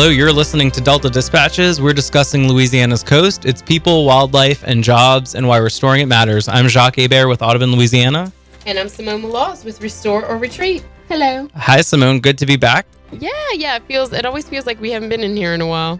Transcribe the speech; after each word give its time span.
Hello, 0.00 0.10
you're 0.10 0.32
listening 0.32 0.70
to 0.70 0.80
Delta 0.80 1.10
Dispatches. 1.10 1.80
We're 1.80 1.92
discussing 1.92 2.46
Louisiana's 2.46 3.02
coast, 3.02 3.44
its 3.44 3.60
people, 3.60 4.04
wildlife, 4.04 4.62
and 4.62 4.84
jobs, 4.84 5.34
and 5.34 5.48
why 5.48 5.56
restoring 5.56 6.02
it 6.02 6.06
matters. 6.06 6.46
I'm 6.46 6.68
Jacques 6.68 6.94
Hebert 6.94 7.28
with 7.28 7.42
Audubon, 7.42 7.72
Louisiana. 7.72 8.32
And 8.64 8.78
I'm 8.78 8.88
Simone 8.88 9.22
Maloz 9.22 9.64
with 9.64 9.80
Restore 9.80 10.24
or 10.24 10.36
Retreat. 10.36 10.86
Hello. 11.08 11.48
Hi, 11.56 11.80
Simone. 11.80 12.20
Good 12.20 12.38
to 12.38 12.46
be 12.46 12.54
back. 12.54 12.86
Yeah, 13.10 13.30
yeah. 13.54 13.74
It 13.74 13.82
feels. 13.88 14.12
It 14.12 14.24
always 14.24 14.48
feels 14.48 14.66
like 14.66 14.80
we 14.80 14.92
haven't 14.92 15.08
been 15.08 15.24
in 15.24 15.34
here 15.34 15.52
in 15.52 15.60
a 15.60 15.66
while. 15.66 15.98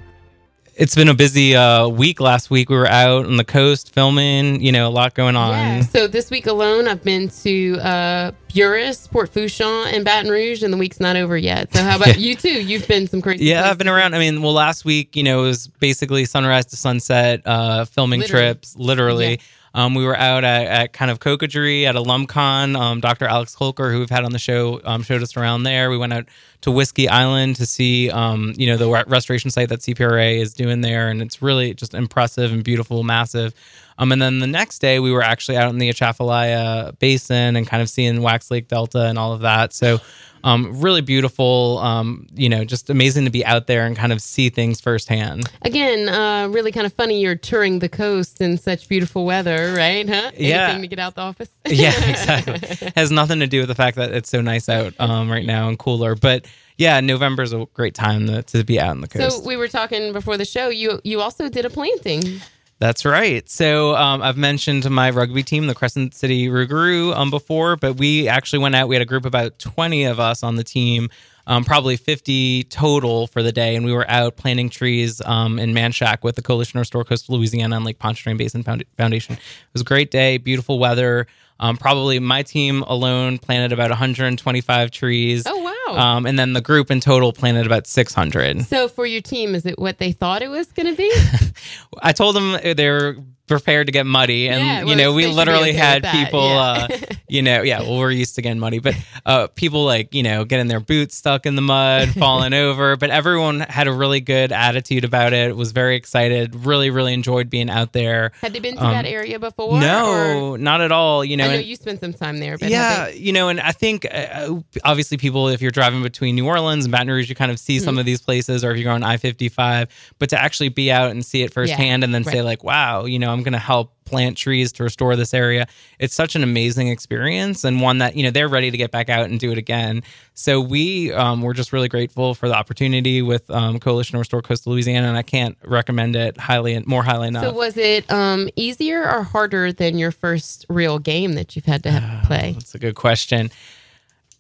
It's 0.79 0.95
been 0.95 1.09
a 1.09 1.15
busy 1.15 1.57
uh, 1.57 1.89
week. 1.89 2.21
Last 2.21 2.51
week 2.51 2.71
we 2.71 2.77
were 2.77 2.87
out 2.87 3.27
on 3.27 3.37
the 3.37 3.45
coast 3.45 3.93
filming. 3.93 4.61
You 4.63 4.71
know, 4.71 4.87
a 4.87 4.91
lot 4.91 5.13
going 5.15 5.35
on. 5.35 5.51
Yeah. 5.51 5.81
So 5.83 6.07
this 6.07 6.31
week 6.31 6.47
alone, 6.47 6.87
I've 6.87 7.03
been 7.03 7.29
to 7.43 7.79
uh, 7.81 8.31
Buras, 8.51 9.11
Port 9.11 9.35
Fourchon, 9.35 9.93
and 9.93 10.05
Baton 10.05 10.31
Rouge, 10.31 10.63
and 10.63 10.73
the 10.73 10.77
week's 10.77 11.01
not 11.01 11.17
over 11.17 11.37
yet. 11.37 11.75
So 11.75 11.83
how 11.83 11.97
about 11.97 12.17
you 12.21 12.37
too? 12.37 12.63
You've 12.63 12.87
been 12.87 13.09
some 13.09 13.21
crazy. 13.21 13.47
Yeah, 13.47 13.63
places. 13.63 13.71
I've 13.73 13.79
been 13.79 13.89
around. 13.89 14.15
I 14.15 14.21
mean, 14.21 14.41
well, 14.41 14.53
last 14.53 14.85
week, 14.85 15.17
you 15.17 15.25
know, 15.25 15.41
it 15.41 15.47
was 15.49 15.67
basically 15.67 16.25
sunrise 16.27 16.67
to 16.67 16.77
sunset 16.77 17.43
uh, 17.45 17.85
filming 17.85 18.21
Literally. 18.21 18.45
trips, 18.45 18.77
literally. 18.77 19.31
Yeah. 19.31 19.37
Um, 19.75 19.95
we 19.95 20.05
were 20.05 20.17
out 20.17 20.45
at, 20.45 20.67
at 20.67 20.93
kind 20.93 21.11
of 21.11 21.21
Cocodrie 21.21 21.85
at 21.85 21.95
LUMCON. 21.95 22.77
Um, 22.77 23.01
Dr. 23.01 23.27
Alex 23.27 23.55
Kolker, 23.55 23.93
who 23.93 23.99
we've 23.99 24.11
had 24.11 24.25
on 24.25 24.33
the 24.33 24.39
show, 24.39 24.81
um, 24.85 25.03
showed 25.03 25.23
us 25.23 25.37
around 25.37 25.63
there. 25.63 25.91
We 25.91 25.99
went 25.99 26.13
out 26.13 26.27
to 26.63 26.71
Whiskey 26.71 27.09
Island 27.09 27.57
to 27.57 27.67
see, 27.67 28.11
um, 28.11 28.55
you 28.57 28.67
know, 28.67 28.77
the 28.77 29.05
restoration 29.07 29.51
site 29.51 29.69
that 29.69 29.81
CPRA 29.81 30.39
is 30.39 30.55
doing 30.55 30.81
there, 30.81 31.09
and 31.09 31.23
it's 31.23 31.41
really 31.41 31.75
just 31.75 31.95
impressive 31.95 32.53
and 32.53 32.65
beautiful, 32.65 33.03
massive. 33.03 33.55
Um, 33.99 34.13
and 34.13 34.23
then 34.23 34.39
the 34.39 34.47
next 34.47 34.79
day, 34.79 35.01
we 35.01 35.11
were 35.11 35.23
actually 35.23 35.57
out 35.57 35.71
in 35.71 35.79
the 35.79 35.89
Atchafalaya 35.89 36.93
Basin 36.99 37.57
and 37.57 37.67
kind 37.67 37.83
of 37.83 37.89
seeing 37.89 38.23
Wax 38.23 38.51
Lake 38.51 38.69
Delta 38.69 39.07
and 39.07 39.19
all 39.19 39.33
of 39.33 39.41
that. 39.41 39.73
So, 39.73 39.99
um, 40.45 40.81
really 40.81 41.01
beautiful. 41.01 41.79
Um, 41.79 42.27
you 42.35 42.49
know, 42.49 42.65
just 42.65 42.91
amazing 42.91 43.25
to 43.25 43.31
be 43.31 43.45
out 43.45 43.67
there 43.67 43.87
and 43.87 43.97
kind 43.97 44.13
of 44.13 44.21
see 44.21 44.51
things 44.51 44.81
firsthand. 44.81 45.51
Again, 45.63 46.09
uh, 46.09 46.49
really 46.49 46.73
kind 46.73 46.87
of 46.87 46.93
funny. 46.93 47.21
You're 47.21 47.37
touring 47.37 47.79
the 47.81 47.89
coast 47.89 48.41
in 48.41 48.59
such 48.59 48.89
beautiful 48.89 49.25
weather, 49.25 49.75
right? 49.77 50.09
Huh? 50.09 50.31
Yeah. 50.37 50.65
Anything 50.65 50.83
to 50.83 50.89
get 50.89 50.99
out 50.99 51.15
the 51.15 51.23
office. 51.23 51.51
yeah, 51.67 51.89
exactly. 52.09 52.91
Has 52.97 53.11
nothing 53.11 53.41
to 53.41 53.47
do 53.47 53.61
with 53.61 53.69
the 53.69 53.75
fact 53.75 53.97
that 53.97 54.13
it's 54.13 54.29
so 54.29 54.41
nice 54.41 54.69
out 54.69 54.95
um, 54.99 55.31
right 55.31 55.47
now 55.47 55.69
and 55.69 55.79
cooler. 55.79 56.15
But 56.15 56.47
yeah, 56.77 57.01
November 57.01 57.43
is 57.43 57.53
a 57.53 57.67
great 57.75 57.95
time 57.95 58.27
to, 58.27 58.43
to 58.45 58.65
be 58.65 58.81
out 58.81 58.91
on 58.91 59.01
the 59.01 59.09
coast. 59.09 59.39
So 59.39 59.45
we 59.45 59.57
were 59.57 59.69
talking 59.69 60.13
before 60.13 60.37
the 60.37 60.45
show. 60.45 60.69
You 60.69 61.01
you 61.05 61.21
also 61.21 61.49
did 61.49 61.65
a 61.65 61.71
planting. 61.71 62.41
That's 62.81 63.05
right. 63.05 63.49
So 63.49 63.97
um, 63.97 64.23
I've 64.23 64.37
mentioned 64.37 64.89
my 64.89 65.11
rugby 65.11 65.43
team, 65.43 65.67
the 65.67 65.75
Crescent 65.75 66.15
City 66.15 66.49
Rougarou, 66.49 67.15
um, 67.17 67.29
before, 67.31 67.75
but 67.77 67.97
we 67.97 68.29
actually 68.29 68.61
went 68.61 68.77
out. 68.77 68.87
We 68.87 68.95
had 68.95 69.03
a 69.03 69.07
group 69.07 69.25
of 69.25 69.31
about 69.31 69.59
20 69.59 70.05
of 70.05 70.21
us 70.21 70.45
on 70.45 70.55
the 70.55 70.63
team, 70.63 71.11
um, 71.49 71.65
probably 71.65 71.97
50 71.97 72.65
total 72.65 73.27
for 73.27 73.43
the 73.43 73.51
day, 73.51 73.75
and 73.75 73.85
we 73.85 73.93
were 73.93 74.09
out 74.09 74.37
planting 74.37 74.71
trees 74.71 75.21
um, 75.23 75.59
in 75.59 75.75
Manchac 75.75 76.23
with 76.23 76.37
the 76.37 76.43
Coalition 76.43 76.75
to 76.75 76.79
Restore 76.81 77.03
Coastal 77.03 77.37
Louisiana 77.37 77.75
and 77.75 77.85
Lake 77.85 77.99
Pontchartrain 77.99 78.37
Basin 78.37 78.63
Foundation. 78.63 79.35
It 79.35 79.73
was 79.73 79.83
a 79.83 79.85
great 79.85 80.13
day, 80.13 80.39
beautiful 80.39 80.79
weather. 80.79 81.27
Um, 81.61 81.77
probably 81.77 82.21
my 82.21 82.45
team 82.45 82.83
alone 82.83 83.39
planted 83.39 83.73
about 83.73 83.91
125 83.91 84.91
trees. 84.93 85.43
Oh 85.47 85.57
wow. 85.59 85.68
Um, 85.99 86.27
and 86.27 86.39
then 86.39 86.53
the 86.53 86.61
group 86.61 86.91
in 86.91 87.01
total 87.01 87.33
planted 87.33 87.67
about 87.67 87.87
600. 87.87 88.63
so 88.65 88.89
for 88.89 89.05
your 89.05 89.21
team, 89.21 89.55
is 89.55 89.67
it 89.67 89.79
what 89.79 89.99
they 89.99 90.13
thought 90.13 90.43
it 90.43 90.49
was 90.49 90.69
going 90.73 90.87
to 90.87 90.97
be? 90.97 91.13
I 92.03 92.13
told 92.13 92.37
them 92.37 92.59
they 92.77 92.89
were 92.89 93.17
prepared 93.49 93.87
to 93.89 93.93
get 93.93 94.07
muddy, 94.07 94.49
and 94.49 94.61
Yeah, 94.65 94.85
you 94.85 94.95
know 94.97 95.13
we 95.13 95.27
literally 95.27 95.71
okay 95.71 95.79
had 95.79 96.05
people, 96.05 96.45
yeah. 96.49 96.87
uh, 96.91 96.99
you 97.29 97.43
know, 97.43 97.63
yeah, 97.63 97.81
well 97.81 97.99
we're 97.99 98.11
used 98.13 98.35
to 98.37 98.43
getting 98.43 98.61
muddy, 98.61 98.79
but 98.79 98.95
uh, 99.27 99.49
people 99.49 99.85
like 99.85 100.15
you 100.15 100.23
know 100.23 100.45
getting 100.45 100.69
their 100.69 100.81
boots 100.81 101.17
stuck 101.17 101.47
in 101.47 101.57
the 101.57 101.63
mud, 101.63 102.11
falling 102.19 102.53
over, 102.55 102.97
but 102.97 103.11
everyone 103.11 103.61
had 103.61 103.89
a 103.89 103.93
really 103.93 104.21
good 104.21 104.53
attitude 104.53 105.05
about 105.05 105.33
it. 105.33 105.57
Was 105.57 105.73
very 105.73 105.97
excited, 105.97 106.55
really, 106.67 106.91
really 106.91 107.15
enjoyed 107.15 107.51
being 107.51 107.71
out 107.71 107.93
there. 107.93 108.33
Had 108.41 108.53
they 108.53 108.61
been 108.61 108.77
to 108.77 108.85
Um, 108.85 108.93
that 108.93 109.07
area 109.07 109.39
before? 109.39 109.81
no, 109.81 110.53
or- 110.53 110.59
not 110.59 110.81
at 110.81 110.93
all. 110.93 111.25
You 111.25 111.37
know, 111.37 111.45
I 111.45 111.49
know 111.49 111.55
and- 111.55 111.65
you 111.65 111.75
spent 111.77 112.01
some 112.01 112.13
time 112.13 112.39
there, 112.39 112.59
but 112.59 112.69
yeah, 112.71 113.07
have 113.07 113.17
you 113.17 113.33
know, 113.33 113.49
and 113.49 113.61
I 113.61 113.73
think 113.73 114.07
uh, 114.13 114.57
obviously 114.85 115.17
people, 115.17 115.49
if 115.49 115.63
you're 115.63 115.71
driving 115.71 116.03
between 116.03 116.35
New 116.35 116.47
Orleans 116.47 116.85
and 116.85 116.93
Baton 116.93 117.09
Rouge, 117.09 117.29
you 117.29 117.35
kind 117.35 117.51
of 117.51 117.59
see 117.59 117.77
Mm-hmm. 117.79 117.85
some 117.85 117.99
of 117.99 118.05
these 118.07 118.21
places, 118.21 118.65
or 118.65 118.73
if 118.73 118.77
you're 118.77 118.85
going 118.91 119.05
I 119.05 119.17
55, 119.19 119.89
but 120.19 120.31
to 120.31 120.41
actually 120.41 120.69
be 120.69 120.91
out 120.91 121.11
and 121.13 121.25
see 121.25 121.43
it 121.43 121.53
firsthand 121.53 122.03
and 122.03 122.13
then 122.13 122.25
say, 122.25 122.43
like, 122.43 122.65
wow, 122.65 123.05
you 123.05 123.19
know, 123.19 123.31
I'm 123.31 123.38
going 123.43 123.53
to 123.53 123.59
help 123.59 123.93
plant 124.05 124.37
trees 124.37 124.73
to 124.73 124.83
restore 124.83 125.17
this 125.17 125.35
area. 125.35 125.67
It's 125.99 126.15
such 126.15 126.35
an 126.35 126.43
amazing 126.43 126.89
experience 126.89 127.65
and 127.65 127.81
one 127.81 127.99
that, 127.99 128.17
you 128.17 128.23
know, 128.23 128.31
they're 128.31 128.49
ready 128.49 128.71
to 128.71 128.77
get 128.77 128.91
back 128.91 129.09
out 129.09 129.29
and 129.29 129.39
do 129.39 129.53
it 129.53 129.59
again. 129.59 130.03
So 130.35 130.61
we 130.61 131.13
um, 131.13 131.43
were 131.43 131.53
just 131.53 131.73
really 131.73 131.89
grateful 131.89 132.35
for 132.35 132.49
the 132.49 132.55
opportunity 132.55 133.21
with 133.21 133.51
um, 133.51 133.79
Coalition 133.79 134.13
to 134.13 134.19
Restore 134.19 134.41
Coastal 134.41 134.73
Louisiana, 134.73 135.09
and 135.09 135.17
I 135.17 135.23
can't 135.23 135.59
recommend 135.65 136.17
it 136.17 136.39
highly, 136.39 136.83
more 136.87 137.03
highly 137.03 137.29
enough. 137.29 137.45
So 137.45 137.53
was 137.53 137.77
it 137.77 138.11
um, 138.11 138.49
easier 138.57 139.03
or 139.03 139.23
harder 139.23 139.73
than 139.73 139.99
your 139.99 140.13
first 140.13 140.65
real 140.69 140.99
game 140.99 141.35
that 141.35 141.55
you've 141.55 141.67
had 141.67 141.83
to 141.83 141.91
have 141.91 142.25
play? 142.25 142.53
That's 142.53 142.75
a 142.75 142.79
good 142.79 142.95
question. 142.95 143.51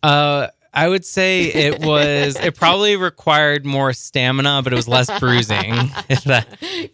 Uh, 0.03 0.49
I 0.79 0.89
would 0.89 1.05
say 1.05 1.43
it 1.45 1.81
was. 1.81 2.37
it 2.37 2.55
probably 2.55 2.97
required 2.97 3.67
more 3.67 3.93
stamina, 3.93 4.61
but 4.63 4.73
it 4.73 4.77
was 4.77 4.87
less 4.89 5.11
bruising. 5.19 5.75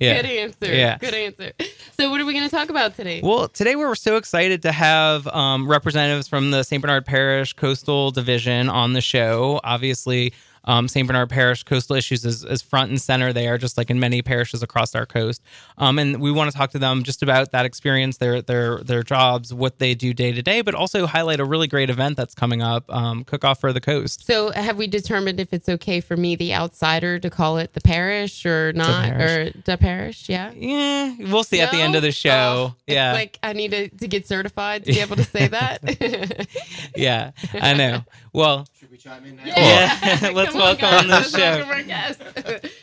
Yeah. 0.01 0.23
Good 0.23 0.27
answer. 0.27 0.75
Yeah. 0.75 0.99
Good 0.99 1.15
answer. 1.15 1.53
So 1.99 2.11
what 2.11 2.21
are 2.21 2.25
we 2.25 2.33
going 2.33 2.49
to 2.49 2.55
talk 2.55 2.71
about 2.71 2.97
today? 2.97 3.21
Well, 3.23 3.49
today 3.49 3.77
we're 3.77 3.95
so 3.95 4.17
excited 4.17 4.63
to 4.63 4.73
have 4.73 5.27
um, 5.29 5.69
representatives 5.69 6.29
from 6.29 6.51
the 6.51 6.63
St. 6.63 6.81
Bernard 6.81 7.05
Parish 7.05 7.53
Coastal 7.53 8.11
Division 8.11 8.69
on 8.69 8.93
the 8.93 9.01
show. 9.01 9.61
Obviously, 9.63 10.33
um, 10.65 10.89
St. 10.89 11.07
Bernard 11.07 11.31
Parish 11.31 11.63
coastal 11.63 11.97
issues 11.97 12.25
is, 12.25 12.45
is 12.45 12.63
front 12.63 12.91
and 12.91 13.01
center 13.01 13.33
there, 13.33 13.59
just 13.59 13.77
like 13.77 13.91
in 13.91 14.01
many 14.01 14.23
parishes 14.23 14.63
across 14.63 14.95
our 14.95 15.07
coast. 15.07 15.43
Um, 15.79 15.99
and 15.99 16.21
we 16.21 16.31
want 16.31 16.51
to 16.51 16.57
talk 16.57 16.71
to 16.71 16.79
them 16.79 17.03
just 17.03 17.23
about 17.23 17.53
that 17.53 17.67
experience, 17.67 18.17
their 18.19 18.43
their 18.43 18.79
their 18.79 19.03
jobs, 19.03 19.53
what 19.53 19.79
they 19.79 19.95
do 19.95 20.15
day 20.15 20.33
to 20.33 20.43
day, 20.43 20.63
but 20.63 20.75
also 20.75 21.07
highlight 21.07 21.41
a 21.41 21.45
really 21.45 21.67
great 21.67 21.91
event 21.91 22.17
that's 22.17 22.35
coming 22.35 22.63
up, 22.63 22.85
um, 22.93 23.25
Cook 23.25 23.45
Off 23.45 23.61
for 23.61 23.73
the 23.73 23.81
Coast. 23.81 24.25
so 24.27 24.51
have 24.53 24.77
we 24.77 24.87
determined 24.87 25.41
if 25.41 25.53
it's 25.53 25.69
okay 25.69 26.01
for 26.01 26.17
me, 26.17 26.37
the 26.37 26.55
outsider, 26.55 27.19
to 27.19 27.31
call 27.31 27.59
it 27.59 27.73
the 27.73 27.81
parish 27.81 28.47
or 28.47 28.73
not, 28.73 29.05
parish. 29.05 29.55
or 29.57 29.61
the 29.65 29.77
parish? 29.77 30.29
Yeah. 30.29 30.53
Yeah, 30.53 31.15
we'll 31.19 31.45
see 31.45 31.61
at 31.61 31.71
the 31.71 31.81
end 31.81 31.95
of 31.95 32.03
the 32.03 32.13
show. 32.13 32.31
Oh, 32.71 32.77
it's 32.87 32.95
yeah, 32.95 33.13
like 33.13 33.39
I 33.43 33.53
need 33.53 33.71
to, 33.73 33.89
to 33.89 34.09
get 34.09 34.27
certified 34.27 34.85
to 34.85 34.93
be 34.93 35.01
able 35.01 35.17
to 35.17 35.25
say 35.25 35.47
that. 35.49 36.49
yeah, 36.97 37.33
I 37.55 37.75
know. 37.75 38.05
Well, 38.33 38.67
we 38.95 38.99
chime 38.99 39.25
in 39.25 39.35
now? 39.35 39.43
Yeah, 39.45 40.31
let's 40.33 40.53
Come 40.53 40.63
on, 40.63 40.79
welcome 40.79 40.81
guys. 40.89 41.03
on 41.03 41.09
the 41.09 41.23
show. 41.25 41.63
our 41.65 41.83
guest. 41.83 42.21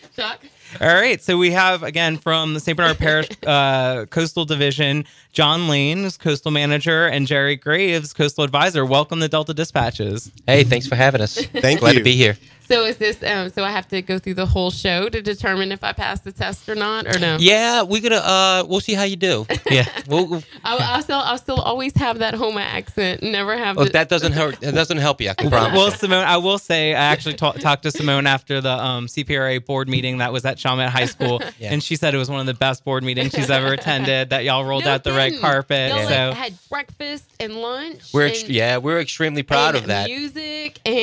Chuck. 0.15 0.41
All 0.81 0.87
right, 0.93 1.21
so 1.21 1.37
we 1.37 1.51
have 1.51 1.83
again 1.83 2.17
from 2.17 2.53
the 2.53 2.59
St. 2.59 2.75
Bernard 2.75 2.97
Parish 2.97 3.29
uh, 3.47 4.05
Coastal 4.07 4.43
Division, 4.43 5.05
John 5.31 5.69
Lane, 5.69 5.99
who's 5.99 6.17
Coastal 6.17 6.51
Manager, 6.51 7.07
and 7.07 7.27
Jerry 7.27 7.55
Graves, 7.55 8.11
Coastal 8.11 8.43
Advisor. 8.43 8.85
Welcome 8.85 9.21
to 9.21 9.29
Delta 9.29 9.53
Dispatches. 9.53 10.29
Hey, 10.45 10.65
thanks 10.65 10.85
for 10.85 10.95
having 10.95 11.21
us. 11.21 11.37
Thank 11.45 11.79
Glad 11.79 11.93
you. 11.93 11.99
to 11.99 12.03
be 12.03 12.17
here. 12.17 12.37
So 12.71 12.85
is 12.85 12.95
this? 12.97 13.21
Um, 13.23 13.49
so 13.49 13.63
I 13.65 13.71
have 13.71 13.87
to 13.89 14.01
go 14.01 14.17
through 14.17 14.35
the 14.35 14.45
whole 14.45 14.71
show 14.71 15.09
to 15.09 15.21
determine 15.21 15.73
if 15.73 15.83
I 15.83 15.91
pass 15.91 16.21
the 16.21 16.31
test 16.31 16.69
or 16.69 16.75
not, 16.75 17.05
or 17.05 17.19
no? 17.19 17.35
Yeah, 17.39 17.81
we're 17.83 18.01
gonna. 18.01 18.15
Uh, 18.15 18.63
we'll 18.67 18.79
see 18.79 18.93
how 18.93 19.03
you 19.03 19.17
do. 19.17 19.45
Yeah, 19.69 19.87
We'll, 20.07 20.27
we'll- 20.27 20.43
I'll, 20.65 20.79
I'll 20.79 21.01
still, 21.01 21.19
I'll 21.19 21.37
still 21.37 21.59
always 21.61 21.93
have 21.95 22.19
that 22.19 22.33
Houma 22.33 22.59
accent. 22.61 23.23
Never 23.23 23.57
have. 23.57 23.77
oh, 23.77 23.83
the, 23.85 23.89
that 23.91 24.09
doesn't 24.09 24.33
hurt. 24.33 24.59
That 24.61 24.73
doesn't 24.73 24.97
help 24.97 25.21
you. 25.21 25.29
I 25.29 25.33
can 25.33 25.49
promise. 25.49 25.73
well, 25.77 25.91
Simone, 25.91 26.25
I 26.25 26.37
will 26.37 26.57
say 26.57 26.93
I 26.93 26.97
actually 27.11 27.35
ta- 27.35 27.53
talked 27.53 27.83
to 27.83 27.91
Simone 27.91 28.27
after 28.27 28.59
the 28.61 28.71
um, 28.71 29.07
CPRA 29.07 29.65
board 29.65 29.87
meeting 29.87 30.17
that 30.17 30.31
was 30.33 30.43
at 30.45 30.57
Chalmette 30.57 30.89
High 30.89 31.05
School, 31.05 31.41
Yeah. 31.59 31.71
and 31.73 31.81
she 31.83 31.95
said 31.95 32.13
it 32.13 32.17
was 32.17 32.29
one 32.29 32.39
of 32.41 32.45
the 32.47 32.53
best 32.53 32.83
board 32.83 33.03
meetings 33.03 33.31
she's 33.33 33.49
ever 33.49 33.71
attended. 33.73 34.29
That 34.31 34.43
y'all 34.45 34.63
rolled 34.65 34.85
No 34.85 34.91
out 34.91 35.03
the 35.03 35.13
red 35.13 35.39
carpet. 35.39 35.89
Y'all, 35.91 36.07
So 36.07 36.29
like, 36.29 36.37
had 36.37 36.53
breakfast 36.69 37.25
and 37.39 37.55
lunch. 37.55 38.13
we're 38.13 38.25
and, 38.25 38.31
ex- 38.33 38.49
yeah, 38.49 38.77
we're 38.77 38.99
extremely 38.99 39.43
proud 39.43 39.75
and 39.75 39.77
of 39.83 39.87
that. 39.87 40.09
Music 40.09 40.79
and 40.85 40.95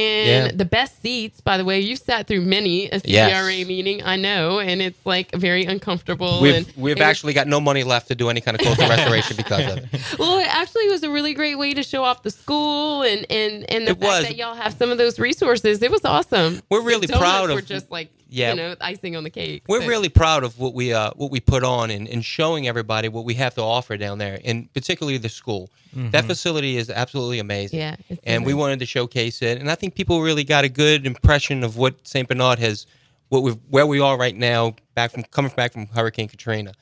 Yeah. 0.52 0.56
the 0.56 0.64
best 0.66 1.00
seats. 1.02 1.40
By 1.40 1.57
the 1.58 1.64
way, 1.66 1.81
You've 1.81 1.99
sat 1.99 2.26
through 2.26 2.40
many 2.40 2.87
a 2.88 3.00
CPRA 3.00 3.58
Yes. 3.58 3.66
meeting. 3.69 4.02
I 4.02 4.16
know, 4.16 4.58
and 4.60 4.81
it's 4.81 5.05
like 5.05 5.31
very 5.34 5.64
uncomfortable. 5.66 6.40
We've 6.40 6.55
and, 6.55 6.72
we've 6.76 6.96
and 6.96 7.02
actually 7.02 7.34
got 7.34 7.46
no 7.46 7.60
money 7.60 7.84
left 7.84 8.08
to 8.08 8.14
do 8.14 8.31
any 8.31 8.40
kind 8.40 8.58
of 8.58 8.66
coastal 8.66 8.88
restoration 8.88 9.37
because 9.37 9.72
of 9.72 9.78
it. 9.78 9.84
Well, 10.19 10.38
it 10.38 10.49
actually 10.49 10.88
was 10.88 11.02
a 11.02 11.10
really 11.10 11.34
great 11.34 11.56
way 11.58 11.75
to 11.75 11.82
show 11.82 12.02
off 12.05 12.22
the 12.22 12.31
school 12.31 13.02
and 13.02 13.26
and 13.31 13.70
and 13.70 13.87
the 13.87 13.90
It 13.93 14.00
fact 14.00 14.02
was. 14.02 14.22
that 14.28 14.37
y'all 14.37 14.55
have 14.55 14.72
some 14.75 14.90
of 14.90 14.96
those 14.99 15.19
resources. 15.19 15.82
It 15.82 15.90
was 15.90 16.05
awesome. 16.05 16.62
We're 16.70 16.81
really 16.82 17.06
proud 17.06 17.50
of- 17.50 17.56
Were 17.56 17.61
just 17.62 17.90
like 17.90 18.08
Yeah. 18.30 18.50
you 18.50 18.56
know 18.56 18.75
icing 18.80 19.16
on 19.16 19.25
the 19.25 19.30
cake. 19.30 19.62
We're 19.69 19.80
So- 19.82 19.88
really 19.88 20.08
proud 20.08 20.44
of 20.44 20.58
what 20.58 20.75
we 20.75 20.92
uh, 20.92 21.10
what 21.16 21.30
we 21.30 21.40
put 21.40 21.64
on 21.64 21.90
and, 21.90 22.06
and 22.08 22.25
showing 22.25 22.69
everybody 22.69 23.08
what 23.08 23.25
we 23.25 23.34
have 23.34 23.54
to 23.54 23.62
offer 23.62 23.96
down 23.96 24.19
there, 24.19 24.38
and 24.44 24.72
particularly 24.75 25.19
the 25.19 25.28
school. 25.28 25.70
That 25.94 26.26
facility 26.26 26.76
is 26.76 26.90
absolutely 26.90 27.38
amazing. 27.38 27.78
Yeah, 27.80 27.96
it's 28.08 28.20
and 28.25 28.44
we 28.46 28.54
wanted 28.54 28.78
to 28.80 28.86
showcase 28.86 29.40
it, 29.42 29.58
and 29.58 29.70
I 29.70 29.75
think 29.75 29.94
people 29.94 30.20
really 30.20 30.44
got 30.44 30.64
a 30.64 30.69
good 30.69 31.06
impression 31.06 31.64
of 31.64 31.76
what 31.76 32.06
Saint 32.06 32.28
Bernard 32.28 32.58
has, 32.58 32.86
what 33.30 33.42
we 33.42 33.52
where 33.70 33.86
we 33.86 33.98
are 34.00 34.16
right 34.19 34.36
now, 34.36 34.76
back 34.94 35.10
from 35.10 35.22
coming 35.25 35.52
back 35.56 35.72
from 35.72 35.86
Hurricane 35.86 36.28
Katrina, 36.28 36.72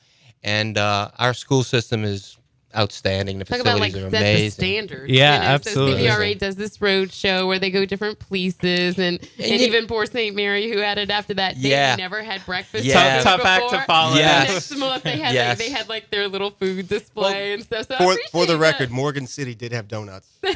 and 0.43 0.77
uh, 0.77 1.09
our 1.17 1.33
school 1.33 1.63
system 1.63 2.03
is 2.03 2.37
outstanding. 2.75 3.39
The 3.39 3.45
Talk 3.45 3.59
about 3.61 3.79
like 3.79 3.91
facilities 3.93 4.11
set 4.11 4.19
the 4.23 4.29
amazing. 4.31 4.51
standard. 4.51 5.09
Yeah, 5.09 5.41
So 5.41 5.47
absolutely. 5.47 6.03
CPRA 6.03 6.37
does 6.37 6.55
this 6.55 6.81
road 6.81 7.11
show 7.11 7.47
where 7.47 7.59
they 7.59 7.69
go 7.71 7.85
different 7.85 8.19
places, 8.19 8.97
and, 8.99 9.19
and, 9.39 9.47
you- 9.61 9.67
even 9.67 9.87
poor 9.87 10.05
St. 10.05 10.35
Mary, 10.35 10.69
who 10.71 10.79
had 10.79 10.97
it 10.97 11.09
after 11.09 11.33
that, 11.35 11.55
they 11.61 11.69
Yeah. 11.69 11.95
never 11.95 12.21
had 12.21 12.45
breakfast. 12.45 12.83
Yeah. 12.85 13.21
Tough, 13.21 13.41
tough 13.41 13.45
act 13.45 13.69
to 13.71 13.81
follow. 13.81 14.15
Yes. 14.15 14.49
Next 14.49 14.75
month 14.77 15.03
they 15.03 15.17
had 15.17 15.33
Yes. 15.33 15.57
like, 15.59 15.67
they 15.67 15.73
had 15.73 15.89
like 15.89 16.09
their 16.09 16.27
little 16.27 16.51
food 16.51 16.87
display 16.87 17.53
and 17.53 17.63
stuff. 17.63 17.87
So 17.87 17.97
For, 17.97 18.15
for 18.31 18.45
the 18.45 18.53
that. 18.53 18.59
record, 18.59 18.91
Morgan 18.91 19.27
City 19.27 19.55
did 19.55 19.71
have 19.71 19.87
donuts. 19.87 20.27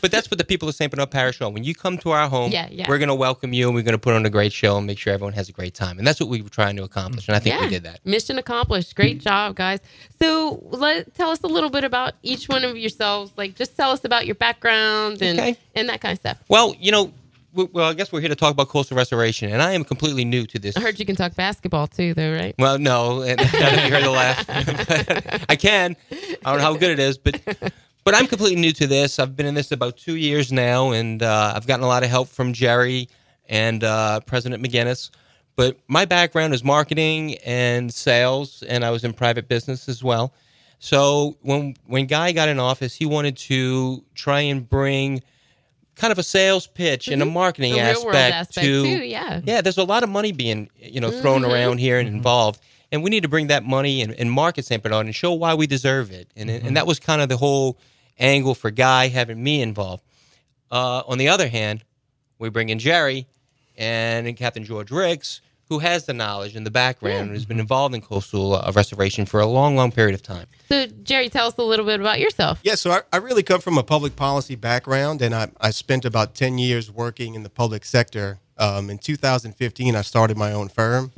But 0.00 0.10
that's 0.10 0.28
what 0.32 0.38
the 0.38 0.44
people 0.44 0.68
of 0.68 0.74
St. 0.74 0.90
Bernard 0.90 1.12
Parish 1.12 1.40
know. 1.40 1.48
When 1.48 1.62
you 1.62 1.74
come 1.76 1.96
to 1.98 2.10
our 2.10 2.28
home, 2.28 2.50
Yeah, 2.50 2.66
yeah. 2.70 2.86
we're 2.88 2.98
going 2.98 3.08
to 3.08 3.14
welcome 3.14 3.52
you 3.52 3.66
and 3.68 3.74
we're 3.74 3.82
going 3.84 3.92
to 3.92 3.98
put 3.98 4.14
on 4.14 4.26
a 4.26 4.30
great 4.30 4.52
show 4.52 4.76
and 4.76 4.86
make 4.86 4.98
sure 4.98 5.12
everyone 5.12 5.32
has 5.34 5.48
a 5.48 5.52
great 5.52 5.74
time. 5.74 5.98
And 5.98 6.04
that's 6.06 6.18
what 6.18 6.28
we 6.28 6.42
were 6.42 6.48
trying 6.48 6.74
to 6.76 6.82
accomplish. 6.82 7.28
And 7.28 7.36
I 7.36 7.38
think 7.38 7.60
we 7.60 7.68
did 7.68 7.84
that. 7.84 8.00
Mission 8.04 8.36
accomplished. 8.36 8.96
Great 8.96 9.18
mm. 9.20 9.22
job, 9.22 9.54
guys. 9.54 9.78
So, 10.20 10.60
let 10.70 11.11
tell 11.14 11.30
us 11.30 11.40
a 11.42 11.46
little 11.46 11.70
bit 11.70 11.84
about 11.84 12.14
each 12.22 12.48
one 12.48 12.64
of 12.64 12.76
yourselves. 12.76 13.32
Like, 13.36 13.54
just 13.54 13.76
tell 13.76 13.90
us 13.90 14.04
about 14.04 14.26
your 14.26 14.34
background 14.34 15.22
and 15.22 15.38
Okay. 15.38 15.56
and 15.74 15.88
that 15.88 16.00
kind 16.00 16.12
of 16.12 16.18
stuff. 16.18 16.38
Well, 16.48 16.74
you 16.80 16.92
know, 16.92 17.12
w- 17.54 17.70
well, 17.72 17.88
I 17.90 17.94
guess 17.94 18.12
we're 18.12 18.20
here 18.20 18.28
to 18.28 18.34
talk 18.36 18.52
about 18.52 18.68
coastal 18.68 18.96
restoration, 18.96 19.52
and 19.52 19.62
I 19.62 19.72
am 19.72 19.84
completely 19.84 20.24
new 20.24 20.46
to 20.46 20.58
this. 20.58 20.76
I 20.76 20.80
heard 20.80 20.98
you 20.98 21.06
can 21.06 21.16
talk 21.16 21.34
basketball 21.34 21.86
too, 21.86 22.14
though, 22.14 22.32
right? 22.34 22.54
Well, 22.58 22.78
no, 22.78 23.22
and 23.22 23.40
I 23.42 23.44
don't 23.44 23.60
know 23.60 23.68
if 23.68 23.84
you 23.86 23.94
heard 23.94 24.04
the 24.04 24.10
laugh. 24.10 25.46
I 25.48 25.56
can. 25.56 25.96
I 26.10 26.50
don't 26.50 26.58
know 26.58 26.64
how 26.64 26.74
good 26.76 26.90
it 26.90 26.98
is, 26.98 27.18
but 27.18 27.40
but 28.04 28.14
I'm 28.14 28.26
completely 28.26 28.60
new 28.60 28.72
to 28.72 28.86
this. 28.86 29.18
I've 29.18 29.36
been 29.36 29.46
in 29.46 29.54
this 29.54 29.70
about 29.72 29.96
two 29.96 30.16
years 30.16 30.50
now, 30.52 30.90
and 30.92 31.22
uh, 31.22 31.52
I've 31.54 31.66
gotten 31.66 31.84
a 31.84 31.88
lot 31.88 32.02
of 32.02 32.10
help 32.10 32.28
from 32.28 32.52
Jerry 32.52 33.08
and 33.48 33.84
uh, 33.84 34.20
President 34.20 34.62
McInnis. 34.64 35.10
But 35.54 35.76
my 35.86 36.06
background 36.06 36.54
is 36.54 36.64
marketing 36.64 37.34
and 37.44 37.92
sales, 37.92 38.62
and 38.66 38.84
I 38.84 38.90
was 38.90 39.04
in 39.04 39.12
private 39.12 39.48
business 39.48 39.86
as 39.88 40.02
well. 40.02 40.32
So 40.84 41.36
when 41.42 41.76
when 41.86 42.06
Guy 42.06 42.32
got 42.32 42.48
in 42.48 42.58
office, 42.58 42.92
he 42.92 43.06
wanted 43.06 43.36
to 43.36 44.02
try 44.16 44.40
and 44.40 44.68
bring 44.68 45.22
kind 45.94 46.10
of 46.10 46.18
a 46.18 46.24
sales 46.24 46.66
pitch 46.66 47.06
and 47.06 47.22
a 47.22 47.24
marketing 47.24 47.74
Mm-hmm. 47.74 47.84
The 47.84 47.90
aspect, 47.90 48.34
aspect 48.34 48.66
to 48.66 48.82
too, 48.82 49.04
yeah. 49.04 49.40
yeah, 49.44 49.60
there's 49.60 49.78
a 49.78 49.84
lot 49.84 50.02
of 50.02 50.08
money 50.08 50.32
being 50.32 50.68
you 50.76 51.00
know 51.00 51.12
thrown 51.12 51.42
Mm-hmm. 51.42 51.52
around 51.52 51.78
here 51.78 52.00
and 52.00 52.08
involved, 52.08 52.60
and 52.90 53.00
we 53.04 53.10
need 53.10 53.22
to 53.22 53.28
bring 53.28 53.46
that 53.46 53.62
money 53.64 54.02
and, 54.02 54.12
and 54.14 54.28
market 54.32 54.64
St. 54.64 54.82
Bernard 54.82 55.06
and 55.06 55.14
show 55.14 55.32
why 55.34 55.54
we 55.54 55.68
deserve 55.68 56.10
it. 56.10 56.28
And 56.34 56.50
and 56.50 56.76
that 56.76 56.88
was 56.88 56.98
kind 56.98 57.22
of 57.22 57.28
the 57.28 57.36
whole 57.36 57.78
angle 58.18 58.56
for 58.56 58.72
Guy 58.72 59.06
having 59.06 59.40
me 59.40 59.62
involved. 59.62 60.02
Uh, 60.68 61.04
on 61.06 61.16
the 61.18 61.28
other 61.28 61.46
hand, 61.48 61.84
we 62.40 62.48
bring 62.48 62.70
in 62.70 62.80
Jerry 62.80 63.28
and 63.78 64.36
Captain 64.36 64.64
George 64.64 64.90
Ricks, 64.90 65.42
who 65.72 65.78
has 65.78 66.04
the 66.04 66.12
knowledge 66.12 66.54
and 66.54 66.66
the 66.66 66.70
background 66.70 67.28
and 67.28 67.30
has 67.30 67.46
been 67.46 67.58
involved 67.58 67.94
in 67.94 68.02
coastal 68.02 68.56
uh, 68.56 68.70
restoration 68.74 69.24
for 69.24 69.40
a 69.40 69.46
long, 69.46 69.74
long 69.74 69.90
period 69.90 70.14
of 70.14 70.22
time. 70.22 70.46
So, 70.68 70.84
Jerry, 71.02 71.30
tell 71.30 71.46
us 71.46 71.54
a 71.56 71.62
little 71.62 71.86
bit 71.86 71.98
about 71.98 72.20
yourself. 72.20 72.60
Yeah, 72.62 72.74
so 72.74 72.90
I, 72.90 73.00
I 73.10 73.16
really 73.16 73.42
come 73.42 73.62
from 73.62 73.78
a 73.78 73.82
public 73.82 74.14
policy 74.14 74.54
background, 74.54 75.22
and 75.22 75.34
I, 75.34 75.48
I 75.62 75.70
spent 75.70 76.04
about 76.04 76.34
10 76.34 76.58
years 76.58 76.90
working 76.90 77.34
in 77.34 77.42
the 77.42 77.48
public 77.48 77.86
sector. 77.86 78.38
Um, 78.58 78.90
in 78.90 78.98
2015, 78.98 79.96
I 79.96 80.02
started 80.02 80.36
my 80.36 80.52
own 80.52 80.68
firm, 80.68 81.10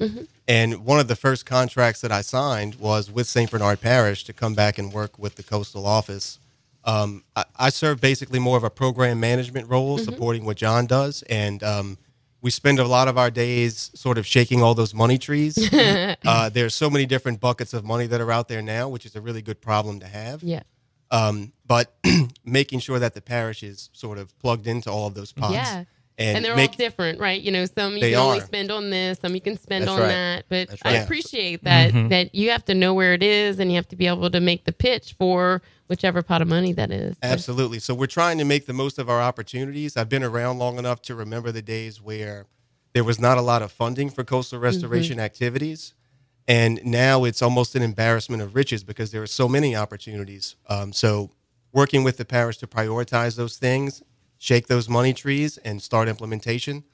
and 0.47 0.85
one 0.85 1.01
of 1.01 1.09
the 1.09 1.17
first 1.17 1.45
contracts 1.47 2.01
that 2.03 2.13
I 2.13 2.21
signed 2.21 2.77
was 2.77 3.11
with 3.11 3.27
St. 3.27 3.51
Bernard 3.51 3.81
Parish 3.81 4.23
to 4.25 4.33
come 4.33 4.55
back 4.55 4.79
and 4.79 4.93
work 4.93 5.19
with 5.19 5.35
the 5.35 5.43
coastal 5.43 5.85
office. 5.85 6.39
Um, 6.85 7.25
I, 7.35 7.45
I 7.57 7.71
serve 7.71 8.01
basically 8.01 8.39
more 8.39 8.57
of 8.57 8.63
a 8.63 8.71
program 8.71 9.19
management 9.19 9.69
role, 9.69 9.99
supporting 9.99 10.45
what 10.45 10.57
John 10.57 10.87
does, 10.87 11.23
and 11.23 11.61
um, 11.65 11.99
we 12.45 12.51
spend 12.51 12.79
a 12.79 12.85
lot 12.87 13.09
of 13.09 13.17
our 13.17 13.31
days 13.31 13.91
sort 13.95 14.19
of 14.19 14.27
shaking 14.27 14.63
all 14.63 14.75
those 14.75 14.93
money 14.93 15.17
trees. 15.17 15.57
uh, 15.73 16.51
there's 16.51 16.75
so 16.75 16.91
many 16.91 17.07
different 17.07 17.41
buckets 17.41 17.73
of 17.73 17.85
money 17.87 18.07
that 18.07 18.21
are 18.21 18.31
out 18.31 18.49
there 18.49 18.61
now, 18.61 18.87
which 18.87 19.07
is 19.07 19.17
a 19.17 19.21
really 19.23 19.41
good 19.41 19.63
problem 19.63 19.99
to 20.01 20.07
have 20.07 20.43
Yeah. 20.43 20.63
um, 21.11 21.55
but 21.67 21.95
making 22.45 22.81
sure 22.81 22.99
that 22.99 23.15
the 23.15 23.23
parish 23.23 23.63
is 23.63 23.89
sort 23.95 24.19
of 24.19 24.39
plugged 24.41 24.67
into 24.67 24.91
all 24.91 25.07
of 25.07 25.15
those 25.15 25.33
pots. 25.33 25.55
Yeah. 25.55 25.85
And, 26.17 26.37
And, 26.37 26.45
they're 26.45 26.55
make, 26.55 26.71
all 26.71 26.77
different, 26.77 27.19
right? 27.19 27.41
You 27.41 27.51
know, 27.51 27.65
some 27.67 27.95
you 27.95 28.01
They 28.01 28.11
can 28.13 28.21
only 28.21 28.41
spend 28.41 28.71
on 28.71 28.91
this, 28.91 29.19
some 29.21 29.35
you 29.35 29.41
can 29.41 29.59
spend 29.59 29.83
That's 29.83 29.93
on 29.93 30.01
right. 30.01 30.09
that. 30.09 30.45
But 30.49 30.69
That's 30.69 30.83
I 30.85 30.93
right. 30.95 31.03
appreciate 31.03 31.65
that 31.65 31.93
Mm-hmm. 31.93 32.09
that 32.09 32.35
you 32.35 32.51
have 32.51 32.65
to 32.67 32.75
know 32.75 32.95
where 32.95 33.15
it 33.15 33.23
is 33.23 33.59
and 33.59 33.69
you 33.71 33.77
have 33.77 33.89
to 33.89 33.97
be 33.97 34.07
able 34.07 34.31
to 34.31 34.41
make 34.41 34.65
the 34.65 34.73
pitch 34.73 35.15
for 35.19 35.61
whichever 35.89 36.23
pot 36.23 36.41
of 36.41 36.47
money 36.49 36.73
that 36.73 36.93
is. 36.93 37.17
Absolutely. 37.23 37.81
So 37.81 37.95
we're 37.95 38.07
trying 38.07 38.39
to 38.39 38.45
make 38.45 38.67
the 38.67 38.73
most 38.73 38.99
of 38.99 39.11
our 39.11 39.21
opportunities. 39.21 39.97
I've 39.97 40.09
been 40.09 40.23
around 40.23 40.59
long 40.59 40.79
enough 40.79 41.03
to 41.03 41.15
remember 41.17 41.51
the 41.51 41.63
days 41.63 42.01
where 42.01 42.47
there 42.93 43.05
was 43.05 43.19
not 43.19 43.37
a 43.37 43.43
lot 43.43 43.61
of 43.63 43.73
funding 43.73 44.09
for 44.09 44.23
coastal 44.23 44.61
restoration 44.61 45.19
activities. 45.19 45.95
And 46.47 46.81
now 46.85 47.25
it's 47.25 47.43
almost 47.43 47.75
an 47.75 47.83
embarrassment 47.83 48.41
of 48.41 48.55
riches 48.55 48.85
because 48.85 49.11
there 49.11 49.23
are 49.23 49.27
so 49.27 49.49
many 49.49 49.75
opportunities. 49.75 50.55
Um, 50.69 50.93
so 50.93 51.31
working 51.73 52.05
with 52.05 52.19
the 52.19 52.25
parish 52.25 52.59
to 52.59 52.67
prioritize 52.69 53.35
those 53.37 53.57
things, 53.57 54.03
shake 54.39 54.67
those 54.67 54.89
money 54.89 55.13
trees, 55.13 55.59
and 55.59 55.83
start 55.83 56.09
implementation. 56.09 56.85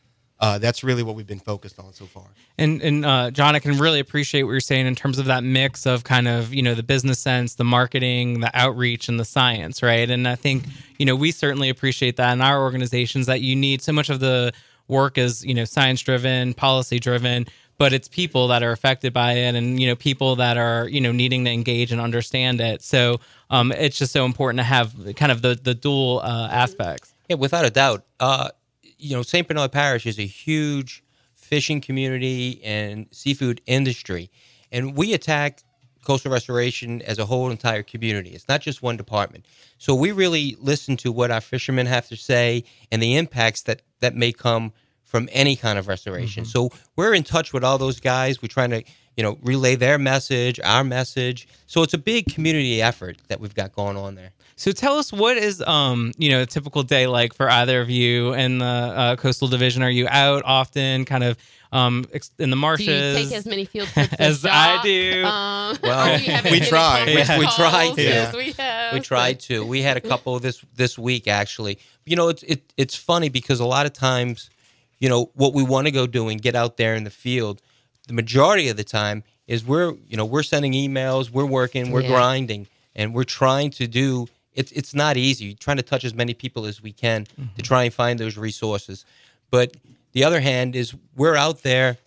Uh, 0.41 0.57
that's 0.57 0.83
really 0.83 1.03
what 1.03 1.15
we've 1.15 1.27
been 1.27 1.39
focused 1.39 1.79
on 1.79 1.93
so 1.93 2.07
far. 2.07 2.25
And 2.57 2.81
and 2.81 3.05
uh, 3.05 3.31
John, 3.31 3.55
I 3.55 3.59
can 3.59 3.77
really 3.77 4.01
appreciate 4.01 4.45
what 4.45 4.53
you're 4.53 4.61
saying 4.61 4.87
in 4.87 4.95
terms 4.95 5.19
of 5.19 5.27
that 5.27 5.45
mix 5.45 5.85
of 5.85 6.05
kind 6.05 6.27
of 6.27 6.55
you 6.55 6.63
know 6.63 6.75
the 6.75 6.83
business 6.83 7.19
sense, 7.19 7.57
the 7.57 7.65
marketing, 7.65 8.41
the 8.41 8.51
outreach, 8.55 9.09
and 9.09 9.21
the 9.21 9.25
science, 9.25 9.83
right? 9.83 10.09
And 10.09 10.27
I 10.27 10.37
think 10.37 10.65
you 10.99 11.05
know 11.05 11.15
we 11.15 11.31
certainly 11.31 11.69
appreciate 11.69 12.17
that 12.17 12.33
in 12.33 12.41
our 12.41 12.63
organizations 12.63 13.27
that 13.27 13.43
you 13.43 13.55
need 13.55 13.83
so 13.83 13.93
much 13.93 14.09
of 14.09 14.21
the 14.21 14.53
work 14.89 15.19
is 15.19 15.45
you 15.45 15.53
know 15.53 15.67
science 15.67 16.01
driven, 16.01 16.55
policy 16.55 16.99
driven, 16.99 17.47
but 17.77 17.93
it's 17.93 18.09
people 18.09 18.49
that 18.49 18.63
are 18.63 18.73
affected 18.73 19.13
by 19.13 19.33
it, 19.33 19.55
and 19.55 19.79
you 19.79 19.87
know 19.87 19.97
people 19.97 20.37
that 20.37 20.57
are 20.57 20.89
you 20.89 21.03
know 21.03 21.13
needing 21.13 21.45
to 21.45 21.51
engage 21.51 21.93
and 21.93 22.01
understand 22.01 22.63
it. 22.63 22.81
So 22.81 23.21
um, 23.51 23.73
it's 23.73 23.99
just 23.99 24.13
so 24.13 24.25
important 24.25 24.59
to 24.59 24.65
have 24.65 24.95
kind 25.17 25.31
of 25.31 25.43
the 25.43 25.55
the 25.63 25.75
dual 25.75 26.21
uh, 26.25 26.49
aspects. 26.51 27.13
Yeah, 27.31 27.37
without 27.37 27.65
a 27.65 27.71
doubt. 27.71 28.05
Uh, 28.19 28.51
you 28.99 29.15
know, 29.15 29.23
St. 29.23 29.47
Bernard 29.47 29.71
Parish 29.71 30.05
is 30.05 30.19
a 30.19 30.27
huge 30.27 31.05
fishing 31.37 31.81
community 31.81 32.61
and 32.65 33.07
seafood 33.13 33.61
industry, 33.67 34.33
and 34.73 34.97
we 34.97 35.15
attack 35.15 35.63
coastal 36.05 36.33
restoration 36.33 37.03
as 37.03 37.21
a 37.21 37.25
whole 37.27 37.51
entire 37.51 37.85
community. 37.85 38.31
It's 38.31 38.49
not 38.49 38.63
just 38.63 38.83
one 38.83 38.97
department. 38.97 39.47
So 39.79 39.95
we 39.95 40.11
really 40.11 40.57
listen 40.59 40.97
to 40.99 41.13
what 41.13 41.31
our 41.31 41.41
fishermen 41.41 41.87
have 41.87 42.09
to 42.09 42.17
say 42.17 42.65
and 42.91 43.01
the 43.01 43.17
impacts 43.17 43.63
that 43.63 43.83
that 44.01 44.17
may 44.17 44.33
come 44.33 44.73
from 45.05 45.29
any 45.31 45.55
kind 45.55 45.79
of 45.79 45.87
restoration. 45.87 46.45
So 46.45 46.71
we're 46.97 47.15
in 47.15 47.23
touch 47.23 47.53
with 47.53 47.63
all 47.63 47.79
those 47.79 48.01
guys. 48.01 48.43
We're 48.43 48.49
trying 48.49 48.71
to, 48.71 48.83
you 49.17 49.23
know, 49.23 49.39
relay 49.43 49.77
their 49.77 49.99
message, 49.99 50.59
our 50.65 50.83
message. 50.83 51.47
So 51.67 51.85
it's 51.85 51.95
a 51.95 51.99
big 51.99 52.27
community 52.33 52.83
effort 52.83 53.19
that 53.29 53.39
we've 53.39 53.55
got 53.55 53.73
going 53.73 53.97
on 53.97 54.17
there. 54.17 54.33
So 54.61 54.73
tell 54.73 54.99
us 54.99 55.11
what 55.11 55.39
is 55.39 55.63
um 55.63 56.13
you 56.19 56.29
know 56.29 56.43
a 56.43 56.47
typical 56.47 56.83
day 56.83 57.07
like 57.07 57.33
for 57.33 57.49
either 57.49 57.81
of 57.81 57.89
you 57.89 58.35
in 58.35 58.59
the 58.59 58.67
uh, 58.67 59.17
coastal 59.17 59.49
division? 59.49 59.83
Are 59.83 59.89
you 59.91 60.07
out 60.07 60.43
often, 60.45 61.07
kind 61.07 61.25
of 61.25 61.39
um 61.73 62.05
in 62.39 62.51
the 62.51 62.57
Do 62.57 62.61
marshes? 62.61 62.87
you 63.19 63.25
take 63.25 63.33
as 63.39 63.47
many 63.47 63.65
field 63.65 63.89
trips 63.95 64.13
As 64.19 64.45
as, 64.45 64.51
I 64.53 64.83
do. 64.83 65.25
Um, 65.25 65.79
Well, 65.83 66.19
do 66.19 66.25
you 66.25 66.31
have 66.33 66.45
we 66.45 66.61
as 66.61 66.69
try. 66.69 66.99
conference 67.07 67.29
Yeah. 67.31 67.39
We 67.39 67.45
calls 67.47 67.57
try 67.57 67.93
to. 67.95 68.03
Yeah. 68.03 68.37
we 68.37 68.53
have? 68.53 68.93
We 68.93 69.01
tried 69.01 69.41
to. 69.41 69.65
We 69.65 69.81
had 69.81 69.97
a 69.97 70.01
couple 70.03 70.39
this 70.41 70.63
this 70.77 70.99
week 70.99 71.27
actually. 71.27 71.79
You 72.05 72.17
know, 72.17 72.29
it's 72.29 72.43
it, 72.43 72.71
it's 72.77 72.95
funny 72.95 73.31
because 73.31 73.61
a 73.61 73.65
lot 73.65 73.87
of 73.87 73.95
times, 73.95 74.51
you 74.99 75.09
know, 75.09 75.31
what 75.37 75.55
we 75.55 75.63
want 75.63 75.87
to 75.87 75.91
go 75.91 76.07
do 76.07 76.29
and 76.29 76.39
get 76.43 76.55
out 76.55 76.77
there 76.77 76.95
in 76.97 77.05
the 77.05 77.11
field, 77.25 77.63
the 78.09 78.13
majority 78.13 78.69
of 78.69 78.77
the 78.77 78.85
time 78.85 79.25
is 79.47 79.65
we're 79.65 79.95
you 80.07 80.19
know 80.19 80.27
we're 80.27 80.43
sending 80.43 80.75
emails, 80.75 81.31
we're 81.31 81.47
working, 81.47 81.93
we're 81.93 82.03
Yeah. 82.03 82.09
grinding, 82.09 82.67
and 82.95 83.15
we're 83.15 83.25
trying 83.25 83.71
to 83.71 83.87
do. 83.87 84.29
It's 84.61 84.73
it's 84.73 84.95
not 84.95 85.17
easy. 85.17 85.47
You're 85.47 85.57
trying 85.57 85.79
to 85.79 85.83
touch 85.83 86.05
as 86.05 86.15
many 86.15 86.35
people 86.35 86.67
as 86.67 86.83
we 86.83 86.93
can 86.93 87.25
to 87.25 87.33
mm-hmm. 87.33 87.63
try 87.63 87.83
and 87.85 87.93
find 87.93 88.19
those 88.19 88.37
resources, 88.37 89.05
but 89.51 89.77
the 90.13 90.25
other 90.25 90.41
hand 90.41 90.77
is 90.77 90.95
we're 91.17 91.37
out 91.37 91.63
there 91.63 91.99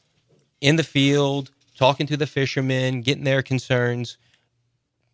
in 0.62 0.76
the 0.76 0.84
field 0.84 1.52
talking 1.76 2.08
to 2.08 2.18
the 2.18 2.28
fishermen, 2.28 3.02
getting 3.02 3.24
their 3.24 3.42
concerns 3.42 4.18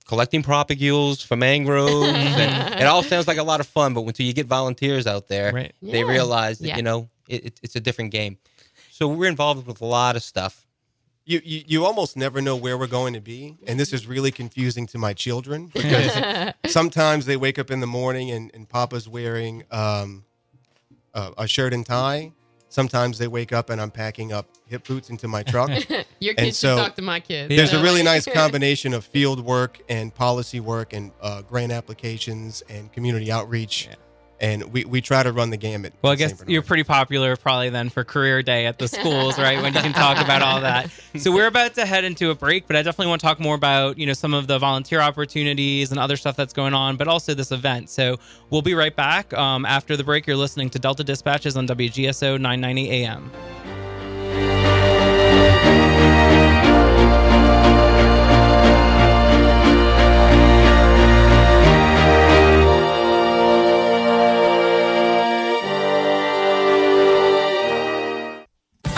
collecting 0.09 0.41
propagules 0.41 1.23
for 1.23 1.35
mangroves 1.35 2.07
and 2.17 2.81
it 2.81 2.87
all 2.87 3.03
sounds 3.03 3.27
like 3.27 3.37
a 3.37 3.43
lot 3.43 3.59
of 3.59 3.67
fun 3.67 3.93
but 3.93 4.01
until 4.01 4.25
you 4.25 4.33
get 4.33 4.47
volunteers 4.47 5.05
out 5.05 5.27
there 5.27 5.53
Right. 5.53 5.71
they 5.83 5.99
Yeah. 5.99 6.11
realize 6.11 6.57
that 6.59 6.69
Yeah. 6.69 6.77
you 6.77 6.81
know 6.81 7.07
it, 7.27 7.45
it, 7.45 7.59
it's 7.61 7.75
a 7.75 7.79
different 7.79 8.09
game 8.09 8.39
so 8.89 9.07
we're 9.07 9.29
involved 9.29 9.67
with 9.67 9.81
a 9.81 9.85
lot 9.85 10.15
of 10.15 10.23
stuff 10.23 10.65
you, 11.29 11.41
you 11.43 11.63
you 11.67 11.85
almost 11.85 12.17
never 12.17 12.41
know 12.41 12.55
where 12.55 12.77
we're 12.77 12.87
going 12.87 13.13
to 13.13 13.21
be. 13.21 13.57
And 13.67 13.79
this 13.79 13.93
is 13.93 14.07
really 14.07 14.31
confusing 14.31 14.87
to 14.87 14.97
my 14.97 15.13
children 15.13 15.67
because 15.73 16.53
sometimes 16.67 17.25
they 17.25 17.37
wake 17.37 17.59
up 17.59 17.69
in 17.71 17.79
the 17.79 17.87
morning 17.87 18.31
and, 18.31 18.49
and 18.53 18.67
papa's 18.67 19.07
wearing 19.07 19.63
um, 19.71 20.25
a, 21.13 21.31
a 21.39 21.47
shirt 21.47 21.73
and 21.73 21.85
tie. 21.85 22.31
Sometimes 22.71 23.17
they 23.17 23.27
wake 23.27 23.51
up 23.51 23.71
and 23.71 23.81
i'm 23.81 23.89
packing 23.89 24.31
up 24.31 24.45
hip 24.67 24.87
boots 24.87 25.09
into 25.09 25.27
my 25.27 25.41
truck. 25.43 25.69
Your 26.19 26.35
And 26.37 26.45
kids 26.47 26.57
so- 26.59 26.75
should 26.77 26.83
talk 26.83 26.95
to 26.97 27.01
my 27.01 27.19
kids. 27.19 27.49
there's 27.55 27.71
So, 27.71 27.79
a 27.79 27.83
really 27.83 28.03
nice 28.03 28.25
combination 28.41 28.93
of 28.93 29.03
field 29.05 29.39
work 29.43 29.79
and 29.89 30.13
policy 30.13 30.59
work 30.59 30.93
and 30.93 31.11
uh, 31.21 31.41
grant 31.41 31.71
applications 31.71 32.61
and 32.69 32.91
community 32.91 33.31
outreach 33.31 33.89
and 34.41 34.71
we, 34.71 34.85
we 34.85 35.01
try 35.01 35.23
to 35.23 35.31
run 35.31 35.49
the 35.49 35.57
gamut. 35.57 35.93
Well, 36.01 36.13
I 36.13 36.15
guess 36.15 36.43
you're 36.47 36.61
pretty 36.61 36.83
popular 36.83 37.35
probably 37.35 37.69
then 37.69 37.89
for 37.89 38.03
career 38.03 38.41
day 38.41 38.65
at 38.65 38.79
the 38.79 38.87
schools, 38.87 39.37
right? 39.37 39.61
When 39.61 39.73
you 39.73 39.81
can 39.81 39.93
talk 39.93 40.23
about 40.23 40.41
all 40.41 40.61
that. 40.61 40.89
So 41.17 41.31
we're 41.31 41.47
about 41.47 41.73
to 41.75 41.85
head 41.85 42.03
into 42.03 42.29
a 42.29 42.35
break, 42.35 42.67
but 42.67 42.75
I 42.75 42.81
definitely 42.81 43.09
want 43.09 43.21
to 43.21 43.27
talk 43.27 43.39
more 43.39 43.55
about, 43.55 43.97
you 43.97 44.05
know, 44.05 44.13
some 44.13 44.33
of 44.33 44.47
the 44.47 44.59
volunteer 44.59 45.01
opportunities 45.01 45.91
and 45.91 45.99
other 45.99 46.15
stuff 46.15 46.35
that's 46.35 46.53
going 46.53 46.73
on, 46.73 46.95
but 46.95 47.07
also 47.07 47.33
this 47.33 47.51
event. 47.51 47.89
So 47.89 48.17
we'll 48.49 48.61
be 48.61 48.73
right 48.73 48.95
back. 48.95 49.33
Um, 49.33 49.65
after 49.65 49.97
the 49.97 50.03
break, 50.03 50.27
you're 50.27 50.37
listening 50.37 50.69
to 50.71 50.79
Delta 50.79 51.03
Dispatches 51.03 51.57
on 51.57 51.67
WGSO 51.67 52.39
990 52.39 52.91
AM. 52.91 53.31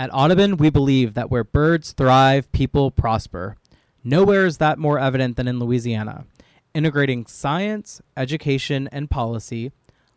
At 0.00 0.08
Audubon, 0.14 0.56
we 0.56 0.70
believe 0.70 1.12
that 1.12 1.30
where 1.30 1.44
birds 1.44 1.92
thrive, 1.92 2.50
people 2.52 2.90
prosper. 2.90 3.58
Nowhere 4.02 4.46
is 4.46 4.56
that 4.56 4.78
more 4.78 4.98
evident 4.98 5.36
than 5.36 5.46
in 5.46 5.58
Louisiana. 5.58 6.24
Integrating 6.72 7.26
science, 7.26 8.00
education, 8.16 8.88
and 8.92 9.10
policy, 9.10 9.72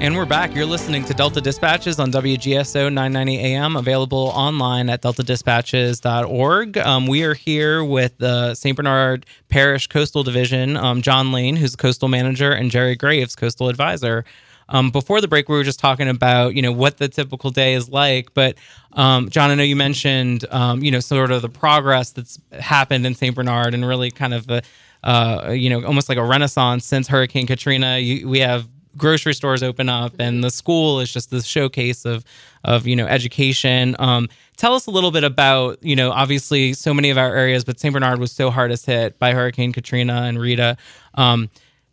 And 0.00 0.14
we're 0.14 0.26
back. 0.26 0.54
You're 0.54 0.64
listening 0.64 1.04
to 1.06 1.12
Delta 1.12 1.40
Dispatches 1.40 1.98
on 1.98 2.12
WGSO 2.12 2.84
990 2.84 3.38
AM, 3.40 3.74
available 3.74 4.30
online 4.32 4.88
at 4.90 5.02
deltadispatches.org. 5.02 6.78
Um, 6.78 7.08
we 7.08 7.24
are 7.24 7.34
here 7.34 7.82
with 7.82 8.16
the 8.18 8.54
St. 8.54 8.76
Bernard 8.76 9.26
Parish 9.48 9.88
Coastal 9.88 10.22
Division, 10.22 10.76
um, 10.76 11.02
John 11.02 11.32
Lane, 11.32 11.56
who's 11.56 11.72
the 11.72 11.78
coastal 11.78 12.06
manager, 12.06 12.52
and 12.52 12.70
Jerry 12.70 12.94
Graves, 12.94 13.34
coastal 13.34 13.68
advisor. 13.68 14.24
Um, 14.68 14.90
before 14.90 15.20
the 15.20 15.26
break, 15.26 15.48
we 15.48 15.56
were 15.56 15.64
just 15.64 15.80
talking 15.80 16.08
about 16.08 16.54
you 16.54 16.62
know 16.62 16.72
what 16.72 16.98
the 16.98 17.08
typical 17.08 17.50
day 17.50 17.74
is 17.74 17.88
like. 17.88 18.32
But 18.34 18.56
um, 18.92 19.28
John, 19.30 19.50
I 19.50 19.56
know 19.56 19.64
you 19.64 19.76
mentioned 19.76 20.44
um, 20.50 20.80
you 20.80 20.92
know 20.92 21.00
sort 21.00 21.32
of 21.32 21.42
the 21.42 21.48
progress 21.48 22.10
that's 22.12 22.38
happened 22.52 23.04
in 23.04 23.16
St. 23.16 23.34
Bernard, 23.34 23.74
and 23.74 23.84
really 23.84 24.12
kind 24.12 24.32
of 24.32 24.48
a, 24.48 24.62
uh, 25.02 25.50
you 25.50 25.70
know 25.70 25.84
almost 25.84 26.08
like 26.08 26.18
a 26.18 26.24
renaissance 26.24 26.84
since 26.84 27.08
Hurricane 27.08 27.48
Katrina. 27.48 27.98
You, 27.98 28.28
we 28.28 28.38
have 28.38 28.68
grocery 28.98 29.32
stores 29.32 29.62
open 29.62 29.88
up 29.88 30.14
and 30.18 30.44
the 30.44 30.50
school 30.50 31.00
is 31.00 31.12
just 31.12 31.30
the 31.30 31.42
showcase 31.42 32.04
of 32.04 32.24
of 32.64 32.86
you 32.86 32.96
know 32.96 33.06
education. 33.06 33.96
Um, 33.98 34.28
tell 34.56 34.74
us 34.74 34.86
a 34.86 34.90
little 34.90 35.10
bit 35.10 35.24
about 35.24 35.82
you 35.82 35.96
know 35.96 36.10
obviously 36.10 36.74
so 36.74 36.92
many 36.92 37.10
of 37.10 37.16
our 37.16 37.34
areas 37.34 37.64
but 37.64 37.80
st 37.80 37.94
bernard 37.94 38.18
was 38.18 38.32
so 38.32 38.50
hardest 38.50 38.84
hit 38.84 39.18
by 39.18 39.32
hurricane 39.32 39.72
katrina 39.72 40.22
and 40.22 40.38
rita. 40.38 40.76
Um, 41.14 41.48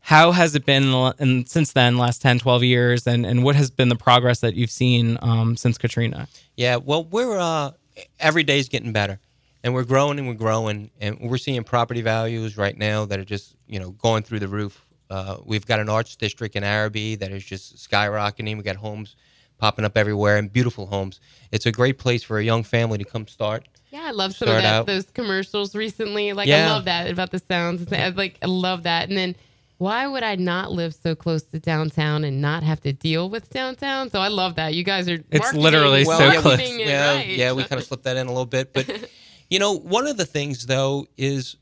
how 0.05 0.31
has 0.31 0.53
it 0.53 0.67
been 0.67 0.83
in, 0.83 1.13
in, 1.17 1.45
since 1.47 1.74
then 1.74 1.97
last 1.97 2.21
10 2.21 2.38
12 2.38 2.63
years? 2.63 3.07
And 3.07 3.25
and 3.25 3.43
what 3.43 3.55
has 3.55 3.71
been 3.71 3.89
the 3.89 3.95
progress 3.95 4.39
that 4.41 4.53
you've 4.53 4.69
seen 4.69 5.17
um, 5.21 5.57
since 5.57 5.79
katrina? 5.79 6.27
Yeah, 6.55 6.75
well, 6.75 7.05
we're 7.05 7.38
uh, 7.38 7.71
every 8.19 8.43
day's 8.43 8.69
getting 8.69 8.93
better, 8.93 9.19
and 9.63 9.74
we're 9.74 9.83
growing 9.83 10.19
and 10.19 10.27
we're 10.27 10.35
growing, 10.35 10.91
and 11.01 11.19
we're 11.19 11.38
seeing 11.38 11.63
property 11.63 12.01
values 12.01 12.55
right 12.55 12.77
now 12.77 13.05
that 13.05 13.19
are 13.19 13.25
just 13.25 13.55
you 13.67 13.79
know 13.79 13.91
going 13.91 14.21
through 14.21 14.39
the 14.39 14.47
roof. 14.47 14.84
Uh, 15.09 15.38
we've 15.45 15.65
got 15.65 15.79
an 15.79 15.89
arts 15.89 16.15
district 16.15 16.55
in 16.55 16.63
Arabi 16.63 17.15
that 17.15 17.31
is 17.31 17.43
just 17.43 17.77
skyrocketing. 17.77 18.57
We 18.57 18.63
got 18.63 18.75
homes 18.75 19.15
popping 19.57 19.85
up 19.85 19.97
everywhere 19.97 20.38
and 20.38 20.51
beautiful 20.51 20.85
homes. 20.88 21.19
It's 21.51 21.65
a 21.65 21.71
great 21.71 21.97
place 21.97 22.24
for 22.24 22.39
a 22.39 22.43
young 22.43 22.63
family 22.63 22.97
to 22.97 23.05
come 23.05 23.27
start. 23.27 23.67
Yeah, 23.91 24.03
I 24.05 24.12
love 24.12 24.35
some 24.35 24.50
of 24.50 24.55
that, 24.55 24.65
out. 24.65 24.88
those 24.88 25.05
commercials 25.05 25.74
recently. 25.74 26.33
Like, 26.33 26.50
I 26.50 26.67
love 26.67 26.85
that 26.85 27.09
about 27.09 27.31
the 27.31 27.39
sounds. 27.39 27.91
I 27.93 28.09
like, 28.09 28.38
I 28.41 28.47
love 28.47 28.83
that. 28.83 29.07
And 29.07 29.17
then, 29.17 29.35
why 29.77 30.07
would 30.07 30.24
I 30.24 30.35
not 30.35 30.71
live 30.71 30.93
so 30.93 31.15
close 31.15 31.43
to 31.43 31.59
downtown 31.59 32.24
and 32.24 32.41
not 32.41 32.63
have 32.63 32.81
to 32.81 32.93
deal 32.93 33.29
with 33.29 33.50
downtown? 33.50 34.09
So 34.09 34.19
I 34.19 34.29
love 34.29 34.55
that. 34.55 34.74
You 34.74 34.83
guys 34.83 35.09
are. 35.09 35.15
It's 35.31 35.39
marketing- 35.39 35.62
literally 35.62 36.05
so 36.05 36.41
close. 36.41 36.77
yeah, 36.77 37.15
right. 37.15 37.27
yeah, 37.27 37.51
we 37.51 37.63
kind 37.63 37.79
of 37.79 37.88
slipped 37.88 38.03
that 38.05 38.17
in 38.17 38.27
a 38.27 38.29
little 38.29 38.45
bit, 38.45 38.74
but 38.74 39.09
you 39.50 39.59
know, 39.59 39.74
one 39.77 40.07
of 40.07 40.17
the 40.17 40.25
things 40.25 40.65
though 40.65 41.07
is, 41.17 41.57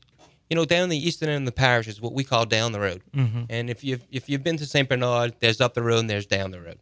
you 0.50 0.56
know, 0.56 0.64
down 0.64 0.88
the 0.88 0.96
eastern 0.98 1.28
end 1.28 1.42
of 1.42 1.46
the 1.46 1.58
parish 1.58 1.88
is 1.88 2.00
what 2.00 2.12
we 2.12 2.24
call 2.24 2.44
down 2.46 2.72
the 2.72 2.80
road, 2.80 3.02
Mm-hmm. 3.16 3.42
and 3.50 3.70
if 3.70 3.82
you 3.84 3.94
have 3.94 4.02
if 4.10 4.28
you've 4.28 4.42
been 4.44 4.56
to 4.58 4.66
Saint 4.66 4.88
Bernard, 4.88 5.34
there's 5.40 5.60
up 5.60 5.74
the 5.74 5.82
road 5.82 6.00
and 6.00 6.10
there's 6.10 6.26
down 6.26 6.50
the 6.50 6.60
road. 6.60 6.78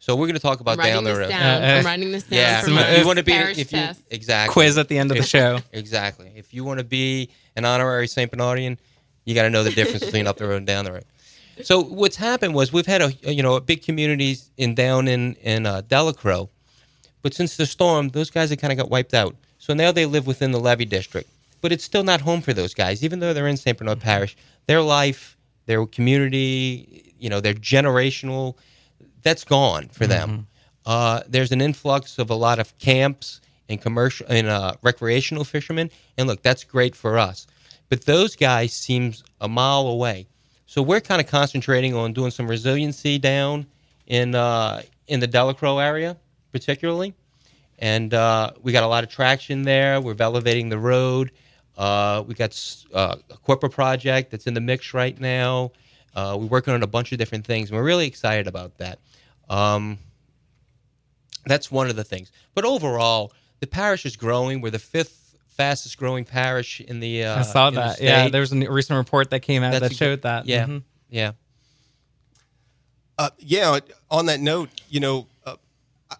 So 0.00 0.14
we're 0.16 0.26
going 0.26 0.34
to 0.34 0.40
talk 0.42 0.60
about 0.60 0.76
down 0.78 1.04
the 1.04 1.10
this 1.10 1.18
road. 1.20 1.28
down. 1.30 1.62
Uh, 1.62 1.66
uh, 1.66 1.70
I'm 1.78 1.84
writing 1.86 2.12
this 2.12 2.24
down. 2.24 2.38
Yeah, 2.38 2.60
for 2.60 2.70
if 2.92 2.98
you 3.00 3.06
want 3.06 3.18
to 3.18 3.24
be 3.24 3.32
parish 3.32 3.56
if 3.58 3.72
you 3.72 3.78
test. 3.78 4.02
exactly 4.10 4.52
quiz 4.52 4.76
at 4.76 4.88
the 4.88 4.98
end 4.98 5.10
of 5.10 5.16
the 5.16 5.22
show 5.22 5.60
Exactly. 5.72 6.30
If 6.36 6.52
you 6.52 6.62
want 6.64 6.78
to 6.78 6.84
be 6.84 7.30
an 7.56 7.64
honorary 7.64 8.06
St. 8.06 8.30
Bernardian, 8.30 8.76
you 9.24 9.34
got 9.34 9.44
to 9.44 9.50
know 9.50 9.62
the 9.62 9.70
difference 9.70 10.04
between 10.04 10.26
up 10.26 10.36
the 10.36 10.46
road 10.46 10.56
and 10.58 10.66
down 10.66 10.84
the 10.84 10.92
road. 10.92 11.04
So 11.62 11.80
what's 11.82 12.16
happened 12.16 12.52
was 12.54 12.70
we've 12.72 12.84
had 12.84 13.00
a 13.00 13.12
you 13.32 13.42
know 13.42 13.54
a 13.54 13.60
big 13.62 13.82
communities 13.82 14.50
in 14.58 14.74
down 14.74 15.08
in 15.08 15.34
in 15.36 15.64
uh, 15.64 15.80
Delacroix, 15.88 16.48
but 17.22 17.32
since 17.32 17.56
the 17.56 17.64
storm, 17.64 18.08
those 18.10 18.28
guys 18.28 18.50
have 18.50 18.58
kind 18.58 18.72
of 18.72 18.76
got 18.76 18.90
wiped 18.90 19.14
out. 19.14 19.36
So 19.58 19.72
now 19.72 19.90
they 19.92 20.04
live 20.04 20.26
within 20.26 20.50
the 20.50 20.60
levee 20.60 20.84
district, 20.84 21.30
but 21.64 21.72
it's 21.72 21.82
still 21.82 22.04
not 22.04 22.20
home 22.20 22.42
for 22.42 22.52
those 22.52 22.74
guys, 22.74 23.02
even 23.02 23.20
though 23.20 23.32
they're 23.32 23.48
in 23.48 23.56
St. 23.56 23.78
Bernard 23.78 23.98
Parish. 23.98 24.36
Their 24.66 24.82
life, 24.82 25.34
their 25.64 25.86
community, 25.86 27.14
you 27.18 27.30
know, 27.30 27.40
their 27.40 27.54
generational, 27.54 28.58
that's 29.22 29.44
gone 29.44 29.88
for 29.88 30.06
them. 30.06 30.46
Uh, 30.84 31.22
there's 31.26 31.52
an 31.52 31.62
influx 31.62 32.18
of 32.18 32.28
a 32.28 32.34
lot 32.34 32.58
of 32.58 32.76
camps 32.76 33.40
and 33.70 33.80
commercial 33.80 34.26
and 34.28 34.46
uh, 34.46 34.74
recreational 34.82 35.42
fishermen, 35.42 35.90
and 36.18 36.28
look, 36.28 36.42
that's 36.42 36.64
great 36.64 36.94
for 36.94 37.16
us. 37.16 37.46
But 37.88 38.04
those 38.04 38.36
guys 38.36 38.74
seems 38.74 39.24
a 39.40 39.48
mile 39.48 39.86
away, 39.86 40.26
so 40.66 40.82
we're 40.82 41.00
kind 41.00 41.22
of 41.22 41.28
concentrating 41.28 41.94
on 41.94 42.12
doing 42.12 42.30
some 42.30 42.46
resiliency 42.46 43.16
down 43.16 43.64
in 44.06 44.34
uh, 44.34 44.82
in 45.06 45.18
the 45.18 45.26
Delacroix 45.26 45.78
area, 45.78 46.18
particularly, 46.52 47.14
and 47.78 48.12
uh, 48.12 48.52
we 48.60 48.70
got 48.70 48.82
a 48.82 48.86
lot 48.86 49.02
of 49.02 49.08
traction 49.08 49.62
there. 49.62 49.98
We're 50.02 50.14
elevating 50.20 50.68
the 50.68 50.78
road. 50.78 51.30
Uh, 51.76 52.22
we 52.26 52.34
got 52.34 52.58
uh, 52.92 53.16
a 53.30 53.36
corporate 53.38 53.72
project 53.72 54.30
that's 54.30 54.46
in 54.46 54.54
the 54.54 54.60
mix 54.60 54.94
right 54.94 55.18
now. 55.18 55.72
Uh, 56.14 56.36
we're 56.38 56.46
working 56.46 56.72
on 56.74 56.82
a 56.82 56.86
bunch 56.86 57.10
of 57.12 57.18
different 57.18 57.44
things. 57.44 57.70
and 57.70 57.76
We're 57.78 57.84
really 57.84 58.06
excited 58.06 58.46
about 58.46 58.78
that. 58.78 59.00
Um, 59.50 59.98
that's 61.46 61.70
one 61.70 61.90
of 61.90 61.96
the 61.96 62.04
things. 62.04 62.30
But 62.54 62.64
overall, 62.64 63.32
the 63.60 63.66
parish 63.66 64.06
is 64.06 64.16
growing. 64.16 64.60
We're 64.60 64.70
the 64.70 64.78
fifth 64.78 65.34
fastest 65.48 65.98
growing 65.98 66.24
parish 66.24 66.80
in 66.80 67.00
the. 67.00 67.24
Uh, 67.24 67.38
i 67.40 67.42
saw 67.42 67.68
in 67.68 67.74
the 67.74 67.80
that 67.80 68.00
yeah 68.00 68.28
there 68.28 68.40
was 68.40 68.52
a 68.52 68.70
recent 68.70 68.96
report 68.96 69.30
that 69.30 69.40
came 69.40 69.62
out 69.62 69.72
That's 69.72 69.82
that 69.82 69.92
a- 69.92 69.94
showed 69.94 70.22
that 70.22 70.46
Yeah, 70.46 70.66
Mhm. 70.66 70.82
yeah. 71.10 71.32
Uh, 73.18 73.30
yeah. 73.38 73.78
On 74.10 74.26
that 74.26 74.40
note, 74.40 74.70
you 74.88 75.00
know, 75.00 75.26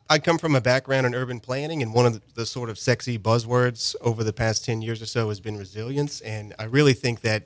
I- 0.09 0.19
come 0.19 0.39
from 0.39 0.55
a 0.55 0.61
background 0.61 1.07
in 1.07 1.15
urban 1.15 1.41
planning, 1.41 1.83
and 1.83 1.93
one 1.93 2.07
of 2.07 2.15
the, 2.15 2.23
the 2.35 2.47
sort 2.47 2.71
of 2.71 2.79
sexy 2.79 3.19
buzzwords 3.19 3.95
over 4.01 4.25
the 4.25 4.33
past 4.33 4.65
ten 4.65 4.83
years 4.83 5.01
or 5.03 5.07
so 5.07 5.29
has 5.29 5.41
been 5.41 5.57
resilience. 5.57 6.21
And 6.23 6.55
I 6.59 6.65
really 6.65 6.95
think 6.95 7.21
that 7.21 7.45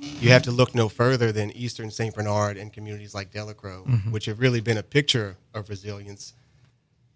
you 0.00 0.30
have 0.30 0.42
to 0.42 0.50
look 0.50 0.74
no 0.74 0.88
further 0.88 1.32
than 1.32 1.50
Eastern 1.52 1.90
St. 1.90 2.14
Bernard 2.14 2.56
and 2.56 2.72
communities 2.72 3.14
like 3.14 3.32
Delacroix, 3.32 3.82
which 4.10 4.26
have 4.26 4.40
really 4.40 4.60
been 4.60 4.76
a 4.76 4.82
picture 4.82 5.36
of 5.54 5.68
resilience, 5.68 6.34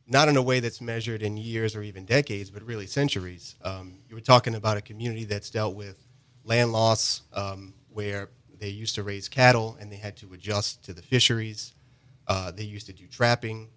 not 0.06 0.28
in 0.28 0.36
a 0.36 0.42
way 0.42 0.60
that's 0.60 0.80
measured 0.80 1.22
in 1.22 1.36
years 1.36 1.76
or 1.76 1.82
even 1.82 2.04
decades, 2.04 2.50
but 2.50 2.62
really 2.62 2.86
centuries. 2.86 3.56
Um, 3.62 3.98
you 4.08 4.14
were 4.14 4.20
talking 4.22 4.54
about 4.54 4.76
a 4.76 4.80
community 4.80 5.24
that's 5.24 5.50
dealt 5.50 5.74
with 5.76 5.98
land 6.44 6.72
loss, 6.72 7.22
um, 7.34 7.74
where 7.92 8.28
they 8.58 8.68
used 8.68 8.94
to 8.94 9.02
raise 9.02 9.28
cattle 9.28 9.76
and 9.80 9.90
they 9.92 9.96
had 9.96 10.16
to 10.16 10.32
adjust 10.32 10.82
to 10.84 10.92
the 10.92 11.02
fisheries. 11.02 11.74
Uh, 12.26 12.50
they 12.50 12.64
used 12.64 12.86
to 12.86 12.92
do 12.92 13.06
trapping, 13.06 13.68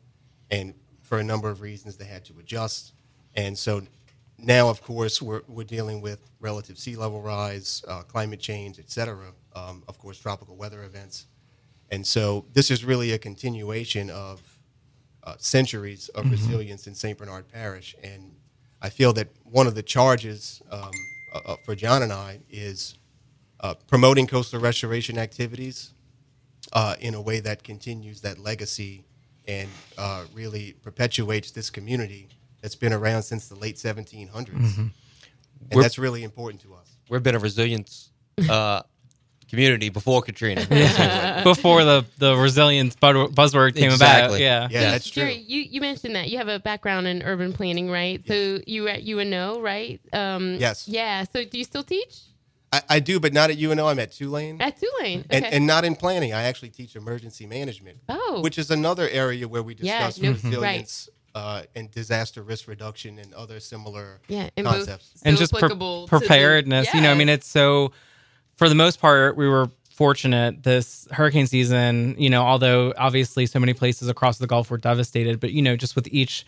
and 0.51 0.73
for 1.13 1.19
a 1.19 1.23
number 1.23 1.47
of 1.47 1.61
reasons, 1.61 1.95
they 1.95 2.05
had 2.05 2.25
to 2.25 2.33
adjust. 2.39 2.93
And 3.35 3.55
so 3.55 3.83
now, 4.39 4.67
of 4.67 4.81
course, 4.81 5.21
we're, 5.21 5.43
we're 5.47 5.63
dealing 5.63 6.01
with 6.01 6.17
relative 6.39 6.79
sea 6.79 6.95
level 6.95 7.21
rise, 7.21 7.85
uh, 7.87 8.01
climate 8.01 8.39
change, 8.39 8.79
et 8.79 8.89
cetera, 8.89 9.31
um, 9.55 9.83
of 9.87 9.99
course, 9.99 10.17
tropical 10.17 10.55
weather 10.55 10.83
events. 10.83 11.27
And 11.91 12.03
so 12.03 12.47
this 12.53 12.71
is 12.71 12.83
really 12.83 13.11
a 13.11 13.19
continuation 13.19 14.09
of 14.09 14.41
uh, 15.23 15.35
centuries 15.37 16.09
of 16.09 16.31
resilience 16.31 16.87
in 16.87 16.95
St. 16.95 17.15
Bernard 17.15 17.47
Parish. 17.47 17.95
And 18.03 18.33
I 18.81 18.89
feel 18.89 19.13
that 19.13 19.27
one 19.43 19.67
of 19.67 19.75
the 19.75 19.83
charges 19.83 20.63
um, 20.71 20.89
uh, 21.31 21.41
uh, 21.45 21.55
for 21.63 21.75
John 21.75 22.01
and 22.01 22.11
I 22.11 22.39
is 22.49 22.97
uh, 23.59 23.75
promoting 23.85 24.25
coastal 24.25 24.59
restoration 24.59 25.19
activities 25.19 25.93
uh, 26.71 26.95
in 26.99 27.13
a 27.13 27.21
way 27.21 27.39
that 27.39 27.63
continues 27.63 28.21
that 28.21 28.39
legacy 28.39 29.05
and 29.47 29.69
uh, 29.97 30.25
really 30.33 30.73
perpetuates 30.81 31.51
this 31.51 31.69
community 31.69 32.29
that's 32.61 32.75
been 32.75 32.93
around 32.93 33.23
since 33.23 33.47
the 33.49 33.55
late 33.55 33.75
1700s. 33.75 34.49
And 34.77 34.91
We're- 35.71 35.83
that's 35.83 35.97
really 35.97 36.23
important 36.23 36.61
to 36.63 36.73
us. 36.75 36.95
We've 37.09 37.21
been 37.23 37.35
a 37.35 37.39
resilience 37.39 38.09
uh, 38.49 38.81
community 39.49 39.89
before 39.89 40.21
Katrina. 40.23 40.65
Before 41.43 41.83
the 41.83 42.05
the 42.17 42.35
resilience 42.35 42.95
buzzword 42.95 43.75
came 43.75 43.91
about. 43.91 43.93
Exactly. 43.93 44.41
Yeah. 44.41 44.67
Yeah, 44.71 44.91
that's 44.91 45.09
true. 45.09 45.23
Jerry, 45.23 45.35
you, 45.35 45.61
you 45.61 45.81
mentioned 45.81 46.15
that 46.15 46.29
you 46.29 46.37
have 46.37 46.47
a 46.47 46.57
background 46.59 47.05
in 47.07 47.21
urban 47.21 47.53
planning, 47.53 47.89
right? 47.91 48.21
So 48.27 48.61
you 48.65 48.83
were 48.83 48.89
at 48.89 49.03
UNO, 49.07 49.59
right? 49.61 50.01
Um, 50.11 50.55
Yes. 50.59 50.87
Yeah. 50.87 51.25
So 51.31 51.43
do 51.43 51.57
you 51.57 51.65
still 51.65 51.83
teach 51.83 52.21
I, 52.73 52.81
I 52.89 52.99
do, 52.99 53.19
but 53.19 53.33
not 53.33 53.51
at 53.51 53.57
UNO. 53.57 53.85
I'm 53.85 53.99
at 53.99 54.11
Tulane. 54.11 54.59
at 54.59 54.79
Tulane? 54.79 55.19
Okay. 55.19 55.37
and, 55.37 55.45
and 55.45 55.67
not 55.67 55.85
in 55.85 55.95
planning. 55.95 56.33
I 56.33 56.43
actually 56.43 56.69
teach 56.69 56.95
emergency 56.95 57.45
management, 57.45 57.99
oh, 58.09 58.41
which 58.41 58.57
is 58.57 58.71
another 58.71 59.07
area 59.09 59.47
where 59.47 59.61
we 59.61 59.75
discuss 59.75 60.19
no- 60.19 60.31
resilience 60.31 61.07
uh, 61.35 61.63
and 61.75 61.91
disaster 61.91 62.41
risk 62.41 62.67
reduction 62.67 63.19
and 63.19 63.31
other 63.35 63.59
similar 63.59 64.21
yeah, 64.27 64.49
and 64.57 64.65
concepts. 64.65 65.11
both 65.13 65.21
and 65.25 65.37
just 65.37 65.51
pre- 65.51 65.59
applicable 65.59 66.07
to 66.07 66.11
the- 66.15 66.19
preparedness. 66.19 66.91
You 66.95 67.01
know, 67.01 67.11
I 67.11 67.15
mean, 67.15 67.29
it's 67.29 67.47
so. 67.47 67.91
For 68.55 68.69
the 68.69 68.75
most 68.75 68.99
part, 68.99 69.35
we 69.37 69.47
were 69.47 69.69
fortunate 69.91 70.63
this 70.63 71.07
hurricane 71.11 71.45
season. 71.45 72.15
You 72.17 72.31
know, 72.31 72.41
although 72.41 72.91
obviously 72.97 73.45
so 73.45 73.59
many 73.59 73.73
places 73.73 74.09
across 74.09 74.39
the 74.39 74.47
Gulf 74.47 74.71
were 74.71 74.77
devastated, 74.77 75.39
but 75.39 75.51
you 75.51 75.61
know, 75.61 75.75
just 75.75 75.95
with 75.95 76.07
each 76.07 76.43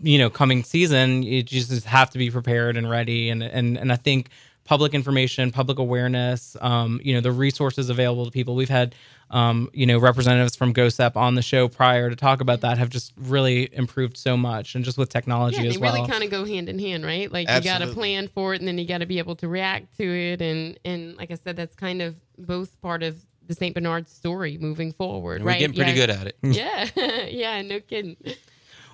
you 0.00 0.18
know 0.18 0.30
coming 0.30 0.62
season, 0.62 1.24
you 1.24 1.42
just 1.42 1.84
have 1.84 2.10
to 2.10 2.18
be 2.18 2.30
prepared 2.30 2.76
and 2.76 2.88
ready. 2.88 3.28
And 3.28 3.42
and 3.42 3.76
and 3.76 3.92
I 3.92 3.96
think 3.96 4.28
public 4.68 4.92
information, 4.92 5.50
public 5.50 5.78
awareness, 5.78 6.54
um, 6.60 7.00
you 7.02 7.14
know, 7.14 7.22
the 7.22 7.32
resources 7.32 7.88
available 7.88 8.26
to 8.26 8.30
people. 8.30 8.54
We've 8.54 8.68
had 8.68 8.94
um, 9.30 9.70
you 9.72 9.86
know 9.86 9.98
representatives 9.98 10.56
from 10.56 10.74
GOHSEP 10.74 11.16
on 11.16 11.34
the 11.34 11.42
show 11.42 11.68
prior 11.68 12.10
to 12.10 12.16
talk 12.16 12.42
about 12.42 12.60
that 12.60 12.76
have 12.76 12.90
just 12.90 13.12
really 13.16 13.74
improved 13.74 14.18
so 14.18 14.36
much, 14.36 14.74
and 14.74 14.84
just 14.84 14.98
with 14.98 15.08
technology 15.08 15.62
Yeah, 15.62 15.68
as 15.68 15.74
they 15.74 15.80
well. 15.80 15.92
They 15.94 16.00
really 16.00 16.10
kind 16.10 16.24
of 16.24 16.30
go 16.30 16.44
hand 16.44 16.68
in 16.68 16.78
hand, 16.78 17.04
right? 17.04 17.32
Like 17.32 17.48
you 17.48 17.62
got 17.62 17.78
to 17.78 17.88
plan 17.88 18.28
for 18.28 18.52
it, 18.52 18.60
and 18.60 18.68
then 18.68 18.76
you 18.76 18.86
got 18.86 18.98
to 18.98 19.06
be 19.06 19.18
able 19.18 19.36
to 19.36 19.48
react 19.48 19.96
to 19.96 20.04
it, 20.04 20.42
and 20.42 20.78
and 20.84 21.16
like 21.16 21.30
I 21.30 21.38
said, 21.42 21.56
that's 21.56 21.74
kind 21.74 22.02
of 22.02 22.16
both 22.36 22.78
part 22.82 23.02
of 23.02 23.24
the 23.46 23.54
Saint 23.54 23.74
Bernard 23.74 24.06
story 24.06 24.58
moving 24.58 24.92
forward, 24.92 25.36
And 25.36 25.46
we're 25.46 25.58
getting 25.58 25.74
pretty 25.74 25.92
yeah. 25.92 25.96
good 26.06 26.10
at 26.10 26.26
it. 26.26 26.36
Yeah, 26.42 27.24
yeah, 27.28 27.62
no 27.62 27.80
kidding. 27.80 28.16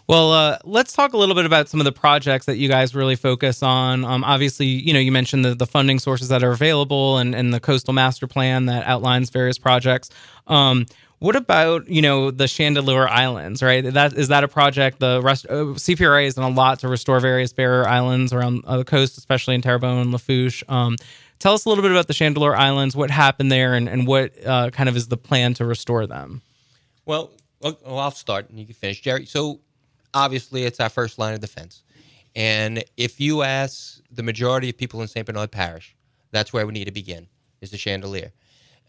Well, 0.06 0.32
uh, 0.32 0.58
let's 0.64 0.92
talk 0.92 1.14
a 1.14 1.16
little 1.16 1.34
bit 1.34 1.46
about 1.46 1.68
some 1.68 1.80
of 1.80 1.84
the 1.84 1.92
projects 1.92 2.44
that 2.46 2.58
you 2.58 2.68
guys 2.68 2.94
really 2.94 3.16
focus 3.16 3.62
on. 3.62 4.04
Um, 4.04 4.22
obviously, 4.22 4.66
you 4.66 4.92
know, 4.92 4.98
you 4.98 5.10
mentioned 5.10 5.44
the, 5.44 5.54
the 5.54 5.66
funding 5.66 5.98
sources 5.98 6.28
that 6.28 6.42
are 6.42 6.52
available 6.52 7.16
and, 7.16 7.34
and 7.34 7.54
the 7.54 7.60
coastal 7.60 7.94
master 7.94 8.26
plan 8.26 8.66
that 8.66 8.84
outlines 8.84 9.30
various 9.30 9.56
projects. 9.56 10.10
Um, 10.46 10.84
what 11.20 11.36
about 11.36 11.88
you 11.88 12.02
know 12.02 12.30
the 12.30 12.44
Chandeleur 12.44 13.08
Islands? 13.08 13.62
Right, 13.62 13.82
that 13.82 14.12
is 14.12 14.28
that 14.28 14.44
a 14.44 14.48
project? 14.48 15.00
The 15.00 15.22
rest 15.22 15.46
uh, 15.48 15.72
CPRA 15.72 16.24
has 16.24 16.34
done 16.34 16.52
a 16.52 16.54
lot 16.54 16.80
to 16.80 16.88
restore 16.88 17.18
various 17.18 17.50
barrier 17.50 17.88
islands 17.88 18.34
around 18.34 18.62
uh, 18.66 18.76
the 18.76 18.84
coast, 18.84 19.16
especially 19.16 19.54
in 19.54 19.62
Terrebonne 19.62 19.98
and 19.98 20.12
Lafourche. 20.12 20.62
Um, 20.68 20.96
tell 21.38 21.54
us 21.54 21.64
a 21.64 21.70
little 21.70 21.80
bit 21.80 21.92
about 21.92 22.08
the 22.08 22.12
Chandeleur 22.12 22.54
Islands. 22.54 22.94
What 22.94 23.10
happened 23.10 23.50
there, 23.50 23.72
and, 23.72 23.88
and 23.88 24.06
what 24.06 24.32
uh, 24.44 24.68
kind 24.68 24.86
of 24.86 24.96
is 24.96 25.08
the 25.08 25.16
plan 25.16 25.54
to 25.54 25.64
restore 25.64 26.06
them? 26.06 26.42
Well, 27.06 27.30
well, 27.60 27.78
I'll 27.86 28.10
start 28.10 28.50
and 28.50 28.58
you 28.58 28.66
can 28.66 28.74
finish, 28.74 29.00
Jerry. 29.00 29.24
So, 29.24 29.60
obviously, 30.14 30.64
it's 30.64 30.81
our 30.81 30.88
first 30.88 31.18
line 31.18 31.35
of 31.35 31.40
defense. 31.40 31.83
And 32.37 32.83
if 32.96 33.20
you 33.20 33.42
ask 33.42 34.00
the 34.11 34.22
majority 34.22 34.70
of 34.70 34.77
people 34.77 35.03
in 35.03 35.09
St. 35.09 35.27
Bernard 35.27 35.50
Parish, 35.50 35.94
that's 36.31 36.53
where 36.53 36.66
we 36.66 36.72
need 36.72 36.87
to 36.87 36.92
begin, 36.92 37.29
is 37.61 37.70
the 37.70 37.77
Chandeleur. 37.77 38.31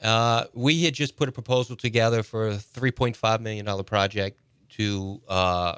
Uh, 0.01 0.45
we 0.53 0.83
had 0.83 0.93
just 0.93 1.15
put 1.15 1.29
a 1.29 1.31
proposal 1.31 1.75
together 1.75 2.23
for 2.23 2.49
a 2.49 2.55
$3.5 2.55 3.41
million 3.41 3.83
project 3.83 4.41
to 4.69 5.21
uh, 5.27 5.75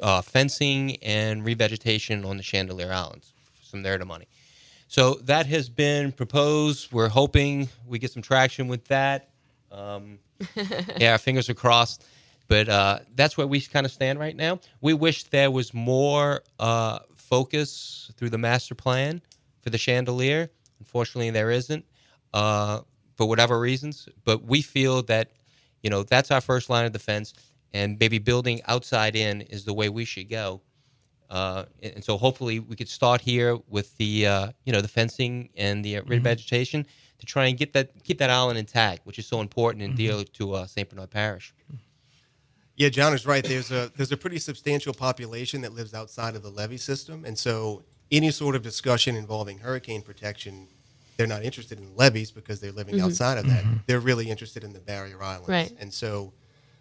uh, 0.00 0.22
fencing 0.22 0.96
and 1.02 1.44
revegetation 1.44 2.26
on 2.26 2.36
the 2.36 2.42
Chandeleur 2.42 2.90
Islands, 2.90 3.32
some 3.62 3.82
NRDA 3.82 4.06
money. 4.06 4.26
So 4.88 5.14
that 5.22 5.46
has 5.46 5.68
been 5.68 6.10
proposed. 6.10 6.92
We're 6.92 7.08
hoping 7.08 7.68
we 7.86 8.00
get 8.00 8.10
some 8.10 8.22
traction 8.22 8.66
with 8.66 8.84
that. 8.86 9.30
Um, 9.70 10.18
yeah, 10.96 11.12
our 11.12 11.18
fingers 11.18 11.48
are 11.48 11.54
crossed. 11.54 12.04
But 12.50 12.68
uh, 12.68 12.98
that's 13.14 13.38
where 13.38 13.46
we 13.46 13.60
kind 13.60 13.86
of 13.86 13.92
stand 13.92 14.18
right 14.18 14.34
now. 14.34 14.58
We 14.80 14.92
wish 14.92 15.22
there 15.22 15.52
was 15.52 15.72
more 15.72 16.42
uh, 16.58 16.98
focus 17.14 18.10
through 18.16 18.30
the 18.30 18.38
master 18.38 18.74
plan 18.74 19.22
for 19.62 19.70
the 19.70 19.78
Chandeleur. 19.78 20.48
Unfortunately, 20.80 21.30
there 21.30 21.52
isn't 21.52 21.84
uh, 22.34 22.80
for 23.16 23.28
whatever 23.28 23.60
reasons. 23.60 24.08
But 24.24 24.42
we 24.42 24.62
feel 24.62 25.02
that 25.02 25.30
you 25.84 25.90
know 25.90 26.02
that's 26.02 26.32
our 26.32 26.40
first 26.40 26.68
line 26.68 26.86
of 26.86 26.90
defense, 26.92 27.34
and 27.72 27.96
maybe 28.00 28.18
building 28.18 28.60
outside 28.66 29.14
in 29.14 29.42
is 29.42 29.64
the 29.64 29.72
way 29.72 29.88
we 29.88 30.04
should 30.04 30.28
go. 30.28 30.60
Uh, 31.30 31.66
and 31.84 32.02
so 32.02 32.18
hopefully 32.18 32.58
we 32.58 32.74
could 32.74 32.88
start 32.88 33.20
here 33.20 33.56
with 33.68 33.96
the 33.98 34.26
uh, 34.26 34.50
you 34.64 34.72
know 34.72 34.80
the 34.80 34.88
fencing 34.88 35.50
and 35.56 35.84
the 35.84 35.98
uh, 35.98 36.02
revegetation 36.02 36.84
to 37.20 37.26
try 37.26 37.46
and 37.46 37.56
get 37.56 37.72
that 37.74 38.02
keep 38.02 38.18
that 38.18 38.28
island 38.28 38.58
intact, 38.58 39.06
which 39.06 39.20
is 39.20 39.26
so 39.28 39.40
important 39.40 39.84
and 39.84 39.94
dear 39.96 40.24
to 40.24 40.54
uh, 40.54 40.66
St. 40.66 40.90
Bernard 40.90 41.10
Parish. 41.12 41.54
Yeah, 42.80 42.88
John 42.88 43.12
is 43.12 43.26
right. 43.26 43.44
There's 43.44 43.70
a 43.70 43.92
there's 43.94 44.10
a 44.10 44.16
pretty 44.16 44.38
substantial 44.38 44.94
population 44.94 45.60
that 45.60 45.74
lives 45.74 45.92
outside 45.92 46.34
of 46.34 46.42
the 46.42 46.48
levee 46.48 46.78
system, 46.78 47.26
and 47.26 47.38
so 47.38 47.82
any 48.10 48.30
sort 48.30 48.56
of 48.56 48.62
discussion 48.62 49.16
involving 49.16 49.58
hurricane 49.58 50.00
protection, 50.00 50.66
they're 51.18 51.26
not 51.26 51.42
interested 51.42 51.78
in 51.78 51.94
levees 51.94 52.30
because 52.30 52.58
they're 52.58 52.72
living 52.72 52.98
outside 52.98 53.36
of 53.36 53.46
that. 53.48 53.62
They're 53.86 54.00
really 54.00 54.30
interested 54.30 54.64
in 54.64 54.72
the 54.72 54.80
barrier 54.80 55.22
islands, 55.22 55.50
Right. 55.50 55.70
and 55.78 55.92
so 55.92 56.32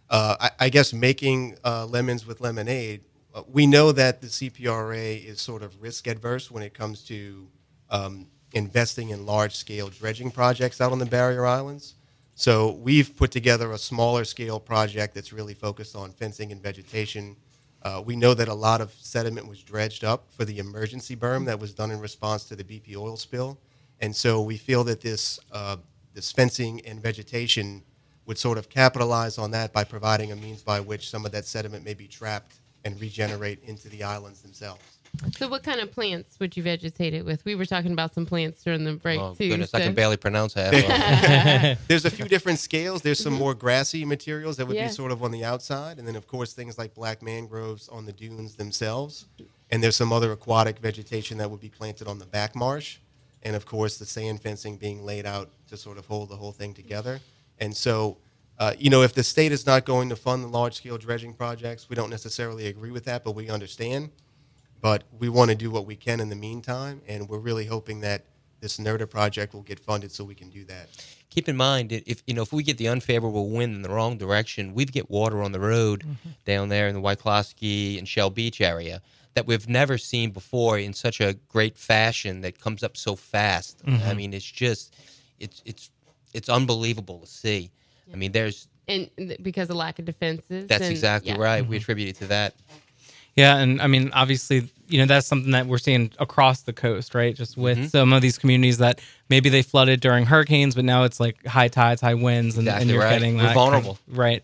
uh, 0.10 0.38
I, 0.40 0.52
I 0.68 0.70
guess 0.70 0.94
making 0.94 1.58
uh, 1.66 1.86
lemons 1.86 2.26
with 2.26 2.40
lemonade. 2.40 3.02
Uh, 3.36 3.44
we 3.52 3.68
know 3.68 3.92
that 3.92 4.22
the 4.22 4.28
CPRA 4.28 5.22
is 5.26 5.42
sort 5.42 5.64
of 5.64 5.82
risk 5.82 6.08
adverse 6.08 6.50
when 6.50 6.64
it 6.64 6.74
comes 6.74 7.04
to 7.04 7.46
um, 7.90 8.26
investing 8.54 9.10
in 9.10 9.26
large 9.26 9.54
scale 9.54 9.90
dredging 9.90 10.32
projects 10.32 10.80
out 10.80 10.94
on 10.94 11.00
the 11.00 11.06
barrier 11.06 11.46
islands. 11.46 11.96
So 12.40 12.72
we've 12.72 13.18
put 13.18 13.32
together 13.32 13.74
a 13.74 13.78
smaller 13.78 14.24
scale 14.24 14.62
project 14.62 15.14
that's 15.14 15.34
really 15.34 15.54
focused 15.54 15.94
on 15.94 16.14
fencing 16.14 16.54
and 16.54 16.64
vegetation. 16.64 17.36
Uh, 17.84 18.02
we 18.06 18.16
know 18.16 18.34
that 18.34 18.48
a 18.48 18.54
lot 18.54 18.80
of 18.80 18.94
sediment 18.94 19.50
was 19.50 19.62
dredged 19.62 20.06
up 20.06 20.32
for 20.32 20.46
the 20.46 20.58
emergency 20.60 21.18
berm 21.18 21.44
that 21.48 21.60
was 21.60 21.74
done 21.74 21.92
in 21.92 22.00
response 22.00 22.46
to 22.46 22.56
the 22.56 22.64
BP 22.64 22.96
oil 22.96 23.18
spill, 23.18 23.60
and 24.00 24.16
so 24.16 24.42
we 24.42 24.56
feel 24.56 24.86
that 24.86 25.02
this 25.02 25.38
uh, 25.52 25.76
this 26.14 26.32
fencing 26.32 26.80
and 26.86 27.02
vegetation 27.04 27.84
would 28.26 28.38
sort 28.38 28.58
of 28.58 28.70
capitalize 28.70 29.38
on 29.38 29.52
that 29.52 29.74
by 29.74 29.84
providing 29.84 30.32
a 30.32 30.36
means 30.38 30.64
by 30.64 30.80
which 30.80 31.10
some 31.10 31.26
of 31.26 31.34
that 31.34 31.44
sediment 31.44 31.84
may 31.84 31.94
be 31.94 32.08
trapped 32.08 32.62
and 32.86 33.02
regenerate 33.02 33.62
into 33.66 33.90
the 33.90 34.02
islands 34.02 34.42
themselves. 34.42 34.99
So, 35.38 35.48
what 35.48 35.64
kind 35.64 35.80
of 35.82 35.92
plants 35.92 36.40
would 36.40 36.56
you 36.56 36.64
vegetate 36.64 37.14
it 37.14 37.26
with? 37.26 37.44
We 37.44 37.56
were 37.56 37.66
talking 37.66 37.92
about 37.92 38.14
some 38.14 38.26
plants 38.26 38.64
during 38.64 38.84
the 38.86 38.94
break 38.94 39.20
Oh 39.20 39.34
too. 39.36 39.50
goodness, 39.50 39.74
I 39.74 39.82
can 39.82 39.94
barely 39.94 40.18
pronounce 40.18 40.54
that. 40.54 41.78
There's 41.88 42.06
a 42.06 42.10
few 42.12 42.26
different 42.26 42.60
scales. 42.60 43.02
There's 43.02 43.20
some 43.20 43.34
more 43.34 43.54
grassy 43.54 44.06
materials 44.06 44.58
that 44.58 44.68
would 44.68 44.76
Yeah. 44.78 44.88
be 44.88 44.94
sort 44.94 45.12
of 45.12 45.22
on 45.24 45.32
the 45.32 45.44
outside, 45.44 45.98
and 46.00 46.08
then 46.08 46.16
of 46.16 46.28
course 46.28 46.54
things 46.54 46.78
like 46.78 46.94
black 46.94 47.22
mangroves 47.22 47.90
on 47.90 48.06
the 48.06 48.14
dunes 48.14 48.56
themselves. 48.56 49.26
And 49.72 49.84
there's 49.84 49.96
some 49.96 50.12
other 50.14 50.32
aquatic 50.32 50.80
vegetation 50.80 51.38
that 51.40 51.52
would 51.52 51.60
be 51.62 51.70
planted 51.70 52.08
on 52.08 52.20
the 52.20 52.26
back 52.26 52.56
marsh, 52.56 52.98
and 53.44 53.56
of 53.56 53.66
course 53.66 53.98
the 53.98 54.06
sand 54.06 54.42
fencing 54.42 54.78
being 54.78 55.06
laid 55.06 55.26
out 55.26 55.50
to 55.70 55.78
sort 55.78 55.98
of 55.98 56.06
hold 56.06 56.30
the 56.30 56.36
whole 56.38 56.52
thing 56.54 56.74
together. 56.74 57.20
And 57.60 57.76
so 57.76 58.18
Uh, 58.58 58.74
you 58.78 58.90
know, 58.90 59.02
if 59.04 59.14
the 59.14 59.24
state 59.24 59.54
is 59.54 59.66
not 59.66 59.86
going 59.86 60.10
to 60.10 60.18
fund 60.18 60.44
the 60.44 60.48
large 60.50 60.74
scale 60.76 60.98
dredging 60.98 61.34
projects, 61.34 61.88
we 61.90 61.96
don't 61.96 62.10
necessarily 62.10 62.68
agree 62.68 62.92
with 62.92 63.06
that, 63.06 63.24
but 63.24 63.32
we 63.32 63.50
understand. 63.50 64.10
But 64.82 65.04
we 65.18 65.30
want 65.30 65.50
to 65.50 65.56
do 65.56 65.70
what 65.70 65.86
we 65.86 65.96
can 65.96 66.20
in 66.20 66.30
the 66.30 66.36
meantime, 66.36 67.02
and 67.08 67.28
we're 67.28 67.40
really 67.40 67.66
hoping 67.66 68.02
that 68.02 68.24
this 68.62 68.78
NRDA 68.78 69.10
project 69.10 69.54
will 69.54 69.62
get 69.62 69.80
funded 69.80 70.12
so 70.12 70.24
we 70.24 70.36
can 70.36 70.50
do 70.50 70.66
that. 70.66 70.90
keep 71.30 71.48
in 71.48 71.56
mind 71.56 71.92
if 71.92 72.24
you 72.28 72.34
know 72.34 72.42
if 72.42 72.52
we 72.52 72.64
get 72.64 72.78
the 72.78 72.88
unfavorable 72.88 73.50
wind 73.50 73.76
in 73.76 73.82
the 73.82 73.90
wrong 73.90 74.18
direction, 74.18 74.74
we 74.74 74.86
get 74.86 75.10
water 75.10 75.42
on 75.42 75.52
the 75.52 75.60
road 75.60 76.02
mm-hmm. 76.02 76.30
down 76.46 76.70
there 76.70 76.88
in 76.88 76.96
the 76.96 77.02
Yscloskey 77.02 77.98
and 77.98 78.08
Shell 78.08 78.32
Beach 78.32 78.62
area 78.62 79.02
that 79.36 79.46
we've 79.46 79.70
never 79.70 79.98
seen 79.98 80.32
before 80.32 80.78
in 80.78 80.94
such 80.94 81.22
a 81.22 81.34
great 81.48 81.78
fashion 81.78 82.42
that 82.42 82.60
comes 82.60 82.84
up 82.84 82.98
so 82.98 83.16
fast. 83.16 83.82
I 83.86 83.90
mm-hmm. 83.90 84.18
mean, 84.18 84.34
it's 84.34 84.46
just 84.46 84.96
it's 85.40 85.62
it's 85.66 85.92
it's 86.34 86.50
unbelievable 86.50 87.20
to 87.20 87.28
see. 87.28 87.72
I 88.12 88.16
mean, 88.16 88.32
there's 88.32 88.68
and 88.88 89.10
because 89.42 89.70
of 89.70 89.76
lack 89.76 90.00
of 90.00 90.06
defenses. 90.06 90.68
that's 90.68 90.84
and- 90.84 90.92
exactly 90.92 91.32
yeah. 91.32 91.38
right. 91.38 91.62
We 91.62 91.78
mm-hmm. 91.78 91.82
attribute 91.82 92.10
it 92.10 92.16
to 92.18 92.28
that. 92.28 92.56
Yeah, 93.36 93.58
and 93.58 93.82
I 93.82 93.88
mean, 93.88 94.12
obviously, 94.14 94.70
you 94.90 95.00
know, 95.00 95.06
that's 95.06 95.28
something 95.28 95.52
that 95.52 95.66
we're 95.68 95.78
seeing 95.78 96.12
across 96.20 96.62
the 96.62 96.74
coast, 96.74 97.14
right? 97.16 97.36
Just 97.36 97.56
with 97.58 97.78
Mm-hmm. 97.78 97.88
some 97.88 98.12
of 98.14 98.22
these 98.22 98.38
communities 98.38 98.80
that 98.80 99.00
maybe 99.30 99.50
they 99.50 99.62
flooded 99.62 100.00
during 100.02 100.26
hurricanes, 100.26 100.76
but 100.76 100.84
now 100.84 101.04
it's 101.04 101.20
like 101.20 101.46
high 101.46 101.68
tides, 101.68 102.02
high 102.02 102.16
winds, 102.16 102.58
and, 102.58 102.68
and 102.68 102.90
you're 102.90 103.00
right. 103.00 103.12
getting 103.14 103.36
We're 103.38 103.44
that 103.44 103.48
kind- 103.50 103.56
vulnerable. 103.56 104.00
right? 104.10 104.44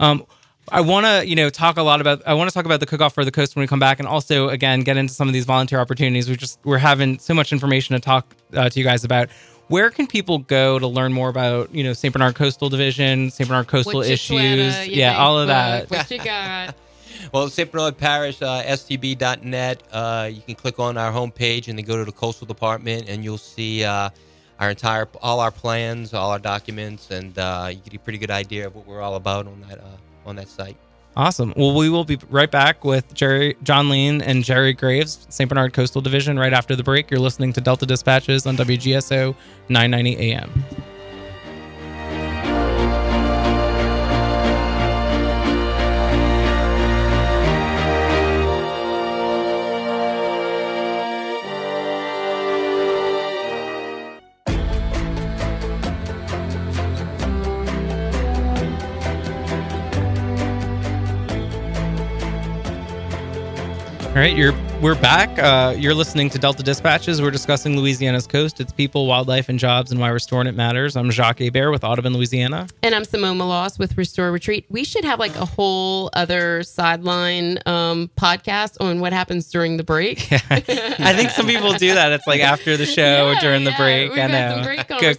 Um, 0.00 0.26
I 0.72 0.80
want 0.80 1.04
to, 1.06 1.26
you 1.26 1.36
know, 1.36 1.50
talk 1.50 1.76
a 1.76 1.82
lot 1.82 2.00
about. 2.00 2.22
I 2.26 2.32
want 2.34 2.48
to 2.50 2.54
talk 2.54 2.64
about 2.64 2.80
the 2.80 2.86
cook-off 2.86 3.12
for 3.14 3.24
the 3.24 3.30
coast 3.30 3.54
when 3.54 3.62
we 3.62 3.66
come 3.66 3.78
back, 3.78 3.98
and 3.98 4.08
also 4.08 4.48
again 4.48 4.80
get 4.80 4.96
into 4.96 5.12
some 5.12 5.28
of 5.28 5.34
these 5.34 5.44
volunteer 5.44 5.78
opportunities. 5.78 6.28
We 6.28 6.36
just 6.36 6.58
we're 6.64 6.78
having 6.78 7.18
so 7.18 7.34
much 7.34 7.52
information 7.52 7.94
to 7.94 8.00
talk 8.00 8.34
uh, 8.54 8.68
to 8.70 8.78
you 8.78 8.84
guys 8.84 9.04
about. 9.04 9.28
Where 9.68 9.90
can 9.90 10.06
people 10.06 10.38
go 10.38 10.78
to 10.78 10.86
learn 10.86 11.12
more 11.12 11.28
about, 11.30 11.74
you 11.74 11.84
know, 11.84 11.92
St. 11.94 12.12
Bernard 12.12 12.34
Coastal 12.34 12.68
Division, 12.68 13.30
St. 13.30 13.48
Bernard 13.48 13.66
Coastal 13.66 13.94
What's 13.96 14.08
issues, 14.10 14.36
Twitter, 14.38 14.84
your 14.84 14.94
yeah, 14.98 15.16
all 15.18 15.38
of 15.38 15.48
that. 15.48 15.90
What 15.90 16.10
you 16.10 16.18
got? 16.18 16.74
Well. 17.32 17.50
Bernard 17.70 17.98
Parish, 17.98 18.42
uh, 18.42 18.62
stb.net. 18.64 19.82
Uh, 19.90 20.30
you 20.32 20.42
can 20.42 20.54
click 20.54 20.78
on 20.78 20.96
our 20.96 21.12
homepage 21.12 21.68
and 21.68 21.78
then 21.78 21.84
go 21.84 21.96
to 21.96 22.04
the 22.04 22.12
coastal 22.12 22.46
department, 22.46 23.08
and 23.08 23.24
you'll 23.24 23.38
see 23.38 23.84
uh, 23.84 24.10
our 24.60 24.70
entire, 24.70 25.08
all 25.22 25.40
our 25.40 25.50
plans, 25.50 26.14
all 26.14 26.30
our 26.30 26.38
documents, 26.38 27.10
and 27.10 27.38
uh, 27.38 27.68
you 27.70 27.78
get 27.78 27.94
a 27.94 27.98
pretty 27.98 28.18
good 28.18 28.30
idea 28.30 28.66
of 28.66 28.74
what 28.74 28.86
we're 28.86 29.00
all 29.00 29.16
about 29.16 29.46
on 29.46 29.60
that 29.68 29.80
uh, 29.80 29.96
on 30.26 30.36
that 30.36 30.48
site. 30.48 30.76
Awesome. 31.16 31.54
Well, 31.56 31.76
we 31.76 31.88
will 31.88 32.04
be 32.04 32.18
right 32.28 32.50
back 32.50 32.84
with 32.84 33.14
Jerry, 33.14 33.56
John 33.62 33.88
Lane, 33.88 34.20
and 34.20 34.42
Jerry 34.42 34.72
Graves, 34.72 35.26
St. 35.28 35.48
Bernard 35.48 35.72
Coastal 35.72 36.00
Division, 36.00 36.38
right 36.38 36.52
after 36.52 36.74
the 36.74 36.82
break. 36.82 37.10
You're 37.10 37.20
listening 37.20 37.52
to 37.52 37.60
Delta 37.60 37.86
Dispatches 37.86 38.46
on 38.46 38.56
WGSO 38.56 39.34
990 39.68 40.32
AM. 40.32 40.64
All 64.14 64.20
right, 64.20 64.36
you're 64.36 64.52
we're 64.84 64.94
back. 65.00 65.38
Uh, 65.38 65.74
you're 65.78 65.94
listening 65.94 66.28
to 66.28 66.38
Delta 66.38 66.62
Dispatches. 66.62 67.22
We're 67.22 67.30
discussing 67.30 67.74
Louisiana's 67.74 68.26
coast, 68.26 68.60
its 68.60 68.70
people, 68.70 69.06
wildlife, 69.06 69.48
and 69.48 69.58
jobs, 69.58 69.90
and 69.90 69.98
why 69.98 70.08
restoring 70.10 70.46
it 70.46 70.54
matters. 70.54 70.94
I'm 70.94 71.10
Jacques 71.10 71.38
Hebert 71.38 71.70
with 71.70 71.82
Audubon, 71.84 72.12
Louisiana. 72.12 72.66
And 72.82 72.94
I'm 72.94 73.04
Simone 73.06 73.38
Maloz 73.38 73.78
with 73.78 73.96
Restore 73.96 74.30
Retreat. 74.30 74.66
We 74.68 74.84
should 74.84 75.02
have 75.06 75.18
like 75.18 75.34
a 75.36 75.46
whole 75.46 76.10
other 76.12 76.62
sideline 76.64 77.60
um, 77.64 78.10
podcast 78.18 78.76
on 78.78 79.00
what 79.00 79.14
happens 79.14 79.50
during 79.50 79.78
the 79.78 79.84
break. 79.84 80.30
I 80.50 80.60
think 81.14 81.30
some 81.30 81.46
people 81.46 81.72
do 81.72 81.94
that. 81.94 82.12
It's 82.12 82.26
like 82.26 82.42
after 82.42 82.76
the 82.76 82.84
show 82.84 83.28
or 83.28 83.32
Yeah, 83.32 83.40
during 83.40 83.64
the 83.64 83.72
break. 83.78 84.10
we've 84.12 84.22
I 84.22 84.26
know. 84.26 84.54
some 84.56 84.64
great 84.64 84.86
Good 84.86 85.16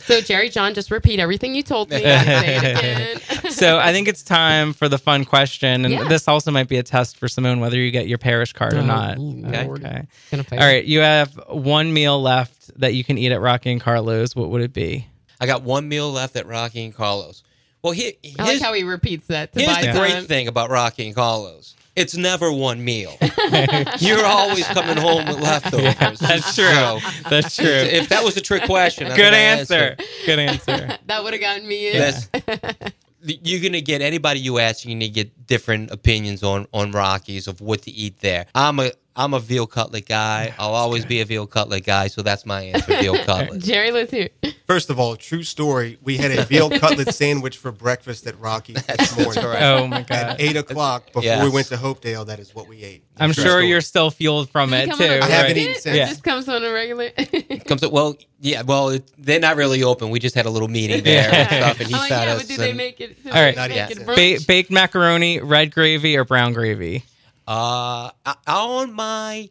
conversations. 0.00 0.04
So, 0.04 0.20
Jerry 0.20 0.48
John, 0.48 0.74
just 0.74 0.90
repeat 0.90 1.20
everything 1.20 1.54
you 1.54 1.62
told 1.62 1.90
me. 1.90 1.98
Say 2.00 2.56
it 2.56 2.78
again. 2.78 3.50
So 3.52 3.78
I 3.78 3.92
think 3.92 4.08
it's 4.08 4.22
time 4.24 4.72
for 4.72 4.88
the 4.88 4.98
fun 4.98 5.24
question, 5.24 5.84
and 5.84 5.94
Yeah. 5.94 6.08
this 6.08 6.26
also 6.26 6.50
might 6.50 6.68
be 6.68 6.78
a 6.78 6.82
test 6.82 7.16
for 7.18 7.28
Simone 7.28 7.60
whether 7.60 7.76
you 7.76 7.90
get 7.92 8.08
your 8.08 8.18
parish 8.18 8.52
card 8.52 8.79
or 8.80 8.84
Oh, 8.84 8.86
not. 8.86 9.18
Lord. 9.18 9.84
Okay. 9.84 10.06
All 10.52 10.58
right. 10.58 10.84
You 10.84 11.00
have 11.00 11.38
one 11.48 11.92
meal 11.92 12.20
left 12.20 12.78
that 12.80 12.94
you 12.94 13.04
can 13.04 13.18
eat 13.18 13.32
at 13.32 13.40
Rocky 13.40 13.70
and 13.72 13.80
Carlos. 13.80 14.34
What 14.34 14.50
would 14.50 14.62
it 14.62 14.72
be? 14.72 15.06
I 15.40 15.46
got 15.46 15.62
one 15.62 15.88
meal 15.88 16.10
left 16.10 16.36
at 16.36 16.46
Rocky 16.46 16.84
and 16.84 16.94
Carlos. 16.94 17.42
Well, 17.82 17.92
here, 17.94 18.12
I 18.38 18.44
like 18.46 18.60
how 18.60 18.74
he 18.74 18.82
repeats 18.84 19.26
that. 19.28 19.52
To 19.54 19.60
here's 19.60 19.74
buy 19.74 19.86
the 19.86 19.98
great 19.98 20.12
time. 20.12 20.24
thing 20.26 20.48
about 20.48 20.68
Rocky 20.70 21.06
and 21.06 21.14
Carlos. 21.14 21.74
It's 21.96 22.14
never 22.16 22.52
one 22.52 22.84
meal. 22.84 23.16
You're 23.98 24.24
always 24.24 24.66
coming 24.68 24.96
home 24.96 25.26
with 25.26 25.40
leftovers. 25.40 26.18
That's 26.20 26.54
true. 26.54 26.64
So, 26.72 26.98
That's 27.28 27.56
true. 27.56 27.66
if 27.66 28.08
that 28.10 28.22
was 28.22 28.36
a 28.36 28.40
trick 28.40 28.62
question, 28.64 29.08
Good 29.08 29.16
gonna 29.16 29.36
answer. 29.36 29.96
Good 30.26 30.38
answer. 30.38 30.98
That 31.06 31.24
would 31.24 31.32
have 31.32 31.40
gotten 31.42 31.66
me 31.66 31.90
in. 31.90 31.98
That's, 31.98 32.28
you're 33.22 33.60
gonna 33.60 33.80
get 33.80 34.02
anybody 34.02 34.40
you 34.40 34.58
ask. 34.58 34.84
You're 34.84 34.94
gonna 34.94 35.08
get 35.08 35.46
different 35.46 35.90
opinions 35.90 36.42
on 36.42 36.66
on 36.72 36.92
Rockies 36.92 37.46
of 37.48 37.60
what 37.60 37.82
to 37.82 37.90
eat 37.90 38.20
there. 38.20 38.46
I'm 38.54 38.78
a 38.80 38.92
I'm 39.16 39.34
a 39.34 39.40
veal 39.40 39.66
cutlet 39.66 40.06
guy. 40.06 40.54
I'll 40.58 40.72
always 40.74 41.04
be 41.04 41.20
a 41.20 41.24
veal 41.24 41.46
cutlet 41.46 41.84
guy. 41.84 42.06
So 42.06 42.22
that's 42.22 42.46
my 42.46 42.62
answer, 42.62 42.96
veal 43.00 43.18
cutlet. 43.24 43.60
Jerry, 43.60 43.90
let's 43.90 44.10
hear. 44.12 44.28
First 44.66 44.88
of 44.88 45.00
all, 45.00 45.16
true 45.16 45.42
story. 45.42 45.98
We 46.02 46.16
had 46.16 46.30
a 46.30 46.44
veal 46.44 46.70
cutlet 46.78 47.12
sandwich 47.14 47.56
for 47.58 47.72
breakfast 47.72 48.26
at 48.28 48.38
Rocky 48.40 48.74
this 48.74 49.16
morning. 49.18 49.42
correct. 49.42 49.62
Oh 49.62 49.86
my 49.88 50.02
god. 50.02 50.10
At 50.12 50.40
eight 50.40 50.56
o'clock 50.56 51.06
before 51.06 51.22
Yes. 51.24 51.42
we 51.44 51.50
went 51.50 51.66
to 51.68 51.76
Hopedale, 51.76 52.24
that 52.26 52.38
is 52.38 52.54
what 52.54 52.68
we 52.68 52.82
ate. 52.84 53.04
I'm 53.18 53.32
sure 53.32 53.44
story. 53.46 53.68
you're 53.68 53.80
still 53.80 54.10
fueled 54.10 54.48
from 54.48 54.70
Did 54.70 54.88
it 54.88 54.92
it 54.92 54.96
too. 54.96 54.96
come 54.96 55.22
on 55.24 55.30
haven't 55.30 55.32
right? 55.32 55.56
eaten 55.56 55.66
budget? 55.72 55.82
since. 55.82 55.96
It 55.96 56.06
just 56.08 56.22
comes 56.24 56.48
on 56.48 56.64
a 56.64 56.72
regular. 56.72 57.10
Comes 57.66 57.82
up. 57.82 57.92
Well, 57.92 58.16
yeah. 58.40 58.62
Well, 58.62 58.88
it, 58.90 59.10
they're 59.18 59.38
not 59.40 59.56
really 59.56 59.82
open. 59.82 60.10
We 60.10 60.18
just 60.20 60.34
had 60.34 60.46
a 60.46 60.50
little 60.50 60.68
meeting 60.68 61.02
there 61.04 61.28
and 61.32 61.46
stuff, 61.48 61.80
and 61.80 61.88
he 61.88 61.94
I'm 61.94 62.00
like, 62.00 62.08
fed 62.08 62.26
yeah, 62.28 62.34
us. 62.34 62.42
but 62.42 62.48
do 62.48 62.56
they 62.56 62.72
make 62.72 63.00
it? 63.00 63.16
All 63.26 63.32
right. 63.32 63.54
they 63.54 63.68
make 63.68 64.06
Not 64.06 64.16
it 64.16 64.38
Ba- 64.40 64.44
baked 64.46 64.70
macaroni, 64.70 65.40
red 65.40 65.72
gravy, 65.72 66.16
or 66.16 66.24
brown 66.24 66.52
gravy? 66.52 67.04
Uh, 67.50 68.12
on 68.46 68.92
my 68.92 69.50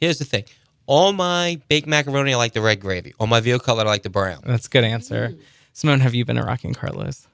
here's 0.00 0.18
the 0.18 0.24
thing. 0.24 0.44
On 0.88 1.16
my 1.16 1.60
baked 1.68 1.86
macaroni, 1.86 2.34
I 2.34 2.36
like 2.36 2.52
the 2.52 2.60
red 2.60 2.80
gravy. 2.80 3.14
On 3.20 3.28
my 3.28 3.40
veal 3.40 3.58
cutlet, 3.58 3.86
I 3.86 3.90
like 3.90 4.02
the 4.02 4.10
brown. 4.10 4.42
That's 4.44 4.66
a 4.66 4.70
good 4.70 4.84
answer. 4.84 5.34
Simone, 5.72 6.00
have 6.00 6.14
you 6.14 6.24
been 6.24 6.38
a 6.38 6.44
Rocky 6.44 6.68
and 6.68 6.76
Carlos? 6.76 7.26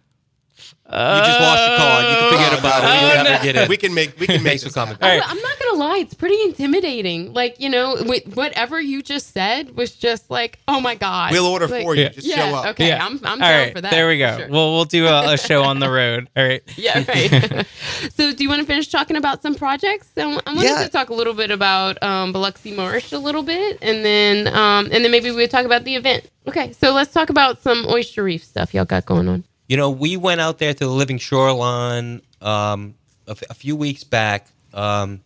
You 0.93 0.99
just 1.25 1.41
lost 1.41 1.69
your 1.69 1.79
card. 1.79 2.05
You 2.05 2.17
can 2.19 2.31
forget 2.33 2.53
Oh, 2.53 2.59
about 2.59 2.85
it. 2.85 2.87
we 2.87 2.93
You 2.93 3.15
can- 3.15 3.25
never 3.25 3.43
get 3.45 3.57
it. 3.57 3.69
We 3.71 3.77
can 3.79 3.95
make 3.95 4.21
we 4.21 4.27
can 4.27 4.43
make 4.43 4.61
Thanks 4.61 4.63
for 4.63 4.69
this 4.69 4.75
coming. 4.75 4.95
happen. 4.95 5.09
All 5.11 5.19
right. 5.19 5.27
I'm 5.31 5.39
not 5.41 5.59
gonna 5.59 5.79
lie, 5.79 5.99
it's 5.99 6.13
pretty 6.13 6.39
intimidating. 6.43 7.33
Like 7.33 7.57
you 7.59 7.71
know, 7.71 7.97
wh- 7.97 8.37
whatever 8.37 8.79
you 8.81 9.01
just 9.03 9.33
said 9.33 9.75
was 9.75 9.93
just 9.93 10.31
like, 10.31 10.59
oh 10.69 10.81
my 10.83 10.95
god. 10.95 11.33
We'll 11.33 11.47
order 11.47 11.67
Like, 11.67 11.83
for 11.85 11.95
you. 11.95 12.03
Yeah. 12.03 12.09
Just 12.11 12.27
yeah, 12.27 12.37
show 12.51 12.57
up. 12.57 12.67
okay, 12.73 12.89
Yeah. 12.89 13.05
I'm 13.07 13.19
I'm 13.25 13.41
All 13.43 13.49
down 13.49 13.59
right, 13.61 13.73
for 13.75 13.81
that. 13.81 13.91
there 13.91 14.07
we 14.09 14.19
go. 14.19 14.37
Sure. 14.37 14.49
Well, 14.51 14.73
we'll 14.75 14.85
do 14.85 15.07
a, 15.07 15.33
a 15.33 15.39
show 15.39 15.63
on 15.63 15.79
the 15.79 15.91
road. 15.91 16.29
All 16.37 16.45
right. 16.47 16.63
yeah, 16.77 17.03
right. 17.09 17.67
so, 18.15 18.33
do 18.33 18.43
you 18.43 18.49
want 18.51 18.61
to 18.61 18.67
finish 18.67 18.89
talking 18.89 19.17
about 19.17 19.41
some 19.41 19.55
projects? 19.55 20.09
I 20.17 20.21
w- 20.23 20.41
I 20.47 20.53
wanted 20.55 20.69
Yeah. 20.69 20.83
to 20.83 20.89
talk 20.91 21.09
a 21.09 21.15
little 21.15 21.35
bit 21.35 21.51
about 21.51 22.03
um, 22.03 22.33
Biloxi 22.33 22.73
Marsh 22.73 23.13
a 23.13 23.19
little 23.19 23.43
bit, 23.43 23.79
and 23.81 24.05
then 24.05 24.49
um, 24.49 24.91
and 24.93 25.03
then 25.05 25.11
maybe 25.11 25.31
we 25.31 25.37
would 25.37 25.51
talk 25.51 25.65
about 25.65 25.85
the 25.85 25.97
event. 25.97 26.29
Okay, 26.47 26.73
so 26.73 26.93
let's 26.93 27.13
talk 27.13 27.31
about 27.31 27.63
some 27.63 27.87
Oyster 27.89 28.23
Reef 28.25 28.45
stuff 28.45 28.75
y'all 28.75 28.85
got 28.85 29.07
going 29.07 29.29
on. 29.29 29.45
You 29.73 29.79
know, 29.79 29.89
we 29.89 30.19
went 30.19 30.39
out 30.43 30.59
there 30.59 30.75
to 30.75 30.85
the 30.85 30.91
Living 30.91 31.17
Shoreline 31.17 32.21
um, 32.43 32.95
a, 33.27 33.31
f- 33.31 33.43
a 33.49 33.55
few 33.55 33.75
weeks 33.75 34.05
back. 34.05 34.49
Um, 34.75 35.23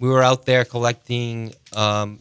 we 0.00 0.08
were 0.08 0.24
out 0.24 0.44
there 0.44 0.64
collecting 0.64 1.54
um, 1.72 2.18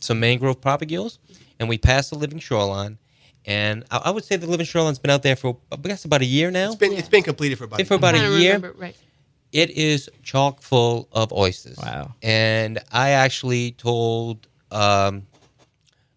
some 0.00 0.20
mangrove 0.20 0.62
propagules, 0.62 1.18
and 1.60 1.68
we 1.68 1.76
passed 1.76 2.08
the 2.08 2.16
Living 2.16 2.38
Shoreline. 2.38 2.96
And 3.44 3.84
I, 3.90 3.98
I 4.06 4.10
would 4.10 4.24
say 4.24 4.36
the 4.36 4.46
Living 4.46 4.64
Shoreline's 4.64 4.98
been 4.98 5.10
out 5.10 5.22
there 5.22 5.36
for, 5.36 5.58
I 5.70 5.76
guess, 5.76 6.06
about 6.06 6.22
a 6.22 6.24
year 6.24 6.50
now. 6.50 6.68
It's 6.68 6.76
been 6.76 6.94
it's 6.94 7.10
been 7.10 7.22
completed 7.22 7.58
for 7.58 7.64
about 7.64 7.76
Been 7.76 7.84
for 7.84 7.92
a 7.92 7.96
about 7.98 8.14
Kinda 8.14 8.34
a 8.34 8.38
year. 8.38 8.54
remember- 8.54 8.72
right? 8.80 8.96
It 9.52 9.68
is 9.72 10.08
chock 10.22 10.62
full 10.62 11.10
of 11.12 11.30
oysters. 11.30 11.76
Wow. 11.76 12.14
And 12.22 12.78
I 12.90 13.10
actually 13.10 13.72
told 13.72 14.48
um, 14.70 15.26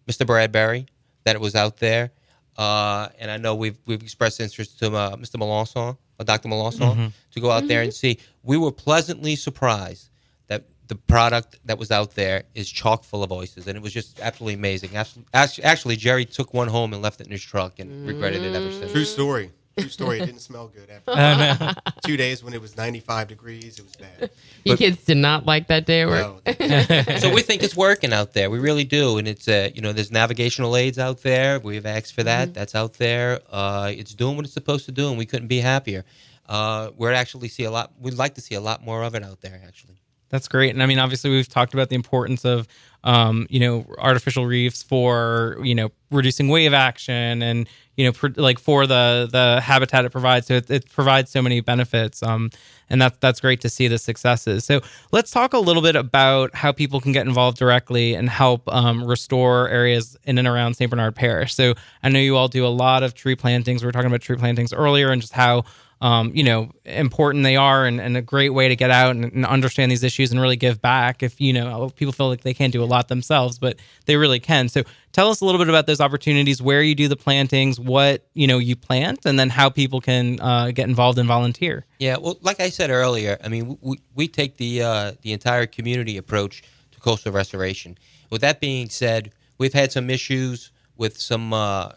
Mr. 0.08 0.26
Bradbury 0.26 0.86
that 1.24 1.36
it 1.36 1.40
was 1.42 1.54
out 1.54 1.76
there. 1.76 2.12
Uh, 2.58 3.08
and 3.18 3.30
I 3.30 3.36
know 3.36 3.54
we've 3.54 3.76
we've 3.86 4.02
expressed 4.02 4.40
interest 4.40 4.78
to 4.80 4.94
uh, 4.94 5.16
Mr. 5.16 5.36
Melancon, 5.36 5.96
uh, 6.18 6.24
Dr. 6.24 6.48
Melancon, 6.48 7.12
to 7.32 7.40
go 7.40 7.50
out 7.50 7.66
there 7.68 7.82
and 7.82 7.92
see. 7.92 8.18
We 8.42 8.56
were 8.56 8.72
pleasantly 8.72 9.36
surprised 9.36 10.08
that 10.48 10.64
the 10.88 10.94
product 10.94 11.58
that 11.66 11.78
was 11.78 11.90
out 11.90 12.14
there 12.14 12.44
is 12.54 12.70
chock 12.70 13.04
full 13.04 13.22
of 13.22 13.30
oysters, 13.32 13.66
and 13.66 13.76
it 13.76 13.82
was 13.82 13.92
just 13.92 14.20
absolutely 14.20 14.54
amazing. 14.54 14.96
Actually, 14.96 15.64
actually, 15.64 15.96
Jerry 15.96 16.24
took 16.24 16.54
one 16.54 16.68
home 16.68 16.92
and 16.92 17.02
left 17.02 17.20
it 17.20 17.26
in 17.26 17.32
his 17.32 17.42
truck 17.42 17.78
and 17.78 18.06
regretted 18.06 18.42
it 18.42 18.54
ever 18.54 18.72
since. 18.72 18.92
True 18.92 19.04
story. 19.04 19.50
True 19.78 19.88
story. 19.88 20.20
It 20.20 20.26
didn't 20.26 20.40
smell 20.40 20.68
good 20.68 20.88
after 20.88 21.10
Oh, 21.60 21.66
no. 21.66 21.72
two 22.04 22.16
days 22.16 22.42
when 22.42 22.54
it 22.54 22.60
was 22.60 22.76
95 22.76 23.28
degrees. 23.28 23.78
It 23.78 23.84
was 23.84 23.94
bad. 23.96 24.30
Your 24.64 24.76
kids 24.76 25.04
did 25.04 25.18
not 25.18 25.44
like 25.44 25.66
that 25.68 25.84
day 25.84 26.02
at 26.02 26.08
work. 26.08 26.58
No, 26.60 27.18
so 27.18 27.32
we 27.32 27.42
think 27.42 27.62
it's 27.62 27.76
working 27.76 28.12
out 28.12 28.32
there. 28.32 28.48
We 28.50 28.58
really 28.58 28.84
do, 28.84 29.18
and 29.18 29.28
it's 29.28 29.46
uh, 29.48 29.70
you 29.74 29.82
know 29.82 29.92
there's 29.92 30.10
navigational 30.10 30.76
aids 30.76 30.98
out 30.98 31.22
there. 31.22 31.60
We've 31.60 31.84
asked 31.86 32.14
for 32.14 32.22
that. 32.22 32.54
That's 32.54 32.74
out 32.74 32.94
there. 32.94 33.40
Uh, 33.50 33.92
it's 33.94 34.14
doing 34.14 34.36
what 34.36 34.44
it's 34.46 34.54
supposed 34.54 34.86
to 34.86 34.92
do, 34.92 35.08
and 35.10 35.18
we 35.18 35.26
couldn't 35.26 35.48
be 35.48 35.60
happier. 35.60 36.04
Uh, 36.48 36.90
we're 36.96 37.12
actually 37.12 37.48
see 37.48 37.64
a 37.64 37.70
lot. 37.70 37.92
We'd 38.00 38.14
like 38.14 38.34
to 38.36 38.40
see 38.40 38.54
a 38.54 38.60
lot 38.60 38.84
more 38.84 39.02
of 39.02 39.14
it 39.14 39.22
out 39.22 39.40
there. 39.40 39.60
Actually, 39.66 39.96
That's 40.30 40.48
great. 40.48 40.70
And 40.70 40.82
I 40.82 40.86
mean, 40.86 40.98
obviously, 40.98 41.28
we've 41.30 41.48
talked 41.48 41.74
about 41.74 41.88
the 41.90 41.96
importance 41.96 42.44
of, 42.44 42.66
um, 43.04 43.46
you 43.50 43.60
know, 43.60 43.86
artificial 43.98 44.46
reefs 44.46 44.82
for, 44.82 45.58
you 45.62 45.74
know, 45.74 45.90
reducing 46.10 46.48
wave 46.48 46.72
action 46.72 47.42
and, 47.42 47.68
you 47.96 48.04
know, 48.04 48.12
pr- 48.12 48.28
like 48.36 48.58
for 48.58 48.86
the 48.86 49.28
the 49.30 49.60
habitat 49.60 50.04
it 50.04 50.10
provides. 50.10 50.46
So 50.46 50.54
it, 50.54 50.70
it 50.70 50.90
provides 50.90 51.30
so 51.30 51.42
many 51.42 51.60
benefits. 51.60 52.22
Um, 52.22 52.50
and 52.90 53.00
that's 53.00 53.16
that's 53.18 53.40
great 53.40 53.60
to 53.62 53.68
see 53.68 53.88
the 53.88 53.98
successes. 53.98 54.64
So 54.64 54.80
let's 55.12 55.30
talk 55.30 55.52
a 55.52 55.58
little 55.58 55.82
bit 55.82 55.96
about 55.96 56.54
how 56.54 56.72
people 56.72 57.00
can 57.00 57.12
get 57.12 57.26
involved 57.26 57.58
directly 57.58 58.14
and 58.14 58.28
help 58.28 58.62
um, 58.72 59.04
restore 59.04 59.68
areas 59.68 60.16
in 60.24 60.38
and 60.38 60.46
around 60.46 60.74
St. 60.74 60.90
Bernard 60.90 61.14
Parish. 61.14 61.54
So 61.54 61.74
I 62.02 62.08
know 62.08 62.20
you 62.20 62.36
all 62.36 62.48
do 62.48 62.66
a 62.66 62.68
lot 62.68 63.02
of 63.02 63.14
tree 63.14 63.36
plantings. 63.36 63.82
We 63.82 63.86
were 63.86 63.92
talking 63.92 64.08
about 64.08 64.20
tree 64.20 64.36
plantings 64.36 64.72
earlier 64.72 65.10
and 65.10 65.20
just 65.20 65.32
how 65.32 65.64
um, 66.00 66.30
you 66.34 66.44
know, 66.44 66.70
important 66.84 67.42
they 67.42 67.56
are 67.56 67.86
and, 67.86 68.00
and 68.00 68.16
a 68.16 68.22
great 68.22 68.50
way 68.50 68.68
to 68.68 68.76
get 68.76 68.90
out 68.90 69.12
and, 69.12 69.24
and 69.24 69.46
understand 69.46 69.90
these 69.90 70.04
issues 70.04 70.30
and 70.30 70.40
really 70.40 70.56
give 70.56 70.82
back 70.82 71.22
if, 71.22 71.40
you 71.40 71.52
know, 71.52 71.88
people 71.96 72.12
feel 72.12 72.28
like 72.28 72.42
they 72.42 72.52
can't 72.52 72.72
do 72.72 72.82
a 72.82 72.84
lot 72.84 73.08
themselves, 73.08 73.58
but 73.58 73.78
they 74.04 74.16
really 74.16 74.38
can. 74.38 74.68
So 74.68 74.82
tell 75.12 75.30
us 75.30 75.40
a 75.40 75.46
little 75.46 75.58
bit 75.58 75.70
about 75.70 75.86
those 75.86 76.00
opportunities, 76.00 76.60
where 76.60 76.82
you 76.82 76.94
do 76.94 77.08
the 77.08 77.16
plantings, 77.16 77.80
what, 77.80 78.26
you 78.34 78.46
know, 78.46 78.58
you 78.58 78.76
plant, 78.76 79.24
and 79.24 79.38
then 79.38 79.48
how 79.48 79.70
people 79.70 80.02
can 80.02 80.38
uh, 80.40 80.70
get 80.70 80.86
involved 80.86 81.18
and 81.18 81.26
volunteer. 81.26 81.86
yeah. 81.98 82.16
Well, 82.18 82.38
like 82.42 82.60
I 82.60 82.68
said 82.68 82.90
earlier, 82.90 83.38
I 83.42 83.48
mean 83.48 83.78
we 83.80 83.98
we 84.14 84.28
take 84.28 84.58
the 84.58 84.82
uh, 84.82 85.12
the 85.22 85.32
entire 85.32 85.66
community 85.66 86.18
approach 86.18 86.62
to 86.92 87.00
coastal 87.00 87.32
restoration. 87.32 87.96
With 88.30 88.42
that 88.42 88.60
being 88.60 88.90
said, 88.90 89.32
we've 89.56 89.72
had 89.72 89.92
some 89.92 90.10
issues 90.10 90.72
with 90.96 91.18
some 91.18 91.54
uh, 91.54 91.92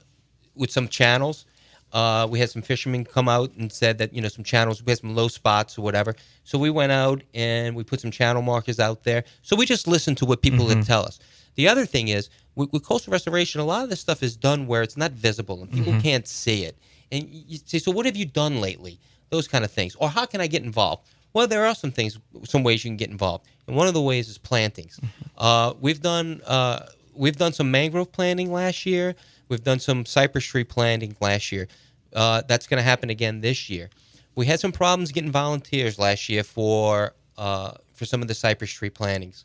with 0.55 0.71
some 0.71 0.87
channels. 0.87 1.45
Uh, 1.91 2.27
we 2.29 2.39
had 2.39 2.49
some 2.49 2.61
fishermen 2.61 3.03
come 3.03 3.27
out 3.27 3.51
and 3.55 3.71
said 3.71 3.97
that 3.97 4.13
you 4.13 4.21
know 4.21 4.27
some 4.27 4.43
channels 4.43 4.83
we 4.83 4.91
had 4.91 4.99
some 4.99 5.15
low 5.15 5.27
spots 5.27 5.77
or 5.77 5.81
whatever. 5.81 6.15
So 6.43 6.57
we 6.57 6.69
went 6.69 6.91
out 6.91 7.23
and 7.33 7.75
we 7.75 7.83
put 7.83 8.01
some 8.01 8.11
channel 8.11 8.41
markers 8.41 8.79
out 8.79 9.03
there. 9.03 9.23
So 9.41 9.55
we 9.55 9.65
just 9.65 9.87
listened 9.87 10.17
to 10.19 10.25
what 10.25 10.41
people 10.41 10.65
would 10.67 10.85
tell 10.85 11.03
us. 11.03 11.19
The 11.55 11.67
other 11.67 11.85
thing 11.85 12.09
is 12.09 12.29
with, 12.55 12.71
with 12.71 12.83
coastal 12.83 13.11
restoration, 13.11 13.59
a 13.61 13.65
lot 13.65 13.83
of 13.83 13.89
this 13.89 13.99
stuff 13.99 14.21
is 14.23 14.35
done 14.35 14.67
where 14.67 14.81
it's 14.81 14.97
not 14.97 15.11
visible 15.11 15.61
and 15.61 15.71
people 15.71 15.99
can't 16.01 16.27
see 16.27 16.63
it. 16.63 16.77
And 17.11 17.27
you 17.29 17.57
say, 17.65 17.79
so 17.79 17.91
what 17.91 18.05
have 18.05 18.15
you 18.15 18.25
done 18.25 18.61
lately? 18.61 18.99
Those 19.29 19.47
kind 19.47 19.63
of 19.63 19.71
things, 19.71 19.95
or 19.95 20.09
how 20.09 20.25
can 20.25 20.41
I 20.41 20.47
get 20.47 20.63
involved? 20.63 21.07
Well, 21.33 21.47
there 21.47 21.65
are 21.65 21.75
some 21.75 21.91
things, 21.91 22.17
some 22.43 22.63
ways 22.63 22.83
you 22.83 22.89
can 22.89 22.97
get 22.97 23.09
involved, 23.09 23.45
and 23.67 23.75
one 23.75 23.87
of 23.87 23.93
the 23.93 24.01
ways 24.01 24.27
is 24.27 24.37
plantings. 24.39 24.99
Uh, 25.37 25.73
we've 25.79 26.01
done 26.01 26.41
uh, 26.47 26.87
we've 27.13 27.37
done 27.37 27.53
some 27.53 27.69
mangrove 27.69 28.11
planting 28.11 28.51
last 28.51 28.85
year. 28.85 29.15
We've 29.49 29.63
done 29.63 29.79
some 29.79 30.05
cypress 30.05 30.45
tree 30.45 30.63
planting 30.63 31.15
last 31.19 31.51
year. 31.51 31.67
Uh, 32.13 32.41
that's 32.47 32.67
going 32.67 32.77
to 32.77 32.83
happen 32.83 33.09
again 33.09 33.41
this 33.41 33.69
year. 33.69 33.89
We 34.35 34.45
had 34.45 34.59
some 34.59 34.71
problems 34.71 35.11
getting 35.11 35.31
volunteers 35.31 35.99
last 35.99 36.29
year 36.29 36.43
for 36.43 37.13
uh, 37.37 37.71
for 37.93 38.05
some 38.05 38.21
of 38.21 38.27
the 38.27 38.33
cypress 38.33 38.71
tree 38.71 38.89
plantings, 38.89 39.43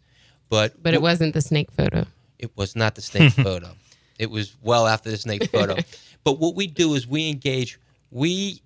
but 0.48 0.80
But 0.82 0.94
it 0.94 1.02
wasn't 1.02 1.34
the 1.34 1.40
snake 1.40 1.70
photo. 1.72 2.06
it 2.38 2.50
was 2.56 2.76
not 2.76 2.94
the 2.94 3.02
snake 3.02 3.32
photo. 3.48 3.70
It 4.18 4.30
was 4.30 4.54
well 4.62 4.86
after 4.86 5.10
the 5.10 5.16
snake 5.18 5.50
photo. 5.50 5.76
But 6.24 6.38
what 6.38 6.54
we 6.54 6.66
do 6.66 6.94
is 6.94 7.06
we 7.06 7.28
engage. 7.28 7.78
We, 8.10 8.62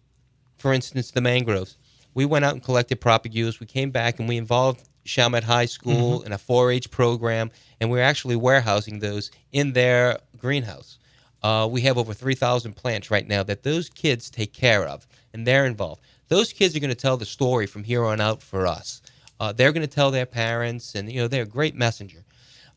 for 0.58 0.72
instance, 0.72 1.10
the 1.10 1.20
mangroves. 1.20 1.76
We 2.14 2.24
went 2.24 2.44
out 2.44 2.52
and 2.54 2.62
collected 2.62 3.00
propagules. 3.00 3.58
We 3.58 3.66
came 3.66 3.90
back 3.90 4.20
and 4.20 4.28
we 4.28 4.36
involved 4.36 4.88
Chalmette 5.04 5.42
High 5.42 5.66
School 5.66 6.22
in 6.22 6.30
a 6.30 6.38
4-H 6.38 6.88
program, 6.92 7.50
and 7.80 7.90
we're 7.90 8.02
actually 8.02 8.36
warehousing 8.36 9.00
those 9.00 9.32
in 9.50 9.72
their 9.72 10.20
greenhouse. 10.36 10.98
Uh, 11.42 11.68
we 11.70 11.80
have 11.82 11.98
over 11.98 12.12
3,000 12.14 12.74
plants 12.74 13.10
right 13.10 13.26
now 13.26 13.42
that 13.42 13.62
those 13.62 13.88
kids 13.88 14.30
take 14.30 14.52
care 14.52 14.86
of, 14.86 15.06
and 15.32 15.46
they're 15.46 15.66
involved. 15.66 16.02
Those 16.28 16.52
kids 16.52 16.76
are 16.76 16.80
going 16.80 16.90
to 16.90 16.96
tell 16.96 17.16
the 17.16 17.26
story 17.26 17.66
from 17.66 17.84
here 17.84 18.04
on 18.04 18.20
out 18.20 18.42
for 18.42 18.66
us. 18.66 19.02
Uh, 19.40 19.52
they're 19.52 19.72
going 19.72 19.86
to 19.86 19.94
tell 19.94 20.10
their 20.10 20.26
parents, 20.26 20.94
and 20.94 21.10
you 21.10 21.20
know 21.20 21.28
they're 21.28 21.44
a 21.44 21.46
great 21.46 21.74
messenger. 21.74 22.24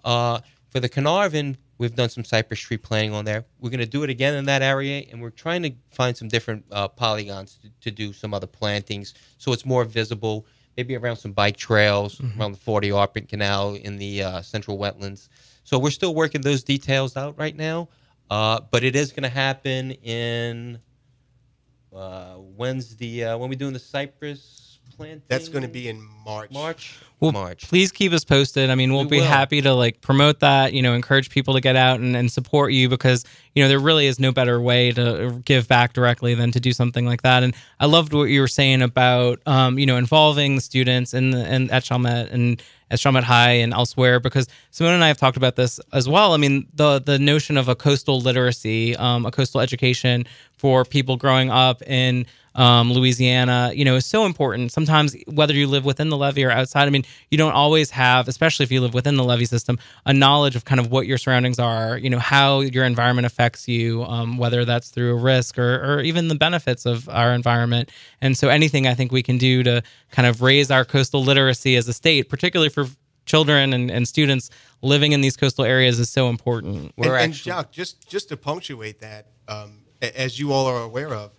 Uh, 0.03 0.39
for 0.69 0.79
the 0.79 0.87
Caernarvon, 0.87 1.57
we've 1.79 1.95
done 1.95 2.09
some 2.09 2.23
cypress 2.23 2.59
tree 2.59 2.77
planting 2.77 3.13
on 3.13 3.25
there. 3.25 3.43
We're 3.59 3.71
going 3.71 3.79
to 3.79 3.85
do 3.85 4.03
it 4.03 4.09
again 4.09 4.35
in 4.35 4.45
that 4.45 4.61
area, 4.61 5.03
and 5.11 5.21
we're 5.21 5.31
trying 5.31 5.63
to 5.63 5.71
find 5.91 6.15
some 6.15 6.27
different 6.27 6.63
uh, 6.71 6.87
polygons 6.87 7.57
to, 7.61 7.69
to 7.81 7.91
do 7.91 8.13
some 8.13 8.33
other 8.33 8.47
plantings 8.47 9.13
so 9.37 9.51
it's 9.51 9.65
more 9.65 9.83
visible. 9.83 10.45
Maybe 10.77 10.95
around 10.95 11.17
some 11.17 11.33
bike 11.33 11.57
trails, 11.57 12.21
around 12.39 12.53
the 12.53 12.57
40 12.57 12.89
Arpent 12.91 13.27
Canal 13.27 13.75
in 13.75 13.97
the 13.97 14.23
uh, 14.23 14.41
central 14.41 14.77
wetlands. 14.77 15.27
So 15.65 15.77
we're 15.77 15.91
still 15.91 16.15
working 16.15 16.41
those 16.41 16.63
details 16.63 17.17
out 17.17 17.37
right 17.37 17.55
now, 17.55 17.89
uh, 18.31 18.61
but 18.71 18.83
it 18.83 18.95
is 18.95 19.11
going 19.11 19.23
to 19.23 19.29
happen 19.29 19.91
in 19.91 20.79
uh, 21.93 22.35
when's 22.35 22.95
the 22.95 23.25
uh, 23.25 23.37
when 23.37 23.49
we 23.49 23.57
doing 23.57 23.73
the 23.73 23.79
cypress 23.79 24.79
planting? 24.95 25.21
that's 25.27 25.49
going 25.49 25.63
to 25.63 25.67
be 25.67 25.89
in 25.89 26.01
March. 26.25 26.51
March. 26.51 26.99
Well, 27.19 27.33
March. 27.33 27.67
please 27.67 27.91
keep 27.91 28.13
us 28.13 28.23
posted. 28.23 28.69
I 28.71 28.75
mean, 28.75 28.93
we'll 28.93 29.03
We 29.03 29.09
be 29.09 29.19
will. 29.19 29.25
happy 29.27 29.61
to 29.61 29.73
like 29.73 30.01
promote 30.01 30.39
that, 30.39 30.73
you 30.73 30.81
know, 30.81 30.93
encourage 30.93 31.29
people 31.29 31.53
to 31.53 31.61
get 31.61 31.75
out 31.75 31.99
and, 31.99 32.15
and 32.15 32.31
support 32.31 32.71
you 32.71 32.89
because, 32.89 33.25
you 33.53 33.61
know, 33.61 33.69
there 33.69 33.79
really 33.79 34.07
is 34.07 34.17
no 34.19 34.31
better 34.31 34.59
way 34.59 34.91
to 34.93 35.39
give 35.45 35.67
back 35.67 35.93
directly 35.93 36.33
than 36.33 36.51
to 36.53 36.59
do 36.59 36.71
something 36.73 37.05
like 37.05 37.21
that. 37.21 37.43
And 37.43 37.53
I 37.79 37.85
loved 37.85 38.13
what 38.13 38.23
you 38.23 38.41
were 38.41 38.47
saying 38.47 38.81
about, 38.81 39.39
um, 39.45 39.77
you 39.77 39.85
know, 39.85 39.97
involving 39.97 40.55
the 40.55 40.61
students 40.61 41.13
and, 41.13 41.35
and 41.35 41.69
at 41.69 41.83
Chalmette 41.83 42.31
and 42.31 42.59
at 42.91 42.99
Chalmette 42.99 43.23
High 43.23 43.53
and 43.53 43.73
elsewhere 43.73 44.19
because 44.19 44.47
Simone 44.69 44.93
and 44.93 45.03
I 45.03 45.07
have 45.07 45.17
talked 45.17 45.37
about 45.37 45.55
this 45.55 45.79
as 45.93 46.07
well. 46.07 46.33
I 46.33 46.37
mean, 46.37 46.67
the 46.75 46.99
the 46.99 47.17
notion 47.17 47.57
of 47.57 47.69
a 47.69 47.75
coastal 47.75 48.19
literacy, 48.19 48.95
um, 48.97 49.25
a 49.25 49.31
coastal 49.31 49.61
education 49.61 50.25
for 50.53 50.85
people 50.85 51.17
growing 51.17 51.49
up 51.49 51.81
in 51.83 52.25
um, 52.55 52.91
Louisiana, 52.91 53.71
you 53.73 53.85
know, 53.85 53.95
is 53.95 54.05
so 54.05 54.25
important. 54.25 54.71
Sometimes, 54.71 55.15
whether 55.27 55.53
you 55.53 55.67
live 55.67 55.85
within 55.85 56.09
the 56.09 56.17
levee 56.17 56.43
or 56.43 56.51
outside, 56.51 56.87
I 56.87 56.89
mean, 56.89 57.05
you 57.29 57.37
don't 57.37 57.53
always 57.53 57.91
have, 57.91 58.27
especially 58.27 58.63
if 58.65 58.71
you 58.71 58.81
live 58.81 58.93
within 58.93 59.15
the 59.15 59.23
levee 59.23 59.45
system, 59.45 59.79
a 60.05 60.13
knowledge 60.13 60.55
of 60.55 60.65
kind 60.65 60.79
of 60.79 60.91
what 60.91 61.07
your 61.07 61.17
surroundings 61.17 61.59
are, 61.59 61.97
you 61.97 62.09
know, 62.09 62.19
how 62.19 62.59
your 62.59 62.83
environment 62.83 63.25
affects 63.25 63.67
you, 63.67 64.03
um, 64.03 64.37
whether 64.37 64.65
that's 64.65 64.89
through 64.89 65.11
a 65.11 65.15
risk 65.15 65.57
or, 65.57 65.75
or 65.75 66.01
even 66.01 66.27
the 66.27 66.35
benefits 66.35 66.85
of 66.85 67.07
our 67.09 67.33
environment. 67.33 67.89
And 68.21 68.37
so, 68.37 68.49
anything 68.49 68.87
I 68.87 68.95
think 68.95 69.11
we 69.11 69.23
can 69.23 69.37
do 69.37 69.63
to 69.63 69.81
kind 70.11 70.27
of 70.27 70.41
raise 70.41 70.69
our 70.71 70.83
coastal 70.83 71.23
literacy 71.23 71.75
as 71.77 71.87
a 71.87 71.93
state, 71.93 72.29
particularly 72.29 72.69
for 72.69 72.87
children 73.25 73.71
and, 73.71 73.89
and 73.89 74.07
students 74.07 74.49
living 74.81 75.13
in 75.13 75.21
these 75.21 75.37
coastal 75.37 75.63
areas, 75.63 75.99
is 75.99 76.09
so 76.09 76.27
important. 76.27 76.91
We're 76.97 77.15
and, 77.15 77.23
and 77.23 77.31
actually- 77.31 77.51
Jacques, 77.51 77.71
just 77.71 78.09
just 78.09 78.29
to 78.29 78.37
punctuate 78.37 78.99
that, 78.99 79.27
um, 79.47 79.83
as 80.01 80.37
you 80.39 80.51
all 80.51 80.65
are 80.65 80.81
aware 80.81 81.13
of, 81.13 81.31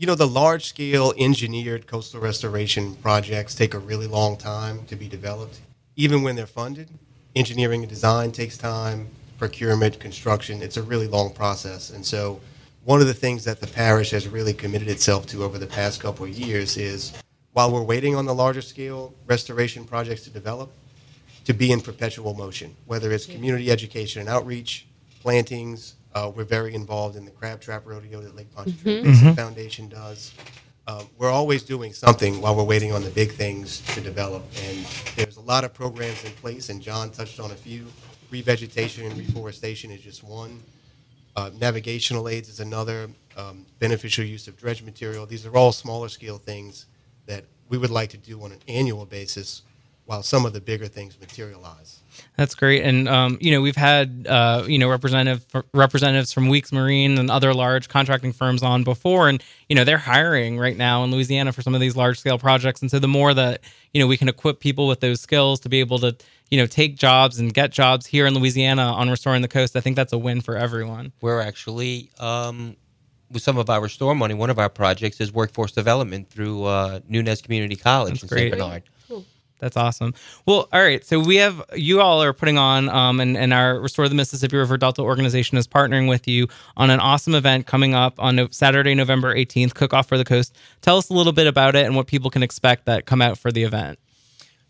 you 0.00 0.06
know, 0.06 0.14
the 0.14 0.26
large 0.26 0.64
scale 0.64 1.12
engineered 1.18 1.86
coastal 1.86 2.22
restoration 2.22 2.94
projects 3.02 3.54
take 3.54 3.74
a 3.74 3.78
really 3.78 4.06
long 4.06 4.34
time 4.34 4.82
to 4.86 4.96
be 4.96 5.06
developed, 5.06 5.60
even 5.94 6.22
when 6.22 6.34
they're 6.34 6.46
funded. 6.46 6.88
Engineering 7.36 7.82
and 7.82 7.90
design 7.90 8.32
takes 8.32 8.56
time, 8.56 9.08
procurement, 9.36 10.00
construction, 10.00 10.62
it's 10.62 10.78
a 10.78 10.82
really 10.82 11.06
long 11.06 11.30
process. 11.34 11.90
And 11.90 12.04
so, 12.04 12.40
one 12.84 13.02
of 13.02 13.08
the 13.08 13.12
things 13.12 13.44
that 13.44 13.60
the 13.60 13.66
parish 13.66 14.12
has 14.12 14.26
really 14.26 14.54
committed 14.54 14.88
itself 14.88 15.26
to 15.26 15.44
over 15.44 15.58
the 15.58 15.66
past 15.66 16.00
couple 16.00 16.24
of 16.24 16.30
years 16.30 16.78
is 16.78 17.12
while 17.52 17.70
we're 17.70 17.82
waiting 17.82 18.16
on 18.16 18.24
the 18.24 18.34
larger 18.34 18.62
scale 18.62 19.12
restoration 19.26 19.84
projects 19.84 20.24
to 20.24 20.30
develop, 20.30 20.72
to 21.44 21.52
be 21.52 21.72
in 21.72 21.82
perpetual 21.82 22.32
motion, 22.32 22.74
whether 22.86 23.12
it's 23.12 23.26
community 23.26 23.70
education 23.70 24.20
and 24.20 24.30
outreach, 24.30 24.86
plantings. 25.20 25.96
Uh, 26.14 26.30
we're 26.34 26.44
very 26.44 26.74
involved 26.74 27.16
in 27.16 27.24
the 27.24 27.30
crab 27.30 27.60
trap 27.60 27.82
rodeo 27.86 28.20
that 28.20 28.34
Lake 28.34 28.52
Pontchartrain 28.54 29.04
Basin 29.04 29.34
Foundation 29.36 29.88
does. 29.88 30.34
Um, 30.86 31.06
we're 31.18 31.30
always 31.30 31.62
doing 31.62 31.92
something 31.92 32.40
while 32.40 32.56
we're 32.56 32.64
waiting 32.64 32.92
on 32.92 33.04
the 33.04 33.10
big 33.10 33.30
things 33.32 33.80
to 33.94 34.00
develop. 34.00 34.42
And 34.64 34.84
there's 35.14 35.36
a 35.36 35.40
lot 35.40 35.62
of 35.62 35.72
programs 35.72 36.24
in 36.24 36.32
place, 36.32 36.68
and 36.68 36.82
John 36.82 37.10
touched 37.10 37.38
on 37.38 37.52
a 37.52 37.54
few. 37.54 37.86
Revegetation 38.32 39.06
and 39.06 39.16
reforestation 39.16 39.90
is 39.90 40.00
just 40.00 40.24
one. 40.24 40.62
Uh, 41.36 41.50
navigational 41.60 42.28
aids 42.28 42.48
is 42.48 42.60
another. 42.60 43.08
Um, 43.36 43.66
beneficial 43.78 44.24
use 44.24 44.48
of 44.48 44.56
dredge 44.56 44.82
material. 44.82 45.26
These 45.26 45.46
are 45.46 45.56
all 45.56 45.72
smaller 45.72 46.08
scale 46.08 46.38
things 46.38 46.86
that 47.26 47.44
we 47.68 47.78
would 47.78 47.90
like 47.90 48.10
to 48.10 48.18
do 48.18 48.42
on 48.42 48.50
an 48.50 48.58
annual 48.66 49.06
basis, 49.06 49.62
while 50.06 50.22
some 50.24 50.44
of 50.44 50.52
the 50.52 50.60
bigger 50.60 50.86
things 50.86 51.18
materialize. 51.20 51.99
That's 52.36 52.54
great, 52.54 52.82
and 52.82 53.08
um, 53.08 53.38
you 53.40 53.50
know 53.50 53.60
we've 53.60 53.76
had 53.76 54.26
uh, 54.28 54.64
you 54.66 54.78
know 54.78 54.88
representative 54.88 55.44
representatives 55.74 56.32
from 56.32 56.48
Weeks 56.48 56.72
Marine 56.72 57.18
and 57.18 57.30
other 57.30 57.52
large 57.54 57.88
contracting 57.88 58.32
firms 58.32 58.62
on 58.62 58.84
before, 58.84 59.28
and 59.28 59.42
you 59.68 59.76
know 59.76 59.84
they're 59.84 59.98
hiring 59.98 60.58
right 60.58 60.76
now 60.76 61.04
in 61.04 61.10
Louisiana 61.10 61.52
for 61.52 61.62
some 61.62 61.74
of 61.74 61.80
these 61.80 61.96
large 61.96 62.18
scale 62.18 62.38
projects. 62.38 62.80
And 62.80 62.90
so 62.90 62.98
the 62.98 63.08
more 63.08 63.34
that 63.34 63.60
you 63.92 64.00
know 64.00 64.06
we 64.06 64.16
can 64.16 64.28
equip 64.28 64.60
people 64.60 64.86
with 64.86 65.00
those 65.00 65.20
skills 65.20 65.60
to 65.60 65.68
be 65.68 65.80
able 65.80 65.98
to 66.00 66.16
you 66.50 66.58
know 66.58 66.66
take 66.66 66.96
jobs 66.96 67.38
and 67.38 67.52
get 67.52 67.70
jobs 67.70 68.06
here 68.06 68.26
in 68.26 68.34
Louisiana 68.34 68.82
on 68.82 69.10
restoring 69.10 69.42
the 69.42 69.48
coast, 69.48 69.76
I 69.76 69.80
think 69.80 69.96
that's 69.96 70.12
a 70.12 70.18
win 70.18 70.40
for 70.40 70.56
everyone. 70.56 71.12
We're 71.20 71.40
actually 71.40 72.10
um, 72.18 72.76
with 73.30 73.42
some 73.42 73.58
of 73.58 73.70
our 73.70 73.80
restore 73.80 74.14
money, 74.14 74.34
one 74.34 74.50
of 74.50 74.58
our 74.58 74.68
projects 74.68 75.20
is 75.20 75.32
workforce 75.32 75.72
development 75.72 76.28
through 76.28 76.64
uh, 76.64 77.00
Nunez 77.08 77.40
Community 77.40 77.76
College 77.76 78.20
That's 78.20 78.22
in 78.24 78.28
great. 78.28 78.52
St. 78.52 78.52
Bernard. 78.52 78.82
That's 79.60 79.76
awesome. 79.76 80.14
Well, 80.46 80.68
all 80.72 80.82
right. 80.82 81.04
So 81.04 81.20
we 81.20 81.36
have 81.36 81.62
you 81.76 82.00
all 82.00 82.22
are 82.22 82.32
putting 82.32 82.58
on, 82.58 82.88
um, 82.88 83.20
and, 83.20 83.36
and 83.36 83.52
our 83.52 83.78
Restore 83.78 84.08
the 84.08 84.14
Mississippi 84.14 84.56
River 84.56 84.76
Delta 84.76 85.02
organization 85.02 85.58
is 85.58 85.68
partnering 85.68 86.08
with 86.08 86.26
you 86.26 86.48
on 86.76 86.90
an 86.90 86.98
awesome 86.98 87.34
event 87.34 87.66
coming 87.66 87.94
up 87.94 88.14
on 88.18 88.50
Saturday, 88.52 88.94
November 88.94 89.34
18th, 89.34 89.74
Cook 89.74 89.92
Off 89.92 90.08
for 90.08 90.18
the 90.18 90.24
Coast. 90.24 90.56
Tell 90.80 90.96
us 90.96 91.10
a 91.10 91.14
little 91.14 91.32
bit 91.32 91.46
about 91.46 91.76
it 91.76 91.84
and 91.84 91.94
what 91.94 92.06
people 92.06 92.30
can 92.30 92.42
expect 92.42 92.86
that 92.86 93.04
come 93.04 93.20
out 93.22 93.38
for 93.38 93.52
the 93.52 93.62
event. 93.62 93.98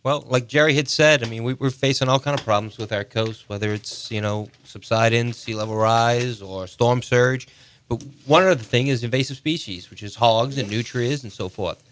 Well, 0.02 0.24
like 0.28 0.48
Jerry 0.48 0.74
had 0.74 0.88
said, 0.88 1.22
I 1.22 1.28
mean, 1.28 1.44
we, 1.44 1.54
we're 1.54 1.70
facing 1.70 2.08
all 2.08 2.18
kind 2.18 2.38
of 2.38 2.44
problems 2.44 2.78
with 2.78 2.90
our 2.90 3.04
coast, 3.04 3.48
whether 3.48 3.72
it's 3.72 4.10
you 4.10 4.20
know 4.20 4.48
subsidence, 4.64 5.36
sea 5.36 5.54
level 5.54 5.76
rise, 5.76 6.42
or 6.42 6.66
storm 6.66 7.02
surge. 7.02 7.46
But 7.88 8.02
one 8.24 8.44
other 8.44 8.54
thing 8.54 8.86
is 8.86 9.04
invasive 9.04 9.36
species, 9.36 9.90
which 9.90 10.02
is 10.02 10.14
hogs 10.14 10.58
and 10.58 10.70
nutrients 10.70 11.22
and 11.22 11.32
so 11.32 11.48
forth. 11.48 11.82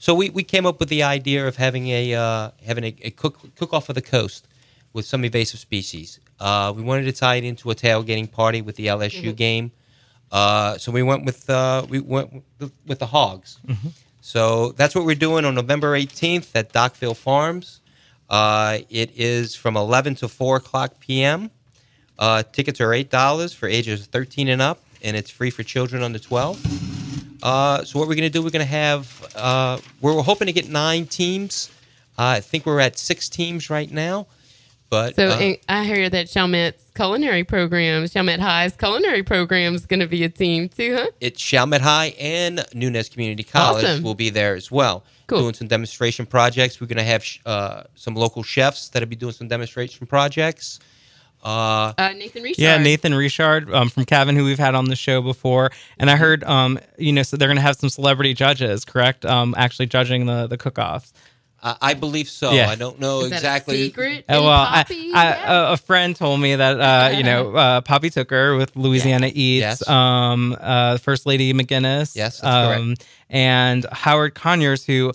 So 0.00 0.14
we, 0.14 0.30
we 0.30 0.42
came 0.42 0.64
up 0.64 0.80
with 0.80 0.88
the 0.88 1.02
idea 1.02 1.46
of 1.46 1.56
having 1.56 1.88
a 1.88 2.14
uh, 2.14 2.50
having 2.66 2.84
a, 2.84 2.94
a 3.02 3.10
cook 3.10 3.38
cook 3.54 3.72
off 3.74 3.88
of 3.90 3.94
the 3.94 4.02
coast 4.02 4.48
with 4.94 5.04
some 5.04 5.24
invasive 5.24 5.60
species. 5.60 6.18
Uh, 6.40 6.72
we 6.74 6.82
wanted 6.82 7.04
to 7.04 7.12
tie 7.12 7.34
it 7.36 7.44
into 7.44 7.70
a 7.70 7.74
tailgating 7.74 8.28
party 8.30 8.62
with 8.62 8.76
the 8.76 8.86
LSU 8.86 9.36
game. 9.36 9.70
Uh, 10.32 10.78
so 10.78 10.90
we 10.90 11.02
went 11.02 11.26
with 11.26 11.48
uh, 11.50 11.84
we 11.88 12.00
went 12.00 12.32
with 12.32 12.42
the, 12.58 12.72
with 12.86 12.98
the 12.98 13.06
hogs. 13.06 13.58
So 14.22 14.72
that's 14.72 14.94
what 14.94 15.04
we're 15.04 15.14
doing 15.14 15.44
on 15.44 15.54
November 15.54 15.98
18th 15.98 16.48
at 16.54 16.72
Docville 16.72 17.16
Farms. 17.16 17.80
Uh, 18.30 18.78
it 18.88 19.10
is 19.16 19.54
from 19.54 19.76
11 19.76 20.14
to 20.16 20.28
4 20.28 20.56
o'clock 20.56 20.98
p.m. 21.00 21.50
Uh, 22.18 22.42
tickets 22.52 22.80
are 22.80 22.94
eight 22.94 23.10
dollars 23.10 23.52
for 23.52 23.66
ages 23.68 24.06
13 24.06 24.48
and 24.48 24.62
up, 24.62 24.78
and 25.02 25.14
it's 25.16 25.30
free 25.30 25.50
for 25.50 25.62
children 25.62 26.02
under 26.02 26.18
12. 26.18 26.99
Uh, 27.42 27.84
so 27.84 27.98
what 27.98 28.08
we're 28.08 28.14
going 28.14 28.30
to 28.30 28.30
do, 28.30 28.42
we're 28.42 28.50
going 28.50 28.64
to 28.64 28.70
have 28.70 29.26
uh, 29.34 29.78
we're 30.00 30.20
hoping 30.22 30.46
to 30.46 30.52
get 30.52 30.68
nine 30.68 31.06
teams. 31.06 31.70
Uh, 32.18 32.36
I 32.36 32.40
think 32.40 32.66
we're 32.66 32.80
at 32.80 32.98
six 32.98 33.28
teams 33.28 33.70
right 33.70 33.90
now, 33.90 34.26
but 34.90 35.16
So 35.16 35.28
uh, 35.28 35.52
I 35.68 35.84
hear 35.84 36.10
that 36.10 36.26
Chalmette's 36.26 36.82
culinary 36.94 37.44
program, 37.44 38.04
Chalmette 38.04 38.40
High's 38.40 38.76
culinary 38.76 39.22
program 39.22 39.74
is 39.74 39.86
going 39.86 40.00
to 40.00 40.06
be 40.06 40.22
a 40.24 40.28
team 40.28 40.68
too, 40.68 40.96
huh? 40.96 41.06
it's 41.20 41.40
Chalmette 41.40 41.80
High 41.80 42.14
and 42.18 42.64
Nunez 42.74 43.08
Community 43.08 43.42
College 43.42 43.84
Awesome. 43.84 44.02
will 44.02 44.14
be 44.14 44.28
there 44.28 44.54
as 44.54 44.70
well. 44.70 45.04
Cool. 45.28 45.40
Doing 45.40 45.54
some 45.54 45.68
demonstration 45.68 46.26
projects. 46.26 46.80
We're 46.80 46.88
going 46.88 46.98
to 46.98 47.04
have 47.04 47.24
sh- 47.24 47.38
uh, 47.46 47.84
some 47.94 48.14
local 48.16 48.42
chefs 48.42 48.88
that'll 48.90 49.08
be 49.08 49.16
doing 49.16 49.32
some 49.32 49.48
demonstration 49.48 50.06
projects. 50.06 50.80
Uh, 51.42 51.92
Uh, 51.96 52.12
Nathan 52.16 52.42
Richard. 52.42 52.60
Yeah, 52.60 52.78
Nathan 52.78 53.14
Richard 53.14 53.72
um, 53.72 53.88
from 53.88 54.04
Cavan, 54.04 54.36
who 54.36 54.44
we've 54.44 54.58
had 54.58 54.74
on 54.74 54.86
the 54.86 54.96
show 54.96 55.22
before, 55.22 55.70
and 55.98 56.10
I 56.10 56.16
heard, 56.16 56.44
um, 56.44 56.78
you 56.98 57.12
know, 57.12 57.22
so 57.22 57.36
they're 57.36 57.48
going 57.48 57.56
to 57.56 57.62
have 57.62 57.76
some 57.76 57.88
celebrity 57.90 58.34
judges, 58.34 58.84
correct? 58.84 59.24
Um, 59.24 59.54
actually 59.56 59.86
judging 59.86 60.26
the 60.26 60.46
the 60.46 60.58
cook-offs. 60.58 61.12
I, 61.62 61.76
I 61.82 61.94
believe 61.94 62.28
so. 62.28 62.52
Yeah. 62.52 62.70
I 62.70 62.74
don't 62.74 62.98
know 62.98 63.20
Is 63.20 63.30
that 63.30 63.36
a 63.36 63.38
exactly. 63.38 63.84
secret? 63.84 64.24
Oh, 64.30 64.34
And 64.36 64.44
well, 64.44 64.52
I, 64.52 64.82
Poppy? 64.82 65.12
I, 65.12 65.24
Yeah. 65.24 65.52
a, 65.68 65.72
a 65.72 65.76
friend 65.76 66.16
told 66.16 66.40
me 66.40 66.56
that 66.56 66.80
uh, 66.80 67.16
you 67.16 67.22
know 67.22 67.54
uh, 67.54 67.80
Poppy 67.82 68.08
Tooker 68.10 68.56
with 68.56 68.74
Louisiana 68.76 69.26
Eats, 69.26 69.60
Yes. 69.60 69.88
um, 69.88 70.56
uh, 70.58 70.96
First 70.98 71.26
Lady 71.26 71.52
McInnis, 71.52 72.16
Yes, 72.16 72.40
that's 72.40 72.78
um, 72.78 72.94
and 73.28 73.84
Howard 73.92 74.34
Conyers, 74.34 74.84
who 74.86 75.12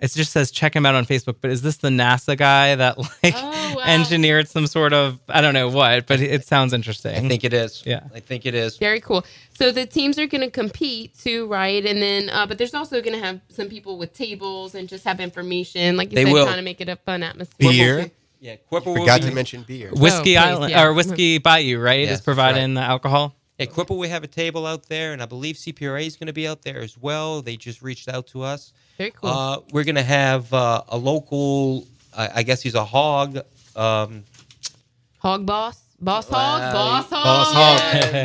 it 0.00 0.12
just 0.12 0.32
says 0.32 0.50
check 0.50 0.74
him 0.76 0.86
out 0.86 0.94
on 0.94 1.04
Facebook. 1.06 1.36
But 1.40 1.50
is 1.50 1.62
this 1.62 1.78
the 1.78 1.88
NASA 1.88 2.36
guy 2.36 2.74
that 2.74 2.98
like 3.22 3.34
Oh, 3.36 3.74
wow. 3.76 3.82
engineered 3.84 4.48
some 4.48 4.66
sort 4.66 4.92
of 4.92 5.18
I 5.28 5.40
don't 5.40 5.54
know 5.54 5.68
what, 5.68 6.06
but 6.06 6.20
it 6.20 6.44
sounds 6.46 6.72
interesting. 6.72 7.14
I 7.14 7.28
think 7.28 7.44
it 7.44 7.52
is. 7.52 7.82
Yeah. 7.86 8.00
I 8.14 8.20
think 8.20 8.46
it 8.46 8.54
is. 8.54 8.76
Very 8.78 9.00
cool. 9.00 9.24
So 9.54 9.72
the 9.72 9.86
teams 9.86 10.18
are 10.18 10.26
going 10.26 10.42
to 10.42 10.50
compete 10.50 11.18
too, 11.18 11.46
right? 11.48 11.84
And 11.84 12.00
then, 12.00 12.30
uh, 12.30 12.46
but 12.46 12.58
there's 12.58 12.74
also 12.74 13.00
going 13.02 13.18
to 13.18 13.24
have 13.24 13.40
some 13.48 13.68
people 13.68 13.98
with 13.98 14.12
tables 14.14 14.74
and 14.74 14.88
just 14.88 15.04
have 15.04 15.18
information, 15.20 15.96
like 15.96 16.10
you 16.12 16.16
They 16.16 16.24
said, 16.24 16.32
will. 16.32 16.46
kind 16.46 16.58
of 16.58 16.64
make 16.64 16.80
it 16.80 16.88
a 16.88 16.96
fun 16.96 17.22
atmosphere. 17.24 17.68
Beer. 17.70 18.10
Yeah, 18.40 18.54
Corporal 18.70 18.94
will 18.94 19.02
Forgot 19.02 19.22
be- 19.22 19.28
to 19.30 19.34
mention 19.34 19.62
beer. 19.62 19.90
Whiskey 19.92 20.36
Oh, 20.38 20.42
Island 20.42 20.70
yeah. 20.70 20.84
or 20.84 20.92
Whiskey 20.94 21.38
Bayou, 21.38 21.80
right? 21.80 21.98
Yes, 22.00 22.10
is 22.10 22.16
that's 22.18 22.24
providing 22.24 22.74
the 22.74 22.80
alcohol. 22.82 23.34
Yeah, 23.58 23.66
Quipple, 23.66 23.98
we 23.98 24.06
have 24.10 24.22
a 24.22 24.28
table 24.28 24.64
out 24.64 24.86
there, 24.88 25.12
and 25.12 25.20
I 25.20 25.26
believe 25.26 25.56
CPRA 25.56 26.06
is 26.06 26.16
going 26.16 26.28
to 26.28 26.32
be 26.32 26.46
out 26.46 26.62
there 26.62 26.78
as 26.78 26.96
well. 26.96 27.42
They 27.42 27.56
just 27.56 27.82
reached 27.82 28.08
out 28.08 28.28
to 28.28 28.42
us. 28.44 28.72
Very 28.98 29.12
cool. 29.12 29.30
Uh, 29.30 29.60
we're 29.72 29.84
going 29.84 29.94
to 29.94 30.02
have 30.02 30.52
uh, 30.52 30.82
a 30.88 30.98
local, 30.98 31.86
I, 32.16 32.30
I 32.36 32.42
guess 32.42 32.60
he's 32.60 32.74
a 32.74 32.84
hog. 32.84 33.38
Um, 33.76 34.24
hog 35.18 35.46
boss, 35.46 35.80
boss 36.00 36.28
Wow. 36.30 36.38
hog, 36.38 36.72
boss 36.72 37.10
hog. 37.10 37.24
Boss 37.24 37.52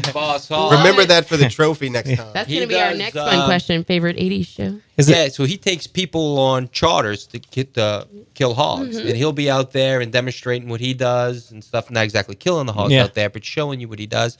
hog. 0.08 0.14
boss 0.14 0.48
hog. 0.48 0.72
Remember 0.74 1.06
that 1.06 1.28
for 1.28 1.38
the 1.38 1.48
trophy 1.50 1.90
next 1.90 2.16
time. 2.16 2.34
That's 2.34 2.50
He 2.50 2.56
going 2.56 2.68
to 2.68 2.74
be 2.74 2.80
our 2.82 2.90
does, 2.90 2.98
next 2.98 3.16
uh, 3.16 3.30
fun 3.32 3.46
question. 3.46 3.84
Favorite 3.84 4.18
'80s 4.18 4.48
show? 4.48 4.80
Is 4.98 5.10
yeah, 5.10 5.26
it? 5.26 5.34
so 5.36 5.44
he 5.46 5.58
takes 5.58 5.86
people 5.86 6.40
on 6.40 6.70
charters 6.70 7.28
to 7.28 7.40
get 7.40 7.76
the 7.76 8.08
kill 8.34 8.56
hogs, 8.56 8.98
Mm-hmm. 8.98 9.08
and 9.10 9.16
he'll 9.18 9.32
be 9.32 9.50
out 9.52 9.72
there 9.74 10.02
and 10.02 10.12
demonstrating 10.12 10.70
what 10.70 10.80
he 10.82 10.94
does 10.96 11.52
and 11.52 11.64
stuff. 11.64 11.92
Not 11.92 12.04
exactly 12.04 12.36
killing 12.36 12.66
the 12.66 12.74
hogs 12.74 12.94
Yeah. 12.94 13.04
out 13.04 13.14
there, 13.14 13.30
but 13.30 13.46
showing 13.46 13.80
you 13.80 13.88
what 13.88 14.00
he 14.00 14.08
does. 14.08 14.38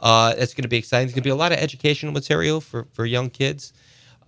Uh, 0.00 0.34
it's 0.36 0.52
going 0.52 0.62
to 0.64 0.68
be 0.68 0.76
exciting. 0.78 1.06
There's 1.06 1.14
going 1.14 1.22
to 1.22 1.26
be 1.26 1.30
a 1.30 1.36
lot 1.36 1.52
of 1.52 1.58
educational 1.58 2.12
material 2.12 2.60
for 2.60 2.86
for 2.92 3.06
young 3.06 3.30
kids. 3.30 3.72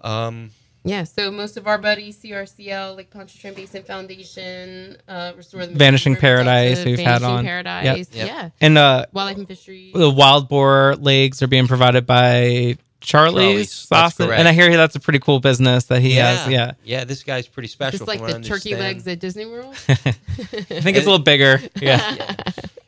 Um, 0.02 0.50
Yeah. 0.84 1.04
So 1.04 1.30
most 1.30 1.56
of 1.56 1.66
our 1.66 1.78
buddies, 1.78 2.18
CRCL, 2.22 2.96
like 2.96 3.10
Pontchartrain 3.10 3.54
Basin 3.54 3.82
Foundation, 3.82 4.96
uh, 5.08 5.32
Restore 5.36 5.66
the 5.66 5.74
Vanishing 5.74 6.12
Mississippi 6.12 6.32
River 6.32 6.44
Paradise, 6.44 6.84
we've 6.84 6.98
had 6.98 7.22
on. 7.22 7.44
Paradise. 7.44 8.08
Yep. 8.12 8.26
Yeah. 8.26 8.50
And 8.60 8.78
uh, 8.78 9.06
Wildlife 9.12 9.38
and 9.38 9.48
Fisheries. 9.48 9.92
the 9.92 10.10
wild 10.10 10.48
boar 10.48 10.96
legs 10.96 11.42
are 11.42 11.46
being 11.46 11.66
provided 11.66 12.06
by 12.06 12.78
Charlie's, 13.00 13.42
Charlie's, 13.42 13.68
that's 13.68 14.14
Sausage. 14.14 14.26
correct. 14.26 14.38
And 14.38 14.48
I 14.48 14.52
hear 14.52 14.76
that's 14.76 14.96
a 14.96 15.00
pretty 15.00 15.20
cool 15.20 15.40
business 15.40 15.84
that 15.84 16.00
he 16.00 16.14
has. 16.14 16.48
Yeah. 16.48 16.72
yeah. 16.82 17.04
This 17.04 17.22
guy's 17.22 17.46
pretty 17.46 17.68
special. 17.68 17.98
Just 17.98 18.08
like 18.08 18.18
from 18.18 18.28
what 18.28 18.36
I 18.36 18.38
the 18.38 18.48
turkey 18.48 18.74
legs 18.74 19.06
at 19.06 19.20
Disney 19.20 19.46
World. 19.46 19.74
I 19.88 19.94
think 19.94 20.96
it's 20.96 21.06
a 21.06 21.10
little 21.10 21.18
bigger. 21.18 21.60
Yeah. 21.80 22.36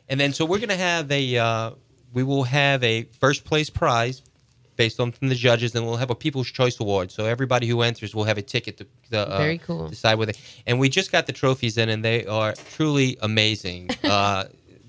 And 0.09 0.19
then 0.19 0.33
so 0.33 0.43
we're 0.43 0.57
going 0.57 0.69
to 0.69 0.75
have 0.75 1.09
a 1.11 1.37
uh, 1.37 1.71
we 2.13 2.23
will 2.23 2.43
have 2.43 2.83
a 2.83 3.03
first 3.19 3.45
place 3.45 3.69
prize 3.69 4.21
based 4.83 4.99
on 4.99 5.11
from 5.11 5.27
the 5.33 5.35
judges, 5.35 5.75
and 5.75 5.81
we'll 5.85 6.01
have 6.05 6.09
a 6.17 6.19
People's 6.25 6.49
Choice 6.59 6.77
Award. 6.79 7.07
So 7.11 7.25
everybody 7.35 7.67
who 7.71 7.77
enters 7.89 8.11
will 8.15 8.23
have 8.31 8.39
a 8.39 8.41
ticket 8.55 8.73
to, 8.79 8.85
to 9.11 9.19
uh, 9.19 9.37
Very 9.37 9.59
cool. 9.59 9.87
decide 9.95 10.15
whether. 10.19 10.33
And 10.67 10.79
we 10.83 10.87
just 10.89 11.09
got 11.11 11.23
the 11.29 11.33
trophies 11.43 11.77
in, 11.77 11.87
and 11.93 12.03
they 12.03 12.25
are 12.25 12.53
truly 12.75 13.09
amazing. 13.21 13.81
uh, 14.03 14.45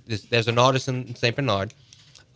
there's, 0.06 0.22
there's 0.32 0.48
an 0.48 0.58
artist 0.66 0.88
in 0.88 1.14
Saint 1.14 1.36
Bernard 1.36 1.74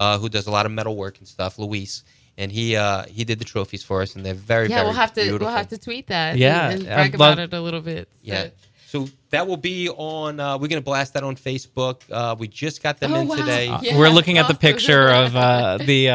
uh, 0.01 0.19
who 0.19 0.29
does 0.29 0.47
a 0.47 0.51
lot 0.51 0.67
of 0.67 0.73
metal 0.73 0.97
work 0.97 1.17
and 1.19 1.27
stuff, 1.27 1.59
Luis. 1.59 2.05
And 2.39 2.53
he 2.53 2.77
uh, 2.77 3.05
he 3.17 3.25
did 3.25 3.39
the 3.39 3.47
trophies 3.55 3.83
for 3.83 4.03
us, 4.03 4.15
and 4.17 4.21
they're 4.25 4.35
very 4.35 4.69
yeah, 4.69 4.77
very 4.77 4.87
we'll 4.89 5.01
have 5.05 5.15
to 5.15 5.23
beautiful. 5.23 5.47
we'll 5.47 5.57
have 5.57 5.69
to 5.69 5.79
tweet 5.79 6.07
that. 6.09 6.37
Yeah, 6.37 6.69
and, 6.69 6.81
and 6.81 6.87
brag 6.97 7.15
about 7.15 7.39
it 7.39 7.55
a 7.55 7.61
little 7.61 7.81
bit. 7.81 8.09
So- 8.13 8.33
Yeah. 8.33 8.49
So 8.89 9.09
that 9.31 9.47
will 9.49 9.57
be 9.57 9.89
on. 9.89 10.39
Uh, 10.39 10.53
we're 10.59 10.69
going 10.69 10.83
to 10.85 10.91
blast 10.93 11.15
that 11.15 11.25
on 11.25 11.35
Facebook. 11.35 12.03
Uh, 12.11 12.37
we 12.39 12.47
just 12.47 12.83
got 12.83 13.01
them 13.01 13.13
Oh, 13.15 13.21
in 13.21 13.29
wow. 13.29 13.37
today. 13.37 13.69
Uh, 13.69 13.81
Yeah, 13.83 13.99
We're 13.99 14.11
looking 14.11 14.37
at 14.39 14.47
the 14.49 14.55
picture 14.69 15.09
of 15.09 15.35
uh, 15.35 15.79
the 15.91 16.09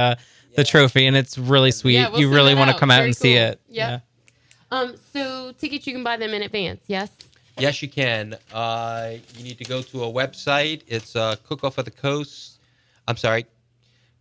the 0.55 0.63
trophy, 0.63 1.05
and 1.07 1.15
it's 1.15 1.37
really 1.37 1.71
sweet. 1.71 1.93
Yeah, 1.95 2.09
we'll 2.09 2.21
you 2.21 2.33
really 2.33 2.55
want 2.55 2.71
to 2.71 2.77
come 2.77 2.91
out 2.91 2.97
Very 2.97 3.09
and 3.09 3.17
see 3.17 3.33
it. 3.33 3.59
Yep. 3.69 4.03
Um, 4.71 4.95
so 5.11 5.51
tickets 5.57 5.85
you 5.85 5.93
can 5.93 6.03
buy 6.03 6.17
them 6.17 6.33
in 6.33 6.41
advance. 6.43 6.81
Yes. 6.87 7.09
Yes, 7.57 7.81
you 7.81 7.89
can. 7.89 8.37
Uh, 8.53 9.15
you 9.37 9.43
need 9.43 9.57
to 9.57 9.65
go 9.65 9.81
to 9.81 10.03
a 10.03 10.07
website. 10.11 10.83
It's 10.87 11.15
uh, 11.15 11.35
Cook 11.47 11.63
Off 11.63 11.77
of 11.77 11.85
the 11.85 11.91
Coast. 11.91 12.59
I'm 13.07 13.17
sorry, 13.17 13.45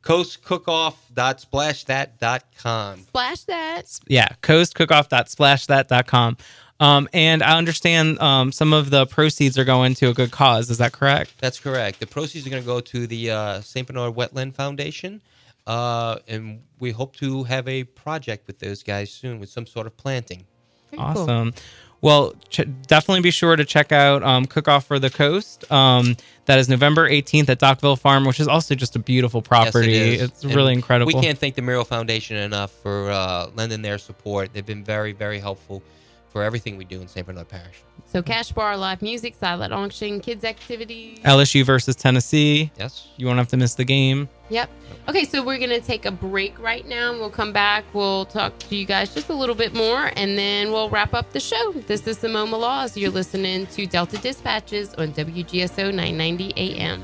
coastcookoff.splashthat.com. 0.02 1.38
Splash 1.38 1.84
that. 1.84 2.18
Dot 2.18 2.44
com. 2.58 3.00
Splash 3.02 3.44
that. 3.44 4.00
Yeah, 4.08 4.28
coastcookoff.splashthat.com. 4.42 6.36
Um, 6.80 7.08
and 7.12 7.42
I 7.42 7.58
understand 7.58 8.18
um, 8.20 8.52
some 8.52 8.72
of 8.72 8.88
the 8.88 9.04
proceeds 9.06 9.58
are 9.58 9.64
going 9.64 9.94
to 9.96 10.08
a 10.08 10.14
good 10.14 10.30
cause. 10.30 10.70
Is 10.70 10.78
that 10.78 10.92
correct? 10.92 11.34
That's 11.38 11.60
correct. 11.60 12.00
The 12.00 12.06
proceeds 12.06 12.46
are 12.46 12.50
going 12.50 12.62
to 12.62 12.66
go 12.66 12.80
to 12.80 13.06
the 13.06 13.30
uh, 13.30 13.60
St. 13.60 13.86
Bernard 13.86 14.14
Wetland 14.14 14.54
Foundation. 14.54 15.20
Uh, 15.66 16.18
and 16.26 16.62
we 16.78 16.90
hope 16.90 17.16
to 17.16 17.44
have 17.44 17.68
a 17.68 17.84
project 17.84 18.46
with 18.46 18.58
those 18.58 18.82
guys 18.82 19.12
soon 19.12 19.38
with 19.38 19.48
some 19.48 19.66
sort 19.66 19.86
of 19.86 19.96
planting. 19.96 20.46
Very 20.90 21.02
cool. 21.14 21.22
Awesome. 21.22 21.54
Well, 22.02 22.32
ch- 22.48 22.62
definitely 22.86 23.20
be 23.20 23.30
sure 23.30 23.56
to 23.56 23.64
check 23.64 23.92
out 23.92 24.22
um, 24.22 24.46
Cook 24.46 24.68
Off 24.68 24.86
for 24.86 24.98
the 24.98 25.10
Coast. 25.10 25.70
Um, 25.70 26.16
that 26.46 26.58
is 26.58 26.68
November 26.68 27.08
18th 27.08 27.48
at 27.50 27.60
Docville 27.60 27.98
Farm, 27.98 28.24
which 28.24 28.40
is 28.40 28.48
also 28.48 28.74
just 28.74 28.96
a 28.96 28.98
beautiful 28.98 29.42
property. 29.42 29.92
Yes, 29.92 30.00
it 30.00 30.12
is. 30.14 30.22
It's 30.22 30.44
And 30.44 30.54
really 30.54 30.72
incredible. 30.72 31.12
We 31.14 31.20
can't 31.20 31.38
thank 31.38 31.56
the 31.56 31.62
Meraux 31.62 31.86
Foundation 31.86 32.36
enough 32.36 32.70
for 32.70 33.10
uh, 33.10 33.50
lending 33.54 33.82
their 33.82 33.98
support. 33.98 34.52
They've 34.54 34.64
been 34.64 34.82
very, 34.82 35.12
very 35.12 35.38
helpful 35.38 35.82
for 36.30 36.42
everything 36.42 36.76
we 36.76 36.84
do 36.84 37.00
in 37.00 37.08
St. 37.08 37.26
Bernard 37.26 37.48
Parish. 37.48 37.82
So 38.06 38.22
cash 38.22 38.52
bar, 38.52 38.76
live 38.76 39.02
music, 39.02 39.34
silent 39.38 39.72
auction, 39.72 40.20
kids 40.20 40.44
activities. 40.44 41.18
LSU 41.20 41.64
versus 41.64 41.94
Tennessee. 41.96 42.72
Yes. 42.78 43.08
You 43.16 43.26
won't 43.26 43.38
have 43.38 43.48
to 43.48 43.56
miss 43.56 43.74
the 43.74 43.84
game. 43.84 44.28
Yep. 44.48 44.68
Okay, 45.08 45.24
so 45.24 45.44
we're 45.44 45.58
gonna 45.58 45.80
take 45.80 46.06
a 46.06 46.10
break 46.10 46.58
right 46.58 46.86
now. 46.86 47.12
We'll 47.12 47.30
come 47.30 47.52
back. 47.52 47.84
We'll 47.92 48.24
talk 48.26 48.58
to 48.58 48.76
you 48.76 48.84
guys 48.84 49.14
just 49.14 49.28
a 49.28 49.34
little 49.34 49.54
bit 49.54 49.74
more, 49.74 50.10
and 50.16 50.36
then 50.36 50.72
we'll 50.72 50.90
wrap 50.90 51.14
up 51.14 51.32
the 51.32 51.40
show. 51.40 51.72
This 51.86 52.06
is 52.06 52.18
Simone 52.18 52.50
Maloz. 52.50 52.96
You're 52.96 53.10
listening 53.10 53.66
to 53.68 53.86
Delta 53.86 54.18
Dispatches 54.18 54.94
on 54.94 55.12
WGSO 55.12 55.94
990 55.94 56.52
AM. 56.56 57.02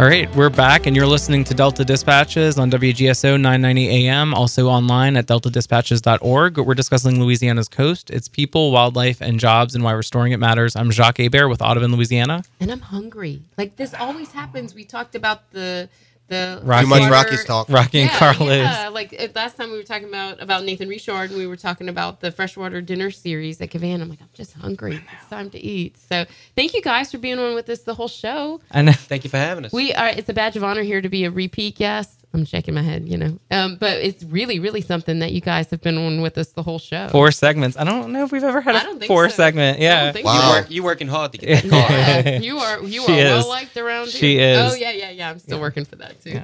All 0.00 0.06
right, 0.06 0.34
we're 0.34 0.48
back, 0.48 0.86
and 0.86 0.96
you're 0.96 1.06
listening 1.06 1.44
to 1.44 1.52
Delta 1.52 1.84
Dispatches 1.84 2.58
on 2.58 2.70
WGSO 2.70 3.32
990 3.38 4.08
AM, 4.08 4.32
also 4.32 4.68
online 4.68 5.14
at 5.14 5.26
deltadispatches.org. 5.26 6.56
We're 6.56 6.72
discussing 6.72 7.20
Louisiana's 7.20 7.68
coast, 7.68 8.08
its 8.08 8.26
people, 8.26 8.72
wildlife, 8.72 9.20
and 9.20 9.38
jobs, 9.38 9.74
and 9.74 9.84
why 9.84 9.92
restoring 9.92 10.32
it 10.32 10.38
matters. 10.38 10.74
I'm 10.74 10.90
Jacques 10.90 11.18
Hebert 11.18 11.50
with 11.50 11.60
Audubon, 11.60 11.94
Louisiana. 11.94 12.44
And 12.60 12.72
I'm 12.72 12.80
hungry. 12.80 13.42
Like 13.58 13.76
this 13.76 13.92
always 13.92 14.32
happens. 14.32 14.74
We 14.74 14.84
talked 14.84 15.14
about 15.14 15.50
the 15.50 15.90
the 16.30 16.60
Rocky- 16.64 16.84
Too 16.84 16.88
much 16.88 17.00
water- 17.00 17.12
Rocky's 17.12 17.44
talk. 17.44 17.68
Rocky 17.68 18.00
and 18.00 18.10
yeah, 18.10 18.18
Carlo's. 18.18 18.58
Yeah, 18.58 18.88
like 18.88 19.14
uh, 19.18 19.28
last 19.34 19.56
time 19.58 19.70
we 19.70 19.76
were 19.76 19.82
talking 19.82 20.08
about 20.08 20.40
about 20.42 20.64
Nathan 20.64 20.88
Richard, 20.88 21.30
and 21.30 21.36
we 21.36 21.46
were 21.46 21.56
talking 21.56 21.88
about 21.90 22.20
the 22.20 22.32
freshwater 22.32 22.80
dinner 22.80 23.10
series 23.10 23.60
at 23.60 23.70
Cavan. 23.70 24.00
I'm 24.00 24.08
like, 24.08 24.22
I'm 24.22 24.28
just 24.32 24.54
hungry. 24.54 24.94
It's 25.20 25.28
time 25.28 25.50
to 25.50 25.58
eat. 25.60 25.96
So 25.98 26.24
thank 26.56 26.72
you 26.72 26.80
guys 26.82 27.10
for 27.10 27.18
being 27.18 27.38
on 27.38 27.54
with 27.54 27.68
us 27.68 27.80
the 27.80 27.94
whole 27.94 28.08
show. 28.08 28.60
And 28.70 28.94
Thank 28.96 29.24
you 29.24 29.30
for 29.30 29.36
having 29.36 29.64
us. 29.66 29.72
We 29.72 29.92
are. 29.92 30.08
It's 30.08 30.28
a 30.28 30.32
badge 30.32 30.56
of 30.56 30.64
honor 30.64 30.82
here 30.82 31.00
to 31.02 31.08
be 31.08 31.24
a 31.24 31.30
repeat 31.30 31.76
guest. 31.76 32.19
I'm 32.32 32.44
shaking 32.44 32.74
my 32.74 32.82
head, 32.82 33.08
you 33.08 33.16
know. 33.16 33.38
Um, 33.50 33.76
but 33.80 33.98
it's 33.98 34.22
really, 34.22 34.60
really 34.60 34.82
something 34.82 35.18
that 35.18 35.32
you 35.32 35.40
guys 35.40 35.68
have 35.70 35.80
been 35.82 35.98
on 35.98 36.20
with 36.20 36.38
us 36.38 36.48
the 36.52 36.62
whole 36.62 36.78
show. 36.78 37.08
four 37.08 37.32
segments. 37.32 37.76
I 37.76 37.82
don't 37.82 38.12
know 38.12 38.22
if 38.24 38.30
we've 38.30 38.44
ever 38.44 38.60
had 38.60 38.76
a 38.76 39.06
four 39.06 39.28
so. 39.28 39.34
segment. 39.36 39.80
Yeah. 39.80 40.04
don't 40.04 40.12
think 40.12 40.26
Wow. 40.26 40.34
you 40.34 40.40
so. 40.42 40.50
work, 40.50 40.70
you 40.70 40.82
working 40.84 41.08
hard 41.08 41.32
to 41.32 41.38
get 41.38 41.64
that 41.64 41.70
car. 41.70 41.80
Yeah, 41.90 42.38
you 42.40 42.58
are 42.58 42.82
you 42.84 43.02
She 43.04 43.12
are 43.12 43.18
is. 43.18 43.30
well 43.44 43.48
liked 43.48 43.76
around 43.76 44.10
She 44.10 44.34
here. 44.36 44.50
is. 44.50 44.72
Oh 44.72 44.74
yeah, 44.76 44.92
yeah, 44.92 45.10
yeah. 45.10 45.30
I'm 45.30 45.40
still 45.40 45.60
working 45.60 45.84
for 45.84 45.96
that 45.96 46.22
too. 46.22 46.40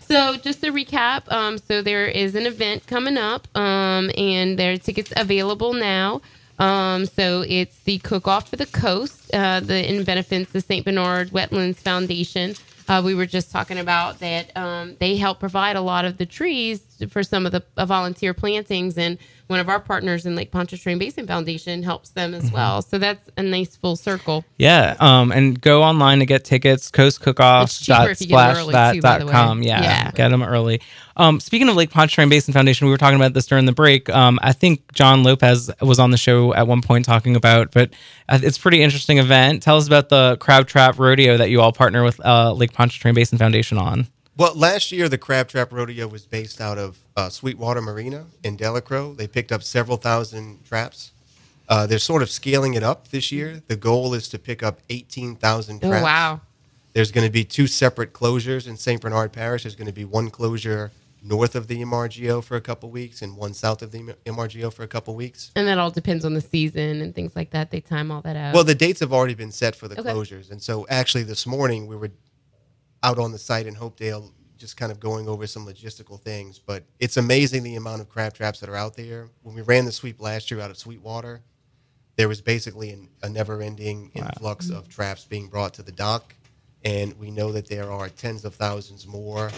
so 0.06 0.36
just 0.36 0.60
to 0.62 0.70
recap, 0.70 1.30
um, 1.32 1.56
so 1.56 1.80
there 1.80 2.06
is 2.06 2.34
an 2.34 2.44
event 2.46 2.86
coming 2.86 3.16
up, 3.16 3.48
um, 3.56 4.10
and 4.18 4.58
there 4.58 4.72
are 4.74 4.76
tickets 4.76 5.12
available 5.16 5.72
now. 5.72 6.20
Um, 6.58 7.06
so 7.06 7.42
it's 7.48 7.78
the 7.84 7.96
cook 8.00 8.28
off 8.28 8.50
for 8.50 8.56
the 8.56 8.66
coast, 8.66 9.30
uh, 9.34 9.60
the 9.60 9.88
in 9.90 10.04
benefits 10.04 10.52
the 10.52 10.60
St. 10.60 10.84
Bernard 10.84 11.30
Wetlands 11.30 11.76
Foundation. 11.76 12.54
Uh, 12.90 13.00
we 13.00 13.14
were 13.14 13.24
just 13.24 13.52
talking 13.52 13.78
about 13.78 14.18
that 14.18 14.50
um, 14.56 14.96
they 14.98 15.14
help 15.14 15.38
provide 15.38 15.76
a 15.76 15.80
lot 15.80 16.04
of 16.04 16.18
the 16.18 16.26
trees 16.26 16.89
for 17.08 17.22
some 17.22 17.46
of 17.46 17.52
the 17.52 17.62
uh, 17.76 17.86
volunteer 17.86 18.34
plantings, 18.34 18.98
and 18.98 19.18
one 19.46 19.60
of 19.60 19.68
our 19.68 19.80
partners 19.80 20.26
in 20.26 20.36
Lake 20.36 20.50
Pontchartrain 20.52 20.98
Basin 20.98 21.26
Foundation 21.26 21.82
helps 21.82 22.10
them 22.10 22.32
Mm-hmm. 22.32 22.46
as 22.46 22.52
well. 22.52 22.82
So 22.82 22.98
that's 22.98 23.28
a 23.36 23.42
nice 23.42 23.76
full 23.76 23.96
circle. 23.96 24.44
Yeah. 24.58 24.96
Um, 25.00 25.32
and 25.32 25.60
go 25.60 25.82
online 25.82 26.20
to 26.20 26.26
get 26.26 26.44
tickets, 26.44 26.90
It's 27.64 27.80
cheaper 27.80 28.10
if 28.10 28.20
you 28.20 28.26
get 28.28 28.36
them 28.36 28.56
early, 28.56 28.72
too, 28.94 29.00
by 29.00 29.18
the 29.18 29.26
Yeah, 29.62 29.82
Yeah. 29.82 30.10
Get 30.12 30.28
them 30.28 30.42
early. 30.42 30.80
Um, 31.16 31.40
speaking 31.40 31.68
of 31.68 31.76
Lake 31.76 31.90
Pontchartrain 31.90 32.28
Basin 32.28 32.54
Foundation, 32.54 32.86
we 32.86 32.90
were 32.92 32.98
talking 32.98 33.16
about 33.16 33.34
this 33.34 33.46
during 33.46 33.64
the 33.66 33.72
break. 33.72 34.08
Um, 34.10 34.38
I 34.42 34.52
think 34.52 34.92
John 34.92 35.22
Lopez 35.22 35.70
was 35.80 35.98
on 35.98 36.10
the 36.12 36.16
show 36.16 36.54
at 36.54 36.66
one 36.66 36.82
point 36.82 37.04
talking 37.04 37.36
about, 37.36 37.72
but 37.72 37.90
uh, 38.28 38.38
it's 38.42 38.56
a 38.56 38.60
pretty 38.60 38.82
interesting 38.82 39.18
event. 39.18 39.62
Tell 39.62 39.76
us 39.76 39.86
about 39.86 40.08
the 40.08 40.36
Crab 40.40 40.66
Trap 40.66 40.98
Rodeo 40.98 41.36
that 41.36 41.50
you 41.50 41.60
all 41.60 41.72
partner 41.72 42.02
with 42.04 42.24
uh, 42.24 42.52
Lake 42.52 42.72
Pontchartrain 42.72 43.14
Basin 43.14 43.38
Foundation 43.38 43.76
on. 43.78 44.06
Well, 44.40 44.54
last 44.54 44.90
year 44.90 45.06
the 45.10 45.18
Crab 45.18 45.48
Trap 45.48 45.70
Rodeo 45.70 46.08
was 46.08 46.24
based 46.24 46.62
out 46.62 46.78
of 46.78 46.98
uh, 47.14 47.28
Sweetwater 47.28 47.82
Marina 47.82 48.24
in 48.42 48.56
Delacroix. 48.56 49.12
They 49.12 49.28
picked 49.28 49.52
up 49.52 49.62
several 49.62 49.98
thousand 49.98 50.64
traps. 50.64 51.12
Uh, 51.68 51.86
they're 51.86 51.98
sort 51.98 52.22
of 52.22 52.30
scaling 52.30 52.72
it 52.72 52.82
up 52.82 53.08
this 53.08 53.30
year. 53.30 53.62
The 53.66 53.76
goal 53.76 54.14
is 54.14 54.30
to 54.30 54.38
pick 54.38 54.62
up 54.62 54.80
18,000 54.88 55.80
Oh 55.84 55.88
traps. 55.90 56.02
wow! 56.02 56.40
There's 56.94 57.12
going 57.12 57.26
to 57.26 57.30
be 57.30 57.44
two 57.44 57.66
separate 57.66 58.14
closures 58.14 58.66
in 58.66 58.78
St. 58.78 58.98
Bernard 59.02 59.30
Parish. 59.34 59.64
There's 59.64 59.76
going 59.76 59.88
to 59.88 59.92
be 59.92 60.06
one 60.06 60.30
closure 60.30 60.90
north 61.22 61.54
of 61.54 61.66
the 61.66 61.82
MRGO 61.82 62.42
for 62.42 62.56
a 62.56 62.62
couple 62.62 62.88
weeks 62.88 63.20
and 63.20 63.36
one 63.36 63.52
south 63.52 63.82
of 63.82 63.92
the 63.92 64.14
MRGO 64.24 64.72
for 64.72 64.84
a 64.84 64.88
couple 64.88 65.14
weeks. 65.14 65.50
And 65.54 65.68
that 65.68 65.76
all 65.76 65.90
depends 65.90 66.24
on 66.24 66.32
the 66.32 66.40
season 66.40 67.02
and 67.02 67.14
things 67.14 67.36
like 67.36 67.50
that. 67.50 67.70
They 67.70 67.82
time 67.82 68.10
all 68.10 68.22
that 68.22 68.36
out. 68.36 68.54
Well, 68.54 68.64
the 68.64 68.74
dates 68.74 69.00
have 69.00 69.12
already 69.12 69.34
been 69.34 69.52
set 69.52 69.76
for 69.76 69.86
the 69.86 70.00
Okay. 70.00 70.08
closures. 70.08 70.50
And 70.50 70.62
so 70.62 70.86
actually 70.88 71.24
this 71.24 71.46
morning 71.46 71.86
we 71.86 71.94
were 71.94 72.10
out 73.02 73.18
on 73.18 73.32
the 73.32 73.38
site 73.38 73.66
in 73.66 73.74
Hopedale 73.74 74.30
just 74.60 74.76
kind 74.76 74.92
of 74.92 75.00
going 75.00 75.26
over 75.26 75.46
some 75.46 75.66
logistical 75.66 76.20
things. 76.20 76.58
But 76.58 76.84
it's 76.98 77.16
amazing 77.16 77.62
the 77.62 77.76
amount 77.76 78.02
of 78.02 78.08
crab 78.08 78.34
traps 78.34 78.60
that 78.60 78.68
are 78.68 78.76
out 78.76 78.94
there. 78.94 79.28
When 79.42 79.54
we 79.54 79.62
ran 79.62 79.86
the 79.86 79.92
sweep 79.92 80.20
last 80.20 80.50
year 80.50 80.60
out 80.60 80.70
of 80.70 80.76
Sweetwater, 80.76 81.40
there 82.16 82.28
was 82.28 82.42
basically 82.42 82.90
an, 82.90 83.08
a 83.22 83.28
never-ending 83.28 84.10
influx 84.14 84.68
of 84.68 84.88
traps 84.88 85.24
being 85.24 85.48
brought 85.48 85.74
to 85.74 85.82
the 85.82 85.92
dock. 85.92 86.34
And 86.84 87.18
we 87.18 87.30
know 87.30 87.52
that 87.52 87.68
there 87.68 87.90
are 87.90 88.08
tens 88.10 88.44
of 88.44 88.54
thousands 88.54 89.06
more. 89.06 89.50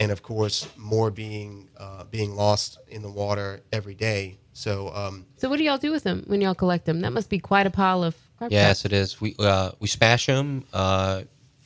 And 0.00 0.10
of 0.10 0.22
course, 0.22 0.66
more 0.76 1.10
being 1.10 1.68
uh, 1.76 2.04
being 2.04 2.34
lost 2.34 2.78
in 2.88 3.02
the 3.02 3.10
water 3.10 3.60
every 3.70 3.94
day. 3.94 4.38
So 4.52 4.88
um, 4.94 5.26
so 5.36 5.48
what 5.48 5.58
do 5.58 5.64
y'all 5.64 5.78
do 5.78 5.92
with 5.92 6.04
them 6.04 6.24
when 6.26 6.40
y'all 6.40 6.54
collect 6.54 6.86
them? 6.86 7.02
That 7.02 7.12
must 7.12 7.28
be 7.28 7.38
quite 7.38 7.66
a 7.66 7.70
pile 7.70 8.02
of. 8.02 8.16
crab 8.38 8.50
Yes, 8.50 8.84
it 8.86 8.92
is. 8.92 9.20
We 9.20 9.36
uh, 9.38 9.72
we 9.78 9.88
smash 9.88 10.24
them, 10.26 10.64
uh, 10.72 11.22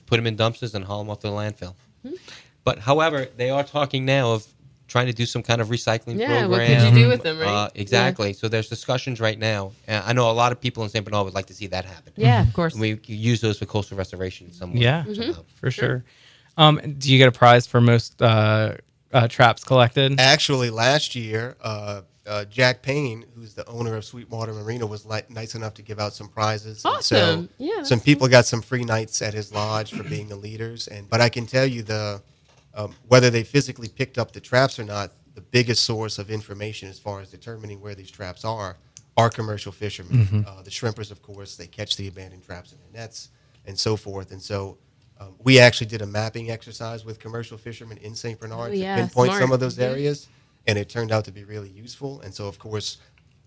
put 0.07 0.17
them 0.17 0.27
in 0.27 0.37
dumpsters, 0.37 0.75
and 0.75 0.85
haul 0.85 0.99
them 0.99 1.11
off 1.11 1.21
to 1.21 1.29
the 1.29 1.33
landfill. 1.33 1.75
Hmm. 2.03 2.15
But 2.65 2.79
however, 2.79 3.27
they 3.37 3.51
are 3.51 3.63
talking 3.63 4.05
now 4.05 4.33
of 4.33 4.47
trying 4.87 5.07
to 5.07 5.13
do 5.13 5.27
some 5.27 5.43
kind 5.43 5.61
of 5.61 5.69
recycling 5.69 6.19
Yeah, 6.19 6.27
program. 6.47 6.51
what 6.51 6.67
could 6.67 6.83
you 6.83 7.05
do 7.05 7.09
with 7.09 7.23
them, 7.23 7.39
right? 7.39 7.49
Uh, 7.49 7.69
exactly. 7.75 8.33
So 8.33 8.49
there's 8.49 8.69
discussions 8.69 9.21
right 9.21 9.39
now. 9.39 9.73
And 9.89 10.05
I 10.05 10.13
know 10.13 10.31
a 10.31 10.33
lot 10.33 10.53
of 10.53 10.61
people 10.61 10.83
in 10.83 10.91
St. 10.91 11.05
Bernard 11.05 11.25
would 11.25 11.35
like 11.35 11.47
to 11.47 11.55
see 11.55 11.67
that 11.69 11.85
happen. 11.85 12.13
Yeah, 12.17 12.43
of 12.47 12.53
course. 12.53 12.75
And 12.75 12.81
we 12.81 12.97
could 12.97 13.09
use 13.09 13.41
those 13.41 13.59
for 13.59 13.65
coastal 13.67 13.97
restoration 13.97 14.49
in 14.49 14.53
some 14.53 14.73
way. 14.75 14.81
Yeah, 14.81 15.05
for 15.57 15.71
sure. 15.71 16.05
Um, 16.57 16.81
do 16.99 17.11
you 17.11 17.19
get 17.19 17.29
a 17.29 17.33
prize 17.33 17.67
for 17.67 17.81
most 17.81 18.21
uh, 18.23 18.77
uh, 19.13 19.27
traps 19.29 19.65
collected? 19.65 20.21
Actually, 20.21 20.71
last 20.71 21.15
year, 21.17 21.57
uh, 22.27 22.45
Jack 22.47 22.81
Payne, 22.83 23.25
who's 23.35 23.55
the 23.55 23.67
owner 23.69 23.97
of 23.97 24.05
Sweetwater 24.05 24.53
Marina, 24.53 24.87
was 24.87 25.05
li- 25.05 25.21
nice 25.29 25.55
enough 25.55 25.75
to 25.75 25.83
give 25.83 25.99
out 26.01 26.13
some 26.15 26.29
prizes. 26.29 26.83
Awesome. 26.85 27.49
So 27.49 27.49
Yeah, 27.59 27.73
that's 27.77 27.89
some 27.89 28.01
people 28.01 28.29
got 28.29 28.47
some 28.47 28.63
free 28.63 28.85
nights 28.85 29.21
at 29.23 29.35
his 29.35 29.53
lodge 29.53 29.93
for 29.93 30.03
being 30.05 30.29
the 30.29 30.37
leaders. 30.37 30.89
And 30.89 31.09
but 31.09 31.21
I 31.21 31.29
can 31.29 31.47
tell 31.47 31.67
you 31.67 31.83
the 31.83 32.23
um, 32.75 32.95
whether 33.09 33.31
they 33.31 33.43
physically 33.45 33.89
picked 33.89 34.19
up 34.19 34.33
the 34.33 34.41
traps 34.41 34.79
or 34.79 34.85
not, 34.85 35.13
the 35.35 35.41
biggest 35.41 35.85
source 35.85 36.19
of 36.19 36.31
information 36.31 36.89
as 36.89 36.99
far 36.99 37.21
as 37.21 37.31
determining 37.31 37.81
where 37.81 37.95
these 37.95 38.11
traps 38.11 38.45
are 38.45 38.77
are 39.17 39.31
commercial 39.31 39.71
fishermen. 39.71 40.45
Uh, 40.49 40.63
the 40.63 40.71
shrimpers, 40.71 41.11
of 41.11 41.23
course, 41.23 41.57
they 41.57 41.67
catch 41.67 41.97
the 41.97 42.09
abandoned 42.09 42.45
traps 42.45 42.73
in 42.73 42.79
their 42.79 43.03
nets 43.03 43.29
and 43.67 43.79
so 43.79 43.97
forth. 43.97 44.31
And 44.33 44.41
so. 44.43 44.79
Um, 45.21 45.37
we 45.45 45.61
actually 45.61 45.87
did 45.87 46.03
a 46.03 46.07
mapping 46.07 46.51
exercise 46.51 47.05
with 47.05 47.21
commercial 47.21 47.57
fishermen 47.57 47.99
in 47.99 48.17
St. 48.17 48.37
Bernard 48.41 48.73
Oh, 48.73 48.75
yeah, 48.75 48.97
to 48.97 49.03
pinpoint 49.03 49.29
smart. 49.29 49.41
some 49.43 49.53
of 49.53 49.61
those 49.61 49.79
areas 49.79 50.27
and 50.67 50.79
it 50.79 50.89
turned 50.89 51.13
out 51.13 51.25
to 51.27 51.33
be 51.33 51.45
really 51.45 51.69
useful. 51.69 52.21
And 52.21 52.35
so, 52.35 52.47
of 52.47 52.59
course, 52.59 52.99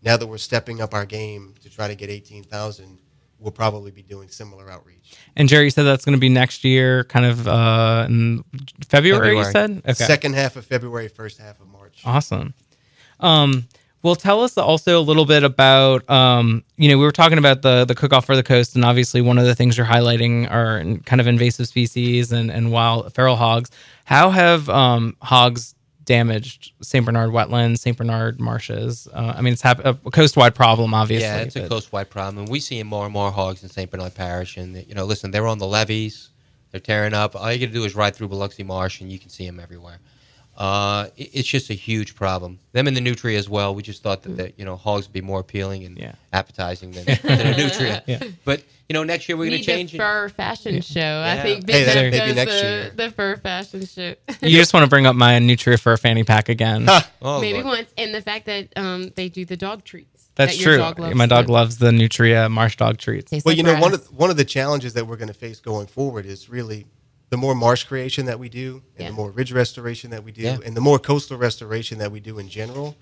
now 0.01 0.17
that 0.17 0.27
we're 0.27 0.37
stepping 0.37 0.81
up 0.81 0.93
our 0.93 1.05
game 1.05 1.55
to 1.61 1.69
try 1.69 1.87
to 1.87 1.95
get 1.95 2.09
18,000, 2.09 2.99
we'll 3.39 3.51
probably 3.51 3.91
be 3.91 4.01
doing 4.01 4.29
similar 4.29 4.69
outreach. 4.69 5.15
And 5.35 5.47
Jerry, 5.49 5.65
you 5.65 5.69
said 5.69 5.83
that's 5.83 6.05
going 6.05 6.15
to 6.15 6.19
be 6.19 6.29
next 6.29 6.63
year, 6.63 7.03
kind 7.05 7.25
of 7.25 7.47
uh, 7.47 8.05
in 8.07 8.43
February, 8.87 9.37
You 9.37 9.43
said 9.45 9.81
okay, 9.85 9.93
Second 9.93 10.35
half 10.35 10.55
of 10.55 10.65
February, 10.65 11.07
first 11.07 11.39
half 11.39 11.59
of 11.59 11.67
March. 11.67 12.01
awesome. 12.05 12.53
Um, 13.19 13.67
well, 14.03 14.15
tell 14.15 14.43
us 14.43 14.57
also 14.57 14.99
a 14.99 15.01
little 15.01 15.25
bit 15.25 15.43
about, 15.43 16.07
um, 16.09 16.63
you 16.77 16.87
know, 16.87 16.97
we 16.97 17.03
were 17.03 17.11
talking 17.11 17.39
about 17.39 17.63
the 17.63 17.83
the 17.83 17.95
cook 17.95 18.13
off 18.13 18.25
for 18.25 18.35
the 18.35 18.43
coast, 18.43 18.75
and 18.75 18.85
obviously 18.85 19.21
one 19.21 19.39
of 19.39 19.45
the 19.45 19.55
things 19.55 19.75
you're 19.75 19.87
highlighting 19.87 20.49
are 20.51 20.83
kind 21.03 21.19
of 21.19 21.27
invasive 21.27 21.67
species 21.67 22.31
and 22.31 22.51
and 22.51 22.71
wild 22.71 23.13
feral 23.15 23.35
hogs. 23.35 23.71
How 24.05 24.29
have 24.29 24.69
um, 24.69 25.17
hogs 25.21 25.73
damaged 26.07 26.71
St. 26.81 27.05
Bernard 27.05 27.29
wetlands, 27.29 27.77
St. 27.79 27.95
Bernard 27.95 28.39
marshes? 28.39 29.07
Uh, 29.13 29.33
I 29.37 29.41
mean, 29.41 29.53
it's 29.53 29.61
hap- 29.61 29.85
a 29.85 29.93
coast-wide 29.93 30.55
problem, 30.55 30.93
obviously. 30.95 31.27
Yeah, 31.27 31.37
it's 31.41 31.55
a 31.55 31.61
but- 31.61 31.69
coast-wide 31.69 32.09
problem. 32.09 32.39
And 32.39 32.49
we 32.49 32.59
see 32.59 32.81
more 32.81 33.03
and 33.05 33.13
more 33.13 33.29
hogs 33.31 33.61
in 33.61 33.69
St. 33.69 33.91
Bernard 33.91 34.15
Parish. 34.15 34.57
And, 34.57 34.75
you 34.87 34.95
know, 34.95 35.05
listen, 35.05 35.29
they're 35.29 35.45
on 35.45 35.59
the 35.59 35.67
levees. 35.67 36.29
They're 36.71 36.79
tearing 36.81 37.13
up. 37.13 37.35
All 37.35 37.51
you 37.51 37.59
got 37.59 37.67
to 37.67 37.71
do 37.79 37.83
is 37.85 37.95
ride 37.95 38.15
through 38.15 38.29
Biloxi 38.29 38.63
Marsh, 38.63 39.01
and 39.01 39.11
you 39.11 39.19
can 39.19 39.29
see 39.29 39.45
them 39.45 39.59
everywhere. 39.59 39.99
Uh, 40.57 41.09
it- 41.15 41.29
it's 41.33 41.47
just 41.47 41.69
a 41.69 41.73
huge 41.75 42.15
problem. 42.15 42.57
Them 42.71 42.87
and 42.87 42.97
the 42.97 43.01
nutria 43.01 43.37
as 43.37 43.47
well. 43.47 43.75
We 43.75 43.83
just 43.83 44.01
thought 44.01 44.23
that, 44.23 44.35
the, 44.37 44.53
you 44.57 44.65
know, 44.65 44.75
hogs 44.75 45.05
would 45.07 45.13
be 45.13 45.21
more 45.21 45.39
appealing 45.39 45.83
and 45.85 45.97
Yeah. 45.97 46.13
appetizing 46.33 46.91
than, 46.91 47.05
than 47.23 47.47
a 47.53 47.57
nutria. 47.57 48.03
Yeah. 48.07 48.23
But, 48.43 48.63
you 48.89 48.93
know, 48.95 49.03
next 49.03 49.29
year 49.29 49.37
we're 49.37 49.49
going 49.49 49.59
to 49.59 49.63
change 49.65 49.91
the 49.91 49.97
it. 49.97 49.99
fur 50.01 50.29
fashion 50.29 50.81
show. 50.81 50.99
I 50.99 51.35
Yeah. 51.35 51.41
think 51.43 51.69
Hey, 51.69 51.83
Big 51.83 51.85
that 51.85 51.93
Bear 51.93 52.03
may 52.11 52.19
be 52.19 52.25
does 52.27 52.35
next 52.35 52.51
the, 52.53 52.67
year. 52.67 52.91
the 52.95 53.11
fur 53.11 53.35
fashion 53.37 53.85
show. 53.85 54.15
You 54.41 54.57
just 54.57 54.73
want 54.73 54.83
to 54.83 54.89
bring 54.89 55.05
up 55.05 55.15
my 55.15 55.37
Nutria 55.39 55.77
fur 55.77 55.95
fanny 55.97 56.23
pack 56.23 56.49
again. 56.49 56.87
Oh, 57.21 57.39
Maybe 57.41 57.55
Lord. 57.61 57.65
once, 57.65 57.89
and 57.97 58.13
the 58.15 58.21
fact 58.21 58.45
that 58.45 58.69
um, 58.77 59.11
they 59.15 59.27
do 59.29 59.43
the 59.45 59.57
dog 59.57 59.83
treats. 59.83 60.29
That's 60.35 60.55
that 60.57 60.63
true. 60.63 60.77
dog 60.77 60.99
My 61.15 61.25
dog 61.25 61.47
to- 61.47 61.51
loves 61.51 61.77
the 61.77 61.91
Nutria 61.91 62.47
marsh 62.47 62.77
dog 62.77 62.97
treats. 62.99 63.31
tastes 63.31 63.43
Well, 63.45 63.51
like 63.53 63.57
you 63.57 63.63
know, 63.63 63.79
one 63.79 63.93
of 63.93 64.05
one 64.15 64.29
of 64.29 64.37
the 64.37 64.45
challenges 64.45 64.93
that 64.93 65.05
we're 65.07 65.15
going 65.17 65.29
to 65.29 65.33
face 65.33 65.59
going 65.59 65.87
forward 65.87 66.25
is 66.27 66.47
really 66.47 66.85
the 67.29 67.37
more 67.37 67.53
marsh 67.55 67.83
creation 67.83 68.25
that 68.25 68.39
we 68.39 68.49
do, 68.49 68.81
and 68.95 69.03
Yeah. 69.03 69.07
the 69.09 69.13
more 69.15 69.31
ridge 69.31 69.51
restoration 69.51 70.11
that 70.11 70.23
we 70.23 70.31
do, 70.31 70.41
Yeah. 70.43 70.59
and 70.65 70.75
the 70.75 70.81
more 70.81 70.99
coastal 70.99 71.37
restoration 71.37 71.97
that 71.99 72.11
we 72.11 72.19
do 72.19 72.39
in 72.39 72.47
general, 72.49 72.95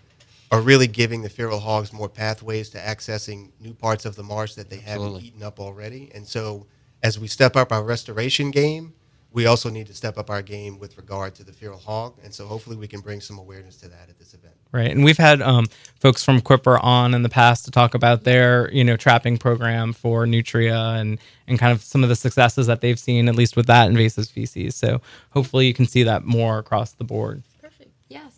are 0.52 0.62
really 0.62 0.88
giving 0.88 1.22
the 1.22 1.30
feral 1.30 1.60
hogs 1.60 1.92
more 1.92 2.10
pathways 2.10 2.70
to 2.70 2.78
accessing 2.78 3.52
new 3.60 3.74
parts 3.74 4.06
of 4.06 4.16
the 4.16 4.24
marsh 4.24 4.54
that 4.56 4.70
they 4.70 4.78
haven't 4.78 5.22
eaten 5.24 5.44
up 5.44 5.60
already. 5.60 6.12
And 6.14 6.28
so, 6.28 6.66
as 7.04 7.20
we 7.20 7.28
step 7.28 7.56
up 7.56 7.72
our 7.72 7.84
restoration 7.84 8.52
game, 8.52 8.94
we 9.36 9.48
also 9.48 9.70
need 9.70 9.86
to 9.88 9.94
step 9.94 10.18
up 10.18 10.30
our 10.30 10.42
game 10.42 10.80
with 10.80 10.96
regard 10.98 11.36
to 11.36 11.44
the 11.44 11.52
feral 11.52 11.78
hog, 11.78 12.18
and 12.24 12.34
so 12.34 12.48
hopefully 12.48 12.78
we 12.78 12.88
can 12.88 13.02
bring 13.02 13.20
some 13.20 13.38
awareness 13.38 13.76
to 13.76 13.90
that 13.90 14.10
at 14.10 14.18
this 14.18 14.34
event. 14.34 14.54
Right, 14.72 14.90
and 14.90 15.04
we've 15.04 15.18
had 15.18 15.42
um, 15.42 15.66
folks 16.00 16.24
from 16.24 16.40
CWPPRA 16.40 16.82
on 16.82 17.14
in 17.14 17.22
the 17.22 17.30
past 17.30 17.66
to 17.66 17.72
talk 17.72 17.94
about 17.94 18.24
their, 18.24 18.72
you 18.72 18.84
know, 18.84 18.96
trapping 18.96 19.38
program 19.38 19.92
for 19.92 20.26
nutria 20.26 20.78
and 20.92 21.20
and 21.48 21.60
kind 21.60 21.74
of 21.74 21.84
some 21.84 22.02
of 22.02 22.10
the 22.10 22.16
successes 22.16 22.66
that 22.68 22.80
they've 22.80 22.98
seen, 22.98 23.28
at 23.28 23.36
least 23.36 23.58
with 23.58 23.68
that 23.68 23.90
invasive 23.90 24.26
species. 24.26 24.74
So 24.74 25.02
hopefully 25.32 25.68
you 25.68 25.74
can 25.74 25.86
see 25.86 26.04
that 26.04 26.24
more 26.24 26.58
across 26.58 26.94
the 26.94 27.04
board. 27.04 27.44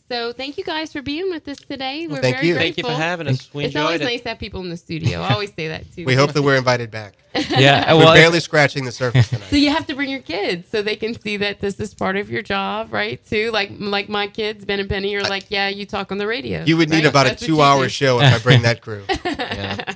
Perfect. 0.08 0.10
Yeah. 0.10 0.28
So 0.28 0.34
thank 0.34 0.58
you 0.58 0.64
guys 0.64 0.92
for 0.92 1.02
being 1.02 1.30
with 1.30 1.48
us 1.48 1.58
today. 1.58 2.08
We're 2.08 2.22
thank 2.22 2.38
very 2.38 2.48
you. 2.48 2.54
grateful. 2.56 2.84
Thank 2.84 2.90
you 2.90 2.96
for 2.96 3.02
having 3.02 3.28
us. 3.28 3.54
We 3.54 3.66
It's 3.66 3.76
always 3.76 4.02
it. 4.02 4.06
nice 4.06 4.22
to 4.22 4.30
have 4.30 4.40
people 4.40 4.62
in 4.62 4.70
the 4.70 4.78
studio. 4.78 5.22
I 5.22 5.34
always 5.34 5.54
say 5.54 5.68
that 5.70 5.92
too. 5.94 6.06
We 6.06 6.16
hope 6.16 6.34
that 6.34 6.42
we're 6.42 6.58
invited 6.58 6.92
back. 6.92 7.14
Yeah, 7.50 7.94
We're 7.94 8.00
well, 8.00 8.14
barely 8.16 8.40
scratching 8.40 8.84
the 8.86 8.92
surface 8.92 9.30
tonight. 9.30 9.46
So 9.52 9.58
you 9.58 9.70
have 9.70 9.86
to 9.88 9.94
bring 9.96 10.10
your 10.10 10.22
kids 10.22 10.68
so 10.70 10.82
they 10.82 10.96
can 10.96 11.14
see 11.20 11.38
that 11.38 11.60
this 11.60 11.80
is 11.80 11.94
part 11.94 12.18
of 12.18 12.32
your 12.32 12.42
job, 12.42 12.92
right? 12.92 13.24
Too 13.28 13.52
like 13.52 13.70
like 13.78 14.10
my 14.10 14.26
kids, 14.26 14.66
Ben 14.66 14.80
and 14.80 14.90
Penny, 14.90 15.16
are 15.16 15.22
like, 15.22 15.46
yeah, 15.52 15.68
you 15.68 15.86
talk 15.86 16.12
on 16.12 16.18
the 16.18 16.26
radio. 16.26 16.64
You 16.64 16.78
would 16.78 16.90
need 16.90 17.04
right? 17.04 17.06
about 17.06 17.28
a 17.28 17.30
That's 17.30 17.44
what 17.44 17.48
you 17.50 17.56
two-hour 17.58 17.90
show 17.90 18.20
if 18.22 18.34
I 18.34 18.40
bring 18.40 18.64
that 18.64 18.82
crew. 18.82 19.04
Yeah. 19.26 19.94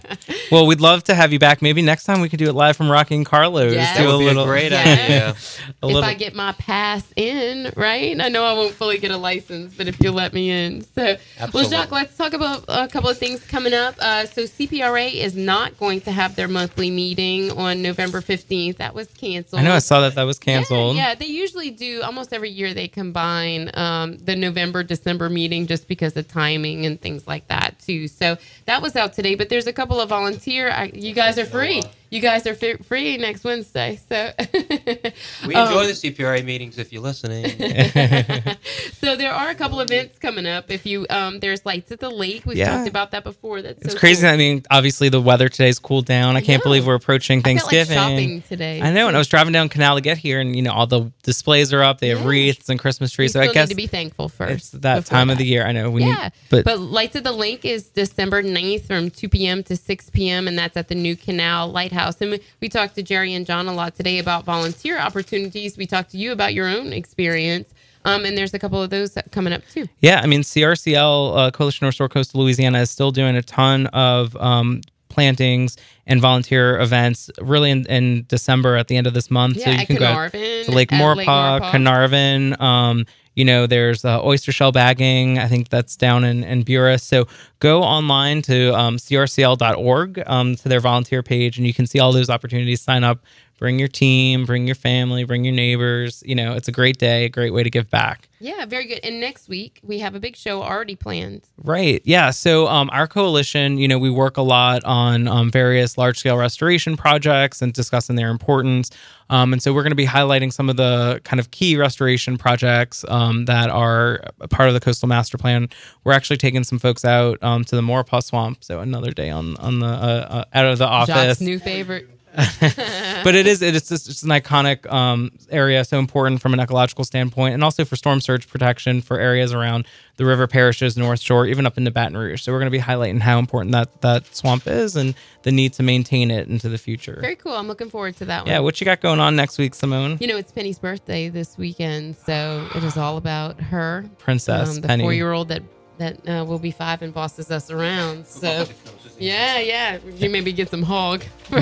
well, 0.51 0.66
we'd 0.68 0.82
love 0.82 1.03
to 1.05 1.16
have 1.16 1.34
you 1.34 1.39
back. 1.39 1.62
Maybe 1.64 1.82
next 1.82 2.03
time 2.05 2.22
we 2.22 2.30
could 2.30 2.38
do 2.39 2.47
it 2.47 2.53
live 2.53 2.78
from 2.78 2.89
Rocking 2.91 3.24
Carlo's. 3.24 3.74
Yeah. 3.74 3.97
Do 3.97 4.03
That 4.03 4.09
a 4.09 4.12
would 4.14 4.20
be 4.20 4.26
little, 4.26 4.43
a 4.43 4.47
great 4.47 4.72
Yeah. 4.72 4.82
idea. 4.82 5.28
a 5.28 5.30
if 5.32 5.84
little. 5.84 6.03
I 6.03 6.14
get 6.14 6.36
my 6.36 6.51
pass 6.53 7.03
in, 7.16 7.72
right? 7.76 8.20
I 8.22 8.30
know 8.30 8.43
I 8.45 8.53
won't 8.53 8.74
fully 8.76 8.97
get 8.99 9.12
a 9.12 9.18
license, 9.18 9.74
but 9.76 9.88
if 9.88 9.97
you 10.04 10.12
let 10.12 10.34
me 10.34 10.49
in. 10.49 10.82
So, 10.82 10.89
well, 10.95 11.18
Absolutely. 11.39 11.72
Jacques, 11.72 11.91
let's 11.91 12.18
talk 12.18 12.34
about 12.34 12.66
a 12.68 12.88
couple 12.88 13.10
of 13.10 13.18
things 13.18 13.45
coming 13.45 13.74
up. 13.74 13.95
Uh, 13.99 14.26
so, 14.26 14.43
CPRA 14.43 15.14
is 15.14 15.36
not 15.36 15.78
going 15.78 16.02
to 16.02 16.12
have 16.12 16.36
their 16.36 16.47
monthly 16.47 16.89
meeting 16.89 17.52
on 17.52 17.82
November 17.82 18.22
15th. 18.22 18.78
That 18.78 18.93
was 18.93 19.08
canceled. 19.10 19.62
I 19.62 19.64
know 19.64 19.74
I 19.74 19.80
saw 19.80 20.02
that 20.02 20.16
that 20.16 20.24
was 20.24 20.39
canceled. 20.39 20.95
Yeah, 20.95 21.10
yeah, 21.10 21.16
they 21.16 21.28
usually 21.28 21.72
do 21.72 22.02
almost 22.02 22.34
every 22.34 22.49
year. 22.49 22.74
They 22.74 22.88
combine 22.88 23.72
um, 23.74 24.18
the 24.18 24.36
November 24.36 24.84
December 24.84 25.30
meeting 25.30 25.68
just 25.68 25.88
because 25.88 26.16
of 26.18 26.28
timing 26.28 26.86
and 26.86 26.99
things 26.99 27.28
like 27.28 27.47
that 27.47 27.80
too. 27.80 28.08
So 28.08 28.38
that 28.66 28.82
was 28.82 28.95
out 28.95 29.14
today. 29.14 29.36
But 29.36 29.49
there's 29.49 29.68
a 29.68 29.74
couple 29.74 29.99
of 29.99 30.10
volunteer. 30.10 30.70
I, 30.70 30.91
you 30.93 31.14
guys 31.14 31.38
are 31.38 31.45
free. 31.45 31.84
You 32.12 32.20
guys 32.20 32.45
are 32.45 32.53
fi- 32.55 32.76
free 32.76 33.16
next 33.18 33.43
Wednesday. 33.45 33.97
So 34.09 34.32
We 35.47 35.55
Um, 35.55 35.68
enjoy 35.70 35.88
the 35.88 35.93
CPRA 35.93 36.43
meetings 36.43 36.78
if 36.78 36.91
you're 36.91 37.01
listening. 37.01 37.45
so 38.99 39.16
there 39.16 39.32
are 39.32 39.49
a 39.49 39.55
couple 39.55 39.80
events 39.80 40.20
coming 40.20 40.45
up. 40.45 40.70
If 40.70 40.86
you 40.86 41.05
um, 41.09 41.39
there's 41.39 41.66
lights 41.66 41.91
at 41.91 42.01
the 42.01 42.09
lake. 42.09 42.45
We've 42.45 42.57
Yeah. 42.57 42.76
talked 42.76 42.89
about 42.89 43.12
that 43.12 43.24
before. 43.24 43.62
That's 43.62 43.82
It's 43.82 43.93
so 43.93 43.99
crazy. 43.99 44.24
cool. 44.24 44.32
I 44.32 44.36
mean, 44.38 44.64
obviously 44.70 45.07
the 45.09 45.22
weather 45.22 45.47
today's 45.49 45.80
cooled 45.80 46.05
down. 46.05 46.36
I 46.36 46.41
can't 46.41 46.59
know. 46.62 46.70
believe 46.70 46.86
we're 46.86 46.95
approaching 46.95 47.41
Thanksgiving. 47.41 47.97
I 47.97 48.01
felt 48.01 48.12
like 48.12 48.18
Thanksgiving. 48.20 48.41
shopping 48.41 48.57
today. 48.57 48.82
I 48.82 48.91
know, 48.91 49.07
and 49.07 49.16
I 49.16 49.20
was 49.20 49.28
driving 49.30 49.53
down 49.53 49.70
Canal 49.70 49.95
to 49.95 50.01
get 50.01 50.18
here, 50.18 50.41
and 50.41 50.53
you 50.53 50.62
know 50.64 50.74
all 50.74 50.88
the 50.88 51.12
displays 51.24 51.72
are 51.72 51.82
up. 51.82 51.99
They 52.01 52.09
have 52.09 52.20
Yeah. 52.22 52.28
wreaths 52.28 52.68
and 52.68 52.78
Christmas 52.78 53.14
We 53.14 53.16
trees. 53.16 53.32
So 53.34 53.39
still 53.39 53.51
I 53.51 53.53
guess 53.53 53.70
need 53.70 53.76
to 53.76 53.78
be 53.78 53.88
thankful 53.88 54.28
first. 54.28 54.51
it's 54.51 54.84
that 54.84 54.95
before 55.05 55.09
time 55.18 55.30
of 55.30 55.38
the 55.38 55.45
year. 55.45 55.66
I 55.66 55.72
know 55.72 55.89
we 55.89 56.01
yeah, 56.03 56.24
need, 56.24 56.32
but, 56.49 56.66
but 56.66 56.80
Lights 56.80 57.16
at 57.16 57.24
the 57.24 57.32
Lake 57.32 57.64
is 57.64 57.84
December 57.86 58.43
9th 58.43 58.86
from 58.86 59.09
2 59.09 59.30
p.m. 59.30 59.64
to 59.64 59.78
6 59.78 60.09
p.m. 60.09 60.49
and 60.49 60.59
that's 60.59 60.76
at 60.76 60.89
the 60.89 60.95
New 60.95 61.16
Canal 61.16 61.70
Lighthouse. 61.72 62.01
And 62.22 62.32
we, 62.32 62.41
we 62.62 62.70
talked 62.70 62.95
to 62.95 63.04
Jerry 63.04 63.34
and 63.34 63.45
John 63.45 63.68
a 63.68 63.74
lot 63.74 63.95
today 63.95 64.20
about 64.20 64.43
volunteer 64.43 64.97
opportunities. 64.99 65.78
We 65.78 65.86
talked 65.86 66.12
to 66.12 66.18
you 66.18 66.32
about 66.32 66.54
your 66.54 66.68
own 66.68 66.93
experience, 66.93 67.74
um, 68.06 68.26
and 68.26 68.38
there's 68.38 68.54
a 68.54 68.60
couple 68.60 68.82
of 68.82 68.89
those 68.89 69.18
coming 69.32 69.54
up 69.54 69.62
too. 69.72 69.88
yeah, 70.02 70.22
I 70.24 70.28
mean 70.28 70.41
CRCL 70.41 71.38
uh, 71.38 71.52
Coalition 71.52 71.86
Restore 71.86 72.10
Coastal 72.10 72.41
Louisiana 72.41 72.80
is 72.80 72.89
still 72.89 73.12
doing 73.12 73.36
a 73.36 73.41
ton 73.43 73.88
of 73.88 74.36
um, 74.38 74.82
plantings 75.10 75.78
and 76.08 76.20
volunteer 76.22 76.80
events. 76.80 77.30
Really 77.39 77.70
in, 77.72 77.86
in 77.88 78.26
December 78.28 78.76
at 78.76 78.88
the 78.88 78.97
end 78.97 79.08
of 79.08 79.14
this 79.14 79.30
month, 79.30 79.58
Yeah, 79.58 79.66
so 79.66 79.72
you 79.72 79.86
can 79.88 79.95
go 79.97 80.30
to 80.30 80.72
Lake 80.72 80.89
Maurepas, 80.89 81.18
Lake. 81.62 81.72
Caernarvon. 81.72 82.60
Um, 82.60 83.06
you 83.36 83.46
know, 83.46 83.66
there's 83.66 84.04
uh, 84.04 84.24
oyster 84.24 84.52
shell 84.52 84.72
bagging. 84.72 85.40
I 85.40 85.48
think 85.48 85.70
that's 85.70 85.96
down 85.96 86.24
in, 86.24 86.44
in 86.44 86.64
Buras. 86.64 87.02
So 87.02 87.28
go 87.60 87.82
online 87.82 88.42
to 88.44 88.76
um, 88.78 88.98
crcl.org 88.98 90.24
um, 90.28 90.56
to 90.56 90.70
their 90.70 90.80
volunteer 90.80 91.24
page, 91.24 91.58
and 91.58 91.66
you 91.66 91.74
can 91.74 91.86
see 91.88 92.00
all 92.00 92.12
those 92.12 92.30
opportunities. 92.30 92.82
Sign 92.82 93.04
up, 93.04 93.20
bring 93.62 93.78
your 93.78 93.88
team, 93.88 94.43
bring 94.43 94.66
your 94.66 94.76
family, 94.76 95.24
bring 95.24 95.45
your 95.45 95.53
neighbors. 95.53 96.24
You 96.26 96.34
know, 96.34 96.53
it's 96.53 96.68
a 96.68 96.72
great 96.72 96.97
day, 96.97 97.26
a 97.26 97.30
great 97.30 97.53
way 97.53 97.62
to 97.62 97.70
give 97.70 97.91
back. 97.91 98.28
Yeah, 98.39 98.66
very 98.66 98.86
good. 98.86 99.01
And 99.03 99.22
next 99.22 99.47
week 99.47 99.80
we 99.84 99.99
have 99.99 100.16
a 100.16 100.20
big 100.20 100.36
show 100.36 100.64
already 100.64 100.95
planned. 100.95 101.43
Right. 101.64 102.01
Yeah. 102.03 102.32
So 102.32 102.66
um, 102.68 102.89
our 102.91 103.07
coalition, 103.07 103.78
you 103.78 103.88
know, 103.88 103.99
we 103.99 104.09
work 104.09 104.38
a 104.38 104.41
lot 104.41 104.84
on 104.84 105.28
um, 105.28 105.51
various 105.51 105.95
large 105.95 106.18
scale 106.18 106.38
restoration 106.38 106.97
projects 106.97 107.62
and 107.62 107.72
discussing 107.72 108.16
their 108.16 108.32
importance. 108.32 108.89
Um, 109.30 109.53
and 109.53 109.62
so 109.62 109.74
we're 109.74 109.84
going 109.84 109.91
to 109.91 109.95
be 109.95 110.07
highlighting 110.07 110.51
some 110.51 110.68
of 110.68 110.76
the 110.76 111.22
kind 111.24 111.39
of 111.39 111.51
key 111.51 111.78
restoration 111.78 112.39
projects 112.39 113.05
um, 113.09 113.45
that 113.45 113.70
are 113.70 114.22
a 114.39 114.47
part 114.47 114.70
of 114.70 114.74
the 114.74 114.80
coastal 114.80 115.07
master 115.07 115.38
plan. 115.38 115.70
We're 116.03 116.14
actually 116.14 116.38
taking 116.38 116.64
some 116.64 116.80
folks 116.80 117.05
out 117.05 117.38
um, 117.43 117.64
to 117.66 117.76
the 117.76 117.84
Maurepas 117.84 118.24
Swamp. 118.24 118.64
So 118.64 118.80
another 118.80 119.12
day 119.12 119.30
on 119.30 119.55
on 119.57 119.80
the 119.80 119.86
uh, 119.86 119.89
uh, 120.30 120.45
out 120.51 120.66
of 120.66 120.80
the 120.80 120.88
office 120.88 121.39
new 121.39 121.59
favorite. 121.59 122.09
but 123.24 123.36
it 123.36 123.46
is 123.46 123.62
it's 123.62 123.90
just 123.90 124.10
it's 124.10 124.24
an 124.24 124.30
iconic 124.30 124.90
um, 124.92 125.32
area, 125.50 125.84
so 125.84 126.00
important 126.00 126.42
from 126.42 126.54
an 126.54 126.60
ecological 126.60 127.04
standpoint, 127.04 127.54
and 127.54 127.64
also 127.64 127.84
for 127.84 127.96
storm 127.96 128.22
surge 128.22 128.48
protection 128.48 129.02
for 129.02 129.20
areas 129.20 129.54
around 129.54 129.86
the 130.16 130.26
river 130.26 130.48
parishes, 130.48 130.96
North 130.98 131.20
Shore, 131.20 131.46
even 131.46 131.66
up 131.66 131.78
into 131.78 131.92
Baton 131.92 132.16
Rouge. 132.16 132.42
So 132.42 132.52
we're 132.52 132.60
going 132.60 132.72
to 132.72 132.78
be 132.78 132.84
highlighting 132.84 133.20
how 133.20 133.40
important 133.40 133.74
that 133.74 134.02
that 134.02 134.34
swamp 134.34 134.68
is 134.68 134.96
and 134.96 135.14
the 135.44 135.52
need 135.52 135.74
to 135.74 135.84
maintain 135.84 136.32
it 136.32 136.48
into 136.48 136.70
the 136.70 136.78
future. 136.78 137.18
Very 137.20 137.36
cool. 137.36 137.54
I'm 137.54 137.68
looking 137.68 137.90
forward 137.90 138.16
to 138.18 138.26
that 138.26 138.44
one. 138.44 138.52
yeah, 138.52 138.60
what 138.60 138.80
you 138.80 138.86
got 138.86 139.02
going 139.02 139.20
on 139.20 139.36
next 139.36 139.58
week, 139.58 139.74
Simone? 139.76 140.18
You 140.22 140.28
know, 140.28 140.38
it's 140.38 140.52
Penny's 140.52 140.80
birthday 140.80 141.28
this 141.28 141.58
weekend, 141.58 142.16
so 142.16 142.68
it 142.76 142.84
is 142.84 142.96
all 142.96 143.18
about 143.18 143.60
her. 143.60 144.06
Princess 144.20 144.76
um, 144.76 144.82
the 144.82 144.88
Penny. 144.88 145.04
four-year-old 145.04 145.50
that 145.50 145.64
that 145.98 146.28
uh, 146.28 146.44
will 146.46 146.60
be 146.60 146.72
five 146.72 147.02
and 147.02 147.14
bosses 147.14 147.52
us 147.52 147.70
around. 147.70 148.26
So, 148.26 148.66
yeah, 149.22 149.59
yeah, 149.59 149.97
you 150.17 150.30
maybe 150.30 150.51
get 150.51 150.69
some 150.69 150.84
hog 150.84 151.24
for, 151.43 151.59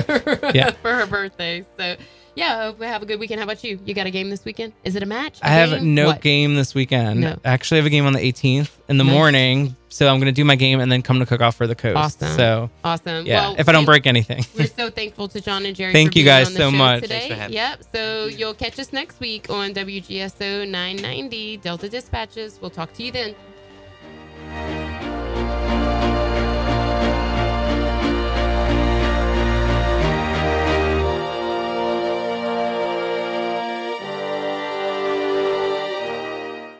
Yeah. 0.54 0.70
for 0.82 0.92
her 0.94 1.06
birthday. 1.06 1.64
So, 1.78 1.96
yeah, 2.36 2.58
I 2.58 2.62
hope 2.66 2.78
we 2.78 2.86
have 2.86 3.02
a 3.02 3.06
good 3.06 3.18
weekend. 3.20 3.40
How 3.40 3.44
about 3.44 3.62
you? 3.64 3.78
You 3.84 3.92
got 3.92 4.06
a 4.06 4.10
game 4.10 4.30
this 4.30 4.44
weekend? 4.44 4.72
Is 4.84 4.94
it 4.96 5.02
a 5.02 5.06
match? 5.06 5.40
a 5.40 5.46
I 5.46 5.50
have 5.50 5.70
game? 5.70 5.94
no 5.94 6.06
What? 6.06 6.20
game 6.22 6.54
this 6.54 6.74
weekend. 6.74 7.20
No. 7.20 7.38
I 7.44 7.50
actually 7.50 7.78
have 7.78 7.86
a 7.86 7.90
game 7.90 8.06
on 8.06 8.12
the 8.12 8.20
18th 8.20 8.70
in 8.88 8.98
the 8.98 9.04
Nice. 9.04 9.12
morning, 9.12 9.76
so 9.88 10.08
I'm 10.08 10.18
going 10.20 10.26
to 10.32 10.32
do 10.32 10.44
my 10.44 10.54
game 10.54 10.78
and 10.80 10.90
then 10.90 11.02
come 11.02 11.18
to 11.18 11.26
cook 11.26 11.40
off 11.40 11.56
for 11.56 11.66
the 11.66 11.74
coast. 11.74 11.96
Awesome. 11.96 12.36
So 12.36 12.70
Awesome. 12.84 13.26
yeah, 13.26 13.40
Well, 13.48 13.56
if 13.58 13.68
I 13.68 13.72
don't 13.72 13.82
we- 13.82 13.86
break 13.86 14.06
anything. 14.06 14.46
We're 14.56 14.66
so 14.68 14.90
thankful 14.90 15.26
to 15.28 15.40
John 15.40 15.66
and 15.66 15.74
Jerry. 15.74 15.92
Thank 15.92 16.12
for 16.12 16.18
you 16.20 16.24
being 16.24 16.36
guys 16.36 16.46
on 16.46 16.52
the 16.54 16.58
so 16.60 16.70
much. 16.70 17.02
Today. 17.02 17.18
Thanks 17.18 17.34
for 17.34 17.40
having 17.40 17.56
Yep. 17.56 17.82
So 17.92 18.26
you'll 18.26 18.54
catch 18.54 18.78
us 18.78 18.92
next 18.92 19.18
week 19.20 19.50
on 19.50 19.74
WGSO 19.74 20.68
990 20.68 21.56
Delta 21.58 21.88
Dispatches. 21.88 22.58
We'll 22.60 22.70
talk 22.70 22.92
to 22.94 23.02
you 23.02 23.10
then. 23.12 23.34